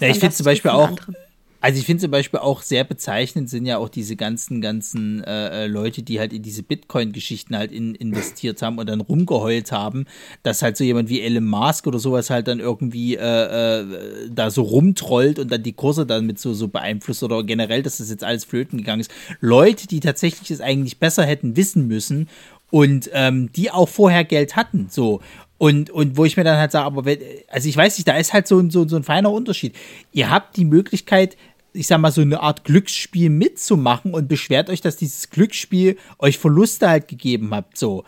[0.00, 1.16] Ja, ich finde zum Beispiel auch, anderen.
[1.60, 5.64] Also ich finde zum Beispiel auch sehr bezeichnend sind ja auch diese ganzen, ganzen äh,
[5.64, 10.06] äh, Leute, die halt in diese Bitcoin-Geschichten halt in, investiert haben und dann rumgeheult haben,
[10.44, 13.84] dass halt so jemand wie Elon Musk oder sowas halt dann irgendwie äh, äh,
[14.30, 17.98] da so rumtrollt und dann die Kurse dann mit so, so beeinflusst oder generell, dass
[17.98, 19.10] das jetzt alles flöten gegangen ist.
[19.40, 22.28] Leute, die tatsächlich es eigentlich besser hätten wissen müssen
[22.70, 25.20] und ähm, die auch vorher Geld hatten, so.
[25.58, 27.18] Und, und wo ich mir dann halt sage, aber wenn,
[27.48, 29.74] also ich weiß nicht, da ist halt so, so, so ein feiner Unterschied.
[30.12, 31.36] Ihr habt die Möglichkeit,
[31.72, 36.38] ich sag mal, so eine Art Glücksspiel mitzumachen und beschwert euch, dass dieses Glücksspiel euch
[36.38, 38.04] Verluste halt gegeben habt, so.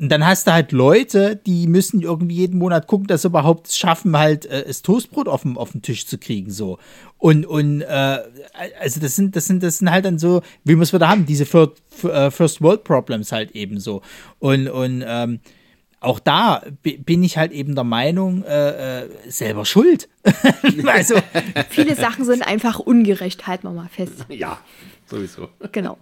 [0.00, 3.72] Und dann hast du halt Leute, die müssen irgendwie jeden Monat gucken, dass sie überhaupt
[3.72, 6.78] schaffen, halt äh, das Toastbrot auf dem, auf den Tisch zu kriegen, so.
[7.16, 8.18] Und, und äh,
[8.80, 11.26] also das sind, das sind, das sind halt dann so, wie wir es wieder haben,
[11.26, 14.02] diese äh, First World Problems halt eben so.
[14.38, 15.40] Und, und ähm,
[16.00, 20.08] auch da bin ich halt eben der Meinung, äh, äh, selber schuld.
[20.86, 21.16] also,
[21.70, 24.26] Viele Sachen sind einfach ungerecht, halten wir mal fest.
[24.28, 24.58] Ja,
[25.06, 25.48] sowieso.
[25.72, 25.98] Genau.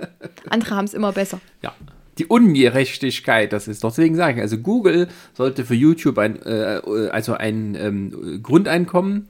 [0.51, 1.41] Andere haben es immer besser.
[1.63, 1.73] Ja.
[2.19, 4.41] Die Ungerechtigkeit, das ist doch deswegen sagen.
[4.41, 9.29] Also Google sollte für YouTube ein, äh, also ein ähm, Grundeinkommen,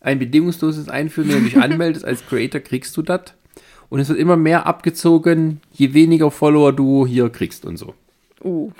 [0.00, 3.34] ein bedingungsloses einführen, wenn du dich anmeldest als Creator, kriegst du das.
[3.88, 7.94] Und es wird immer mehr abgezogen, je weniger Follower du hier kriegst und so.
[8.40, 8.72] Oh.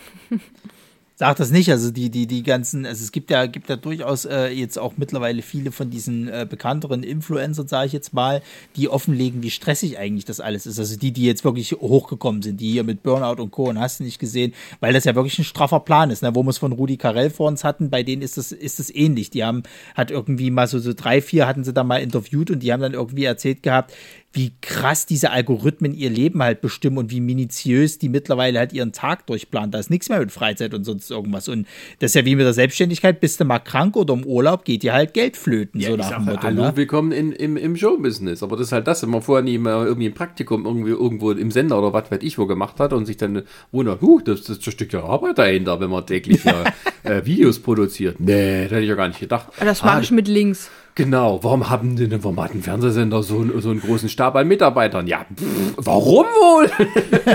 [1.17, 4.25] Sag das nicht, also die, die, die ganzen, also es gibt ja, gibt ja durchaus
[4.25, 8.43] äh, jetzt auch mittlerweile viele von diesen äh, bekannteren Influencern, sage ich jetzt mal,
[8.75, 10.81] die offenlegen, wie stressig eigentlich das alles ist.
[10.81, 13.69] Also die, die jetzt wirklich hochgekommen sind, die hier mit Burnout und Co.
[13.69, 16.35] und hast du nicht gesehen, weil das ja wirklich ein straffer Plan ist, ne?
[16.35, 18.93] wo wir es von Rudi Carell vor uns hatten, bei denen ist das, ist das
[18.93, 19.31] ähnlich.
[19.31, 19.63] Die haben,
[19.95, 22.81] hat irgendwie mal so, so drei, vier hatten sie da mal interviewt und die haben
[22.81, 23.95] dann irgendwie erzählt gehabt,
[24.35, 28.93] wie krass diese Algorithmen ihr Leben halt bestimmen und wie minutiös die mittlerweile halt ihren
[28.93, 29.71] Tag durchplanen.
[29.71, 31.49] Da ist nichts mehr mit Freizeit und sonst irgendwas.
[31.49, 31.67] Und
[32.01, 34.83] das ist ja wie mit der Selbstständigkeit, bist du mal krank oder im Urlaub, geht
[34.83, 35.81] dir halt Geld flöten.
[35.81, 36.73] Ja, so nach dem Motto, hallo, ne?
[36.75, 38.43] willkommen in, im, im Showbusiness.
[38.43, 41.31] Aber das ist halt das, wenn man vorher nie mal irgendwie ein Praktikum irgendwie irgendwo
[41.31, 44.41] im Sender oder was weiß ich wo gemacht hat und sich dann wundert, huh, das,
[44.41, 46.65] das ist ein Stück der Arbeit dahinter, wenn man täglich ja,
[47.05, 48.19] äh, Videos produziert.
[48.19, 49.53] Nee, das hätte ich ja gar nicht gedacht.
[49.61, 50.71] Das mache ah, ich mit Links.
[50.97, 55.09] Genau, warum haben denn, warum hat ein Fernsehsender so, so einen großen Stab an Mitarbeitern?
[55.09, 56.71] Ja, pff, warum wohl?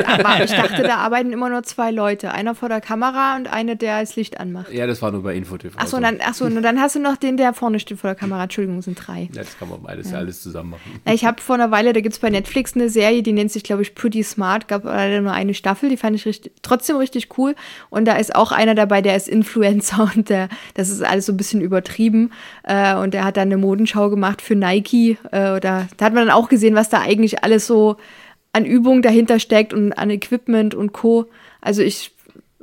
[0.05, 2.31] Aber ich dachte, da arbeiten immer nur zwei Leute.
[2.31, 4.71] Einer vor der Kamera und einer, der das Licht anmacht.
[4.71, 5.77] Ja, das war nur bei InfoTV.
[5.77, 8.15] Achso, und dann, achso, und dann hast du noch den, der vorne steht vor der
[8.15, 8.43] Kamera.
[8.43, 9.29] Entschuldigung, sind drei.
[9.33, 10.19] Ja, das kann man beides ja.
[10.19, 11.01] alles zusammen machen.
[11.11, 13.63] Ich habe vor einer Weile, da gibt es bei Netflix eine Serie, die nennt sich,
[13.63, 14.69] glaube ich, Pretty Smart.
[14.69, 17.55] Gab leider nur eine Staffel, die fand ich richtig, trotzdem richtig cool.
[17.89, 21.33] Und da ist auch einer dabei, der ist Influencer und der, das ist alles so
[21.33, 22.31] ein bisschen übertrieben.
[22.63, 25.17] Äh, und der hat dann eine Modenschau gemacht für Nike.
[25.31, 27.97] Äh, da, da hat man dann auch gesehen, was da eigentlich alles so
[28.53, 31.25] an Übungen dahinter steckt und an Equipment und Co.
[31.61, 32.11] Also ich,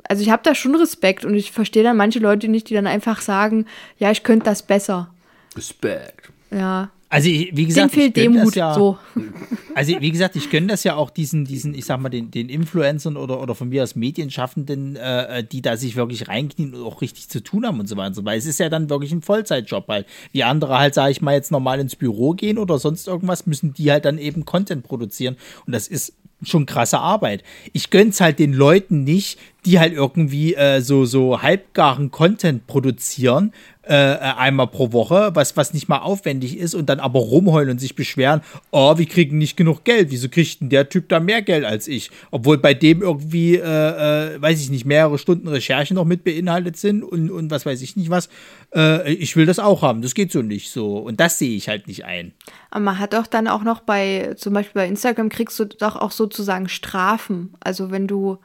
[0.07, 2.87] also ich habe da schon Respekt und ich verstehe dann manche Leute nicht, die dann
[2.87, 3.65] einfach sagen,
[3.97, 5.09] ja, ich könnte das besser.
[5.55, 6.29] Respekt.
[6.51, 6.89] Ja.
[7.09, 8.97] Also, wie gesagt, Dem fehlt Demut, ja, so.
[9.75, 12.49] Also, wie gesagt, ich gönne das ja auch diesen, diesen, ich sag mal, den, den
[12.49, 17.01] Influencern oder, oder von mir aus Medienschaffenden, äh, die da sich wirklich reinknien und auch
[17.01, 18.25] richtig zu tun haben und so weiter.
[18.25, 20.07] Weil es ist ja dann wirklich ein Vollzeitjob halt.
[20.31, 23.73] Wie andere halt, sage ich mal, jetzt normal ins Büro gehen oder sonst irgendwas, müssen
[23.73, 25.37] die halt dann eben Content produzieren.
[25.65, 26.13] Und das ist
[26.43, 27.43] schon krasse Arbeit.
[27.73, 33.51] Ich gönn's halt den Leuten nicht, die halt irgendwie äh, so, so halbgaren Content produzieren,
[33.83, 37.79] äh, einmal pro Woche, was, was nicht mal aufwendig ist und dann aber rumheulen und
[37.79, 38.41] sich beschweren,
[38.71, 40.09] oh, wir kriegen nicht genug Geld.
[40.09, 42.11] Wieso kriegt denn der Typ da mehr Geld als ich?
[42.31, 46.77] Obwohl bei dem irgendwie, äh, äh, weiß ich nicht, mehrere Stunden Recherche noch mit beinhaltet
[46.77, 48.29] sind und, und was weiß ich nicht was.
[48.73, 50.01] Äh, ich will das auch haben.
[50.01, 50.97] Das geht so nicht so.
[50.97, 52.31] Und das sehe ich halt nicht ein.
[52.71, 55.97] Aber man hat doch dann auch noch bei, zum Beispiel bei Instagram kriegst du doch
[55.97, 57.53] auch sozusagen Strafen.
[57.59, 58.37] Also wenn du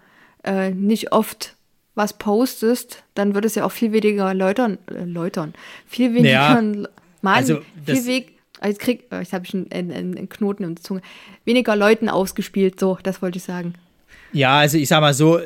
[0.44, 1.56] äh, nicht oft
[1.94, 5.54] was postest, dann wird es ja auch viel weniger Läutern, äh, Läutern,
[5.86, 6.88] viel weniger, Ja, Mann,
[7.24, 8.32] also viel weg,
[8.64, 11.02] jetzt krieg, jetzt habe ich einen, einen, einen Knoten in der Zunge,
[11.44, 13.74] weniger Leuten ausgespielt, so, das wollte ich sagen.
[14.32, 15.38] Ja, also ich sag mal so,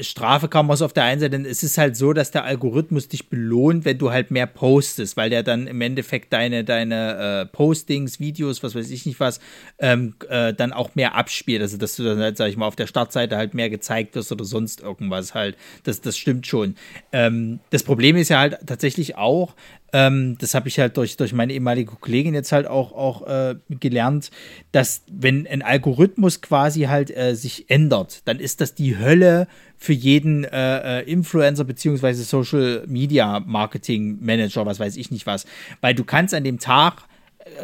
[0.00, 2.44] Strafe kann man es auf der einen Seite, denn es ist halt so, dass der
[2.44, 7.42] Algorithmus dich belohnt, wenn du halt mehr postest, weil der dann im Endeffekt deine, deine
[7.42, 9.40] äh, Postings, Videos, was weiß ich nicht was,
[9.78, 11.62] ähm, äh, dann auch mehr abspielt.
[11.62, 14.32] Also dass du dann halt, sag ich mal, auf der Startseite halt mehr gezeigt wirst
[14.32, 15.56] oder sonst irgendwas halt.
[15.84, 16.76] Das, das stimmt schon.
[17.12, 19.54] Ähm, das Problem ist ja halt tatsächlich auch,
[19.92, 23.56] ähm, das habe ich halt durch, durch meine ehemalige Kollegin jetzt halt auch, auch äh,
[23.68, 24.30] gelernt,
[24.72, 29.92] dass wenn ein Algorithmus quasi halt äh, sich ändert, dann ist das die Hölle für
[29.92, 35.46] jeden äh, äh, Influencer beziehungsweise Social Media Marketing Manager, was weiß ich nicht was.
[35.80, 37.02] Weil du kannst an dem Tag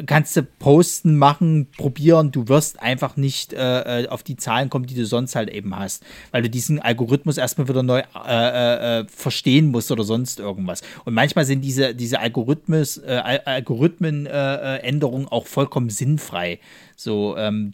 [0.07, 4.87] kannst du posten, machen, probieren, du wirst einfach nicht äh, äh, auf die Zahlen kommen,
[4.87, 9.05] die du sonst halt eben hast, weil du diesen Algorithmus erstmal wieder neu äh, äh,
[9.09, 10.83] verstehen musst oder sonst irgendwas.
[11.05, 16.61] Und manchmal sind diese, diese Algorithmus, äh, Al- Algorithmenänderungen äh, Änderungen auch vollkommen sinnfrei.
[16.97, 17.73] So, ähm,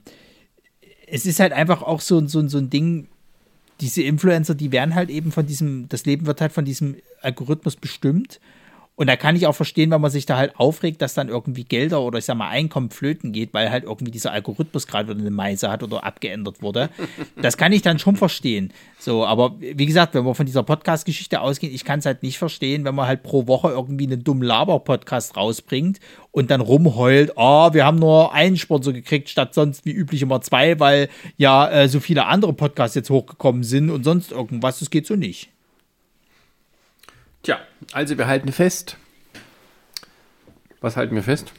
[1.07, 3.09] es ist halt einfach auch so, so, so ein Ding,
[3.81, 7.77] diese Influencer, die werden halt eben von diesem, das Leben wird halt von diesem Algorithmus
[7.77, 8.39] bestimmt.
[8.95, 11.65] Und da kann ich auch verstehen, wenn man sich da halt aufregt, dass dann irgendwie
[11.65, 15.31] Gelder oder ich sag mal Einkommen flöten geht, weil halt irgendwie dieser Algorithmus gerade eine
[15.31, 16.91] Meise hat oder abgeändert wurde.
[17.41, 18.73] Das kann ich dann schon verstehen.
[18.99, 22.37] So, aber wie gesagt, wenn wir von dieser Podcast-Geschichte ausgehen, ich kann es halt nicht
[22.37, 25.99] verstehen, wenn man halt pro Woche irgendwie einen dummen Laber-Podcast rausbringt
[26.31, 30.43] und dann rumheult, oh, wir haben nur einen Sponsor gekriegt, statt sonst wie üblich immer
[30.43, 31.09] zwei, weil
[31.39, 34.81] ja äh, so viele andere Podcasts jetzt hochgekommen sind und sonst irgendwas.
[34.81, 35.49] Das geht so nicht.
[37.43, 37.59] Tja,
[37.93, 38.97] also wir halten fest.
[40.81, 41.53] Was halten wir fest?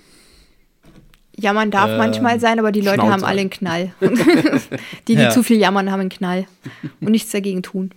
[1.35, 3.11] Jammern darf manchmal sein, aber die Leute Schnauze.
[3.11, 3.93] haben alle einen Knall.
[5.07, 5.29] die, die Ja.
[5.31, 6.45] zu viel jammern, haben einen Knall
[7.01, 7.91] und nichts dagegen tun.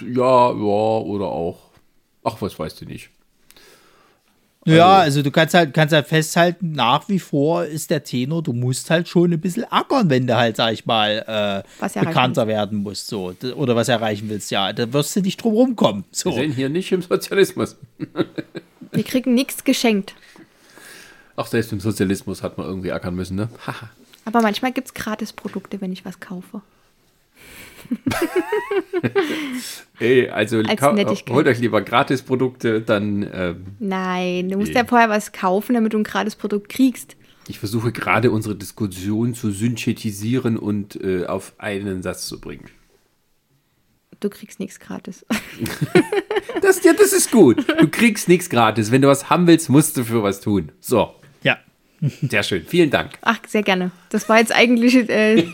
[0.00, 1.70] Ja, ja, oder auch.
[2.24, 3.10] Ach, was weißt du nicht.
[4.66, 8.52] Ja, also du kannst halt, kannst halt festhalten, nach wie vor ist der Tenor, du
[8.52, 12.78] musst halt schon ein bisschen ackern, wenn du halt, sag ich mal, äh, bekannter werden
[12.78, 13.32] musst, so.
[13.54, 14.72] Oder was erreichen willst, ja.
[14.72, 16.04] Da wirst du nicht drum rumkommen.
[16.10, 16.30] So.
[16.30, 17.76] Wir sind hier nicht im Sozialismus.
[18.92, 20.14] Wir kriegen nichts geschenkt.
[21.36, 23.48] Auch selbst im Sozialismus hat man irgendwie ackern müssen, ne?
[23.66, 23.90] Haha.
[24.24, 26.60] Aber manchmal gibt es Gratisprodukte, wenn ich was kaufe.
[29.98, 34.78] Ey, also Als holt euch lieber Gratisprodukte, dann ähm, Nein, du musst Nee.
[34.78, 37.16] ja vorher was kaufen, damit du ein Gratisprodukt kriegst.
[37.48, 42.66] ich versuche gerade unsere Diskussion zu synthetisieren und äh, auf einen Satz zu bringen.
[44.20, 45.24] Du kriegst nichts gratis.
[46.62, 47.64] Das, ja, das ist gut.
[47.78, 48.90] Du kriegst nichts gratis.
[48.90, 50.72] Wenn du was haben willst, musst du für was tun.
[50.80, 51.58] So, Ja.
[52.28, 52.64] sehr schön.
[52.66, 53.12] Vielen Dank.
[53.22, 53.90] Ach, sehr gerne.
[54.10, 55.08] Das war jetzt eigentlich.
[55.08, 55.46] Äh,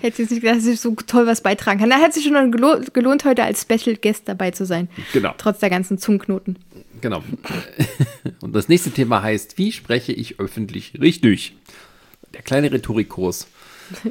[0.00, 1.90] hätte jetzt nicht gedacht, dass ich so toll was beitragen kann.
[1.90, 4.88] Da hätte sich schon gelohnt, gelohnt, heute als Special Guest dabei zu sein.
[5.12, 5.34] Genau.
[5.36, 6.58] Trotz der ganzen Zungenknoten.
[7.00, 7.22] Genau.
[8.40, 11.54] Und das nächste Thema heißt, wie spreche ich öffentlich richtig?
[12.34, 13.48] Der kleine Rhetorikkurs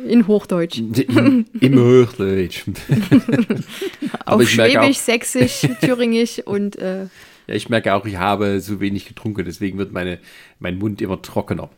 [0.08, 0.78] In Hochdeutsch.
[0.78, 2.66] Im, im Hochdeutsch.
[4.26, 6.78] Auf Schwäbisch, Sächsisch, Thüringisch und.
[6.78, 7.08] Äh,
[7.48, 10.20] ja, ich merke auch, ich habe zu wenig getrunken, deswegen wird meine,
[10.60, 11.70] mein Mund immer trockener.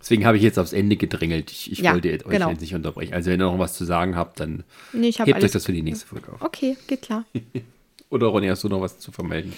[0.00, 1.50] Deswegen habe ich jetzt aufs Ende gedrängelt.
[1.50, 2.48] Ich, ich ja, wollte euch genau.
[2.48, 3.12] jetzt nicht unterbrechen.
[3.12, 5.82] Also, wenn ihr noch was zu sagen habt, dann nee, hebt euch das für die
[5.82, 6.40] nächste Folge auf.
[6.40, 7.24] Okay, geht klar.
[8.10, 9.52] Oder Ronny, hast du noch was zu vermelden?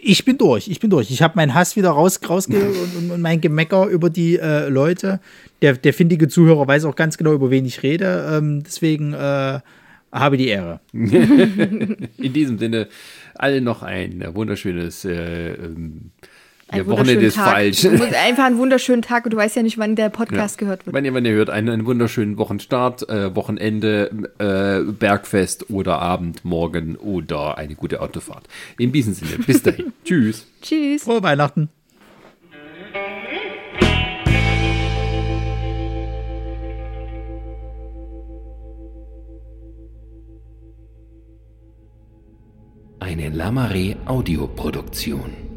[0.00, 1.10] Ich bin durch, ich bin durch.
[1.10, 4.68] Ich habe meinen Hass wieder raus, rausge und, und, und, mein Gemecker über die äh,
[4.68, 5.20] Leute.
[5.60, 8.30] Der, der findige Zuhörer weiß auch ganz genau, über wen ich rede.
[8.32, 9.60] Ähm, deswegen äh,
[10.12, 10.80] habe die Ehre.
[10.92, 12.88] In diesem Sinne,
[13.34, 16.10] allen noch ein wunderschönes äh, ähm,
[16.70, 17.50] ein ja, Wochenende ist Tag.
[17.50, 17.86] falsch.
[17.86, 20.66] Einfach einen wunderschönen Tag und du weißt ja nicht, wann der Podcast ja.
[20.66, 20.94] gehört wird.
[20.94, 26.44] Wann ihr, wann ihr hört, einen, einen wunderschönen Wochenstart, äh, Wochenende, äh, Bergfest oder Abend,
[26.44, 28.48] morgen oder eine gute Autofahrt.
[28.76, 29.94] In diesem Sinne, bis dahin.
[30.04, 30.46] Tschüss.
[30.60, 31.04] Tschüss.
[31.04, 31.70] Frohe Weihnachten.
[43.00, 45.47] Eine Lamare Audioproduktion.